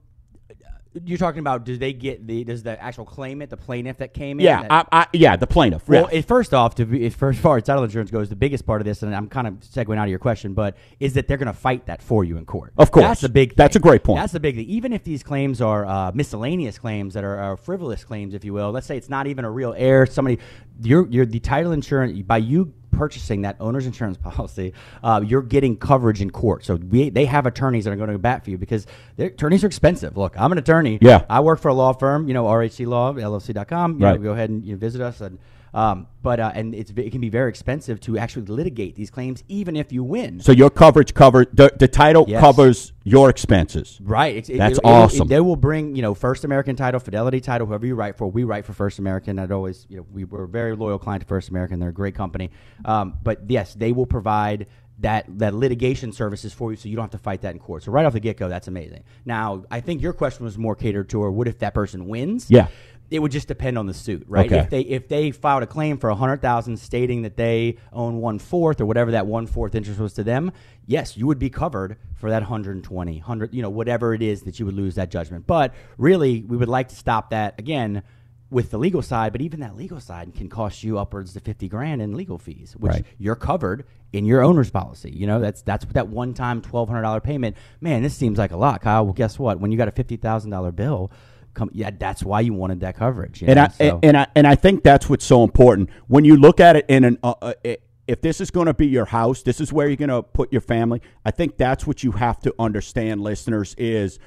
you're 1.05 1.17
talking 1.17 1.39
about 1.39 1.63
do 1.63 1.77
they 1.77 1.93
get 1.93 2.27
the 2.27 2.43
does 2.43 2.63
the 2.63 2.81
actual 2.81 3.05
claimant, 3.05 3.49
the 3.49 3.57
plaintiff 3.57 3.97
that 3.97 4.13
came 4.13 4.39
in? 4.39 4.45
Yeah, 4.45 4.63
that- 4.63 4.87
I, 4.91 5.01
I, 5.03 5.07
yeah, 5.13 5.35
the 5.37 5.47
plaintiff. 5.47 5.87
Well, 5.87 6.09
yeah. 6.11 6.19
it, 6.19 6.25
first 6.25 6.53
off, 6.53 6.75
to 6.75 6.85
be, 6.85 7.09
first 7.09 7.39
far 7.39 7.57
as 7.57 7.63
title 7.63 7.83
insurance 7.83 8.11
goes, 8.11 8.29
the 8.29 8.35
biggest 8.35 8.65
part 8.65 8.81
of 8.81 8.85
this, 8.85 9.01
and 9.01 9.15
I'm 9.15 9.27
kind 9.29 9.47
of 9.47 9.53
segueing 9.61 9.97
out 9.97 10.03
of 10.03 10.09
your 10.09 10.19
question, 10.19 10.53
but 10.53 10.75
is 10.99 11.13
that 11.13 11.27
they're 11.27 11.37
going 11.37 11.47
to 11.47 11.53
fight 11.53 11.85
that 11.85 12.01
for 12.01 12.23
you 12.23 12.37
in 12.37 12.45
court. 12.45 12.73
Of 12.77 12.91
course. 12.91 13.05
that's 13.05 13.21
the 13.21 13.29
big. 13.29 13.55
That's 13.55 13.75
a 13.75 13.79
great 13.79 14.03
point. 14.03 14.19
That's 14.19 14.33
the 14.33 14.39
big 14.39 14.55
thing. 14.55 14.65
Even 14.67 14.91
if 14.91 15.03
these 15.03 15.23
claims 15.23 15.61
are 15.61 15.85
uh, 15.85 16.11
miscellaneous 16.13 16.77
claims 16.77 17.13
that 17.13 17.23
are, 17.23 17.37
are 17.37 17.57
frivolous 17.57 18.03
claims, 18.03 18.33
if 18.33 18.43
you 18.43 18.53
will, 18.53 18.71
let's 18.71 18.87
say 18.87 18.97
it's 18.97 19.09
not 19.09 19.27
even 19.27 19.45
a 19.45 19.51
real 19.51 19.73
heir. 19.77 20.05
Somebody, 20.05 20.39
you're, 20.81 21.07
you're 21.07 21.25
the 21.25 21.39
title 21.39 21.71
insurance 21.71 22.21
by 22.23 22.37
you 22.37 22.73
purchasing 23.01 23.41
that 23.41 23.55
owner's 23.59 23.87
insurance 23.87 24.15
policy, 24.29 24.73
uh, 25.03 25.19
you're 25.25 25.41
getting 25.41 25.75
coverage 25.75 26.21
in 26.21 26.29
court. 26.29 26.63
So 26.63 26.75
we, 26.75 27.09
they 27.09 27.25
have 27.25 27.47
attorneys 27.47 27.85
that 27.85 27.91
are 27.91 27.95
going 27.95 28.11
to 28.11 28.17
bat 28.19 28.43
for 28.43 28.51
you 28.51 28.59
because 28.59 28.85
their 29.15 29.27
attorneys 29.29 29.63
are 29.63 29.67
expensive. 29.67 30.15
Look, 30.17 30.35
I'm 30.39 30.51
an 30.51 30.59
attorney. 30.59 30.99
Yeah. 31.01 31.25
I 31.27 31.39
work 31.39 31.59
for 31.59 31.69
a 31.69 31.73
law 31.73 31.93
firm, 31.93 32.27
you 32.27 32.35
know, 32.35 32.45
RHC 32.45 32.85
Law, 32.85 33.13
LLC.com. 33.13 33.97
You 33.99 34.05
Right. 34.05 34.19
know, 34.19 34.23
go 34.23 34.33
ahead 34.33 34.51
and 34.51 34.63
you 34.63 34.73
know, 34.73 34.77
visit 34.77 35.01
us. 35.01 35.19
And, 35.19 35.39
um, 35.73 36.07
but 36.21 36.39
uh, 36.39 36.51
and 36.53 36.75
it's 36.75 36.91
it 36.91 37.11
can 37.11 37.21
be 37.21 37.29
very 37.29 37.49
expensive 37.49 37.99
to 38.01 38.17
actually 38.17 38.45
litigate 38.45 38.95
these 38.95 39.09
claims, 39.09 39.43
even 39.47 39.75
if 39.75 39.91
you 39.91 40.03
win. 40.03 40.39
So 40.39 40.51
your 40.51 40.69
coverage 40.69 41.13
cover 41.13 41.45
the, 41.53 41.71
the 41.79 41.87
title 41.87 42.25
Yes. 42.27 42.41
covers 42.41 42.93
your 43.03 43.29
expenses. 43.29 43.97
Right. 44.03 44.35
It's, 44.35 44.49
it- 44.49 44.57
That's 44.57 44.77
it- 44.77 44.83
it 44.83 44.87
awesome. 44.87 45.27
they 45.27 45.39
will 45.39 45.55
bring, 45.55 45.95
you 45.95 46.01
know, 46.01 46.13
First 46.13 46.43
American 46.43 46.75
Title, 46.75 46.99
Fidelity 46.99 47.39
Title, 47.39 47.65
whoever 47.67 47.85
you 47.85 47.95
write 47.95 48.17
for. 48.17 48.27
We 48.29 48.43
write 48.43 48.65
for 48.65 48.73
First 48.73 48.99
American. 48.99 49.39
I'd 49.39 49.51
always, 49.51 49.85
you 49.89 49.97
know, 49.97 50.05
we 50.11 50.25
were 50.25 50.43
a 50.43 50.47
very 50.47 50.75
loyal 50.75 50.99
client 50.99 51.21
to 51.21 51.27
First 51.27 51.49
American. 51.49 51.79
They're 51.79 51.89
a 51.89 51.93
great 51.93 52.15
company. 52.15 52.51
Um, 52.85 53.15
but 53.23 53.49
yes, 53.49 53.73
they 53.73 53.91
will 53.91 54.05
provide 54.05 54.67
that 54.99 55.25
that 55.39 55.55
litigation 55.55 56.11
services 56.11 56.53
for 56.53 56.69
you, 56.69 56.77
so 56.77 56.87
you 56.87 56.95
don't 56.95 57.03
have 57.05 57.09
to 57.11 57.17
fight 57.17 57.41
that 57.41 57.53
in 57.53 57.59
court. 57.59 57.81
So 57.81 57.91
right 57.91 58.05
off 58.05 58.13
the 58.13 58.19
get 58.19 58.37
go, 58.37 58.47
that's 58.47 58.67
amazing. 58.67 59.03
Now, 59.25 59.63
I 59.71 59.79
think 59.79 59.99
your 59.99 60.13
question 60.13 60.45
was 60.45 60.59
more 60.59 60.75
catered 60.75 61.09
to, 61.09 61.21
or 61.23 61.31
what 61.31 61.47
if 61.47 61.57
that 61.59 61.73
person 61.73 62.07
wins? 62.07 62.45
Yeah. 62.51 62.67
It 63.11 63.19
would 63.21 63.31
just 63.31 63.47
depend 63.49 63.77
on 63.77 63.85
the 63.87 63.93
suit, 63.93 64.23
right? 64.27 64.45
Okay. 64.45 64.59
If 64.61 64.69
they 64.69 64.81
if 64.81 65.07
they 65.09 65.31
filed 65.31 65.63
a 65.63 65.67
claim 65.67 65.97
for 65.97 66.09
a 66.09 66.15
hundred 66.15 66.41
thousand 66.41 66.77
stating 66.77 67.23
that 67.23 67.35
they 67.37 67.77
own 67.91 68.17
one 68.21 68.39
fourth 68.39 68.79
or 68.79 68.85
whatever 68.85 69.11
that 69.11 69.27
one 69.27 69.45
fourth 69.47 69.75
interest 69.75 69.99
was 69.99 70.13
to 70.13 70.23
them, 70.23 70.51
yes, 70.85 71.17
you 71.17 71.27
would 71.27 71.37
be 71.37 71.49
covered 71.49 71.97
for 72.15 72.29
that 72.29 72.41
120, 72.41 73.17
100, 73.17 73.53
you 73.53 73.61
know, 73.61 73.69
whatever 73.69 74.13
it 74.13 74.21
is 74.21 74.43
that 74.43 74.59
you 74.59 74.65
would 74.65 74.75
lose 74.75 74.95
that 74.95 75.11
judgment. 75.11 75.45
But 75.45 75.73
really, 75.97 76.41
we 76.41 76.55
would 76.55 76.69
like 76.69 76.87
to 76.87 76.95
stop 76.95 77.31
that 77.31 77.59
again 77.59 78.03
with 78.49 78.71
the 78.71 78.77
legal 78.77 79.01
side. 79.01 79.33
But 79.33 79.41
even 79.41 79.59
that 79.59 79.75
legal 79.75 79.99
side 79.99 80.33
can 80.33 80.47
cost 80.47 80.81
you 80.83 80.97
upwards 80.97 81.33
to 81.33 81.41
fifty 81.41 81.67
grand 81.67 82.01
in 82.01 82.15
legal 82.15 82.37
fees, 82.37 82.75
which 82.79 82.93
Right. 82.93 83.05
you're 83.17 83.35
covered 83.35 83.85
in 84.13 84.25
your 84.25 84.41
owner's 84.41 84.69
policy. 84.71 85.11
You 85.11 85.27
know, 85.27 85.41
that's 85.41 85.61
that's 85.63 85.83
that 85.87 86.07
one 86.07 86.33
time 86.33 86.61
twelve 86.61 86.87
hundred 86.87 87.01
dollar 87.01 87.19
payment. 87.19 87.57
Man, 87.81 88.03
this 88.03 88.13
seems 88.15 88.37
like 88.37 88.51
a 88.51 88.57
lot, 88.57 88.79
Kyle. 88.81 89.03
Well, 89.03 89.13
guess 89.13 89.37
what? 89.37 89.59
When 89.59 89.71
you 89.73 89.77
got 89.77 89.89
a 89.89 89.91
fifty 89.91 90.15
thousand 90.15 90.51
dollar 90.51 90.71
bill. 90.71 91.11
Come, 91.53 91.69
yeah, 91.73 91.89
that's 91.97 92.23
why 92.23 92.39
you 92.41 92.53
wanted 92.53 92.79
that 92.81 92.95
coverage. 92.95 93.41
you 93.41 93.47
and 93.47 93.57
know, 93.57 93.63
I 93.63 93.67
so- 93.69 93.99
and 94.03 94.17
I 94.17 94.27
and 94.35 94.47
I 94.47 94.55
think 94.55 94.83
that's 94.83 95.09
what's 95.09 95.25
so 95.25 95.43
important 95.43 95.89
when 96.07 96.23
you 96.25 96.35
look 96.37 96.59
at 96.59 96.75
it 96.75 96.85
in 96.87 97.03
an. 97.03 97.17
Uh, 97.23 97.33
uh, 97.41 97.53
i- 97.65 97.77
if 98.07 98.19
this 98.19 98.41
is 98.41 98.51
going 98.51 98.65
to 98.65 98.73
be 98.73 98.87
your 98.87 99.05
house, 99.05 99.41
this 99.41 99.61
is 99.61 99.71
where 99.71 99.87
you're 99.87 99.95
going 99.95 100.09
to 100.09 100.21
put 100.21 100.51
your 100.51 100.59
family. 100.59 101.01
I 101.23 101.31
think 101.31 101.55
that's 101.55 101.87
what 101.87 102.03
you 102.03 102.11
have 102.13 102.39
to 102.41 102.53
understand, 102.59 103.21
listeners. 103.21 103.73
Is 103.77 104.19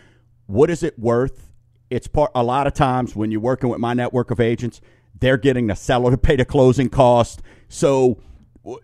what 0.47 0.70
is 0.70 0.83
it 0.83 0.99
worth? 0.99 1.51
It's 1.91 2.07
part. 2.07 2.31
A 2.35 2.43
lot 2.43 2.66
of 2.66 2.72
times 2.72 3.14
when 3.14 3.31
you're 3.31 3.41
working 3.43 3.68
with 3.68 3.81
my 3.81 3.93
network 3.93 4.31
of 4.31 4.41
agents, 4.41 4.81
they're 5.18 5.37
getting 5.37 5.66
the 5.66 5.75
seller 5.75 6.11
to 6.12 6.16
pay 6.16 6.37
the 6.37 6.45
closing 6.47 6.89
cost. 6.89 7.43
So, 7.68 8.20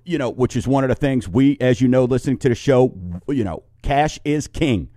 you 0.04 0.18
know, 0.18 0.28
which 0.28 0.54
is 0.56 0.68
one 0.68 0.84
of 0.84 0.88
the 0.88 0.94
things 0.96 1.26
we, 1.28 1.56
as 1.60 1.80
you 1.80 1.88
know, 1.88 2.04
listening 2.04 2.36
to 2.38 2.48
the 2.50 2.54
show, 2.54 2.92
you 3.28 3.44
know, 3.44 3.62
cash 3.82 4.18
is 4.24 4.48
king. 4.48 4.88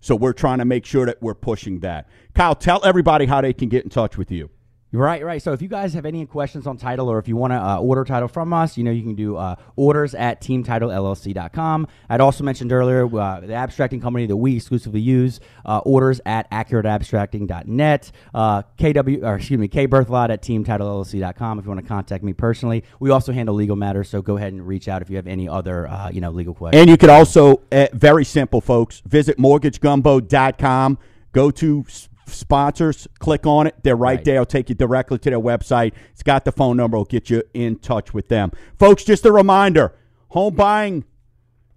So 0.00 0.16
we're 0.16 0.32
trying 0.32 0.58
to 0.58 0.64
make 0.64 0.84
sure 0.84 1.06
that 1.06 1.22
we're 1.22 1.34
pushing 1.34 1.80
that. 1.80 2.08
Kyle, 2.34 2.54
tell 2.54 2.84
everybody 2.84 3.26
how 3.26 3.40
they 3.40 3.52
can 3.52 3.68
get 3.68 3.84
in 3.84 3.90
touch 3.90 4.16
with 4.16 4.30
you. 4.30 4.50
Right, 4.94 5.24
right. 5.24 5.40
So 5.40 5.52
if 5.52 5.62
you 5.62 5.68
guys 5.68 5.94
have 5.94 6.04
any 6.04 6.26
questions 6.26 6.66
on 6.66 6.76
title 6.76 7.08
or 7.08 7.18
if 7.18 7.26
you 7.26 7.34
want 7.34 7.54
to 7.54 7.56
uh, 7.56 7.78
order 7.78 8.04
title 8.04 8.28
from 8.28 8.52
us, 8.52 8.76
you 8.76 8.84
know, 8.84 8.90
you 8.90 9.02
can 9.02 9.14
do 9.14 9.38
uh, 9.38 9.56
orders 9.74 10.14
at 10.14 10.42
teamtitlellc.com. 10.42 11.88
I'd 12.10 12.20
also 12.20 12.44
mentioned 12.44 12.72
earlier 12.72 13.06
uh, 13.06 13.40
the 13.40 13.54
abstracting 13.54 14.02
company 14.02 14.26
that 14.26 14.36
we 14.36 14.56
exclusively 14.56 15.00
use, 15.00 15.40
uh, 15.64 15.78
orders 15.78 16.20
at 16.26 16.50
accurateabstracting.net, 16.50 18.12
uh, 18.34 18.62
KW, 18.78 19.22
or 19.22 19.36
excuse 19.36 19.58
me, 19.58 19.68
kberthelot 19.68 20.28
at 20.28 20.42
teamtitlellc.com 20.42 21.58
if 21.58 21.64
you 21.64 21.70
want 21.70 21.80
to 21.80 21.88
contact 21.88 22.22
me 22.22 22.34
personally. 22.34 22.84
We 23.00 23.08
also 23.08 23.32
handle 23.32 23.54
legal 23.54 23.76
matters, 23.76 24.10
so 24.10 24.20
go 24.20 24.36
ahead 24.36 24.52
and 24.52 24.66
reach 24.66 24.88
out 24.88 25.00
if 25.00 25.08
you 25.08 25.16
have 25.16 25.26
any 25.26 25.48
other, 25.48 25.88
uh, 25.88 26.10
you 26.10 26.20
know, 26.20 26.30
legal 26.30 26.52
questions. 26.52 26.78
And 26.78 26.90
you 26.90 26.98
could 26.98 27.08
also, 27.08 27.62
uh, 27.72 27.86
very 27.94 28.26
simple, 28.26 28.60
folks, 28.60 29.00
visit 29.06 29.38
mortgagegumbo.com. 29.38 30.98
Go 31.32 31.50
to 31.50 31.86
sponsors, 32.26 33.08
click 33.18 33.46
on 33.46 33.66
it. 33.66 33.74
They're 33.82 33.96
right, 33.96 34.16
Right. 34.16 34.24
there. 34.24 34.34
It'll 34.36 34.46
take 34.46 34.68
you 34.68 34.74
directly 34.74 35.18
to 35.18 35.30
their 35.30 35.40
website. 35.40 35.92
It's 36.12 36.22
got 36.22 36.44
the 36.44 36.52
phone 36.52 36.76
number. 36.76 36.96
It'll 36.96 37.04
get 37.04 37.30
you 37.30 37.42
in 37.54 37.76
touch 37.76 38.12
with 38.14 38.28
them. 38.28 38.52
Folks, 38.78 39.04
just 39.04 39.24
a 39.26 39.32
reminder 39.32 39.92
home 40.28 40.54
buying 40.54 41.04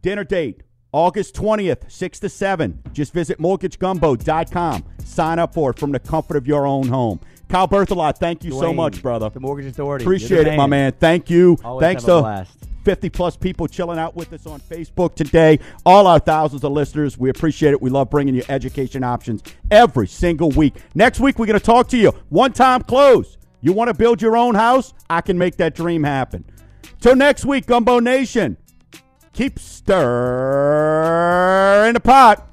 dinner 0.01 0.23
date, 0.23 0.61
August 0.93 1.35
20th, 1.35 1.91
6 1.91 2.19
to 2.21 2.29
7. 2.29 2.81
Just 2.93 3.11
visit 3.13 3.37
mortgagegumbo.com. 3.39 4.83
Sign 5.03 5.39
up 5.39 5.53
for 5.53 5.71
it 5.71 5.79
from 5.79 5.91
the 5.91 5.99
comfort 5.99 6.37
of 6.37 6.47
your 6.47 6.65
own 6.65 6.87
home. 6.87 7.19
Kyle 7.49 7.67
Berthelot, 7.67 8.17
thank 8.17 8.43
you 8.43 8.51
so 8.51 8.73
much, 8.73 9.01
brother. 9.01 9.29
The 9.29 9.39
Mortgage 9.39 9.67
Authority. 9.67 10.03
Appreciate 10.05 10.47
it, 10.47 10.57
my 10.57 10.65
man. 10.67 10.93
Thank 10.99 11.29
you. 11.29 11.57
Always 11.63 11.83
Thanks 11.83 12.03
to. 12.05 12.47
50 12.85 13.09
plus 13.09 13.35
people 13.35 13.67
chilling 13.67 13.99
out 13.99 14.15
with 14.15 14.31
us 14.31 14.45
on 14.45 14.61
Facebook 14.61 15.15
today. 15.15 15.59
All 15.85 16.05
our 16.07 16.19
thousands 16.19 16.63
of 16.63 16.71
listeners, 16.71 17.17
we 17.17 17.29
appreciate 17.29 17.71
it. 17.71 17.81
We 17.81 17.89
love 17.89 18.09
bringing 18.11 18.35
you 18.35 18.43
education 18.47 19.03
options 19.03 19.41
every 19.71 20.07
single 20.07 20.51
week. 20.51 20.75
Next 20.93 21.19
week, 21.19 21.39
we're 21.39 21.47
going 21.47 21.59
to 21.59 21.65
talk 21.65 21.89
to 21.89 21.97
you. 21.97 22.13
One 22.29 22.53
time 22.53 22.83
close. 22.83 23.37
You 23.61 23.73
want 23.73 23.87
to 23.89 23.95
build 23.95 24.21
your 24.21 24.37
own 24.37 24.53
house? 24.53 24.93
I 25.09 25.21
can 25.21 25.37
make 25.39 25.57
that 25.57 25.73
dream 25.75 26.03
happen. 26.03 26.45
Till 27.01 27.15
next 27.15 27.43
week, 27.45 27.65
Gumbo 27.65 27.99
Nation, 27.99 28.57
keep 29.33 29.57
stirring 29.57 29.95
the 31.95 31.99
pot. 31.99 32.47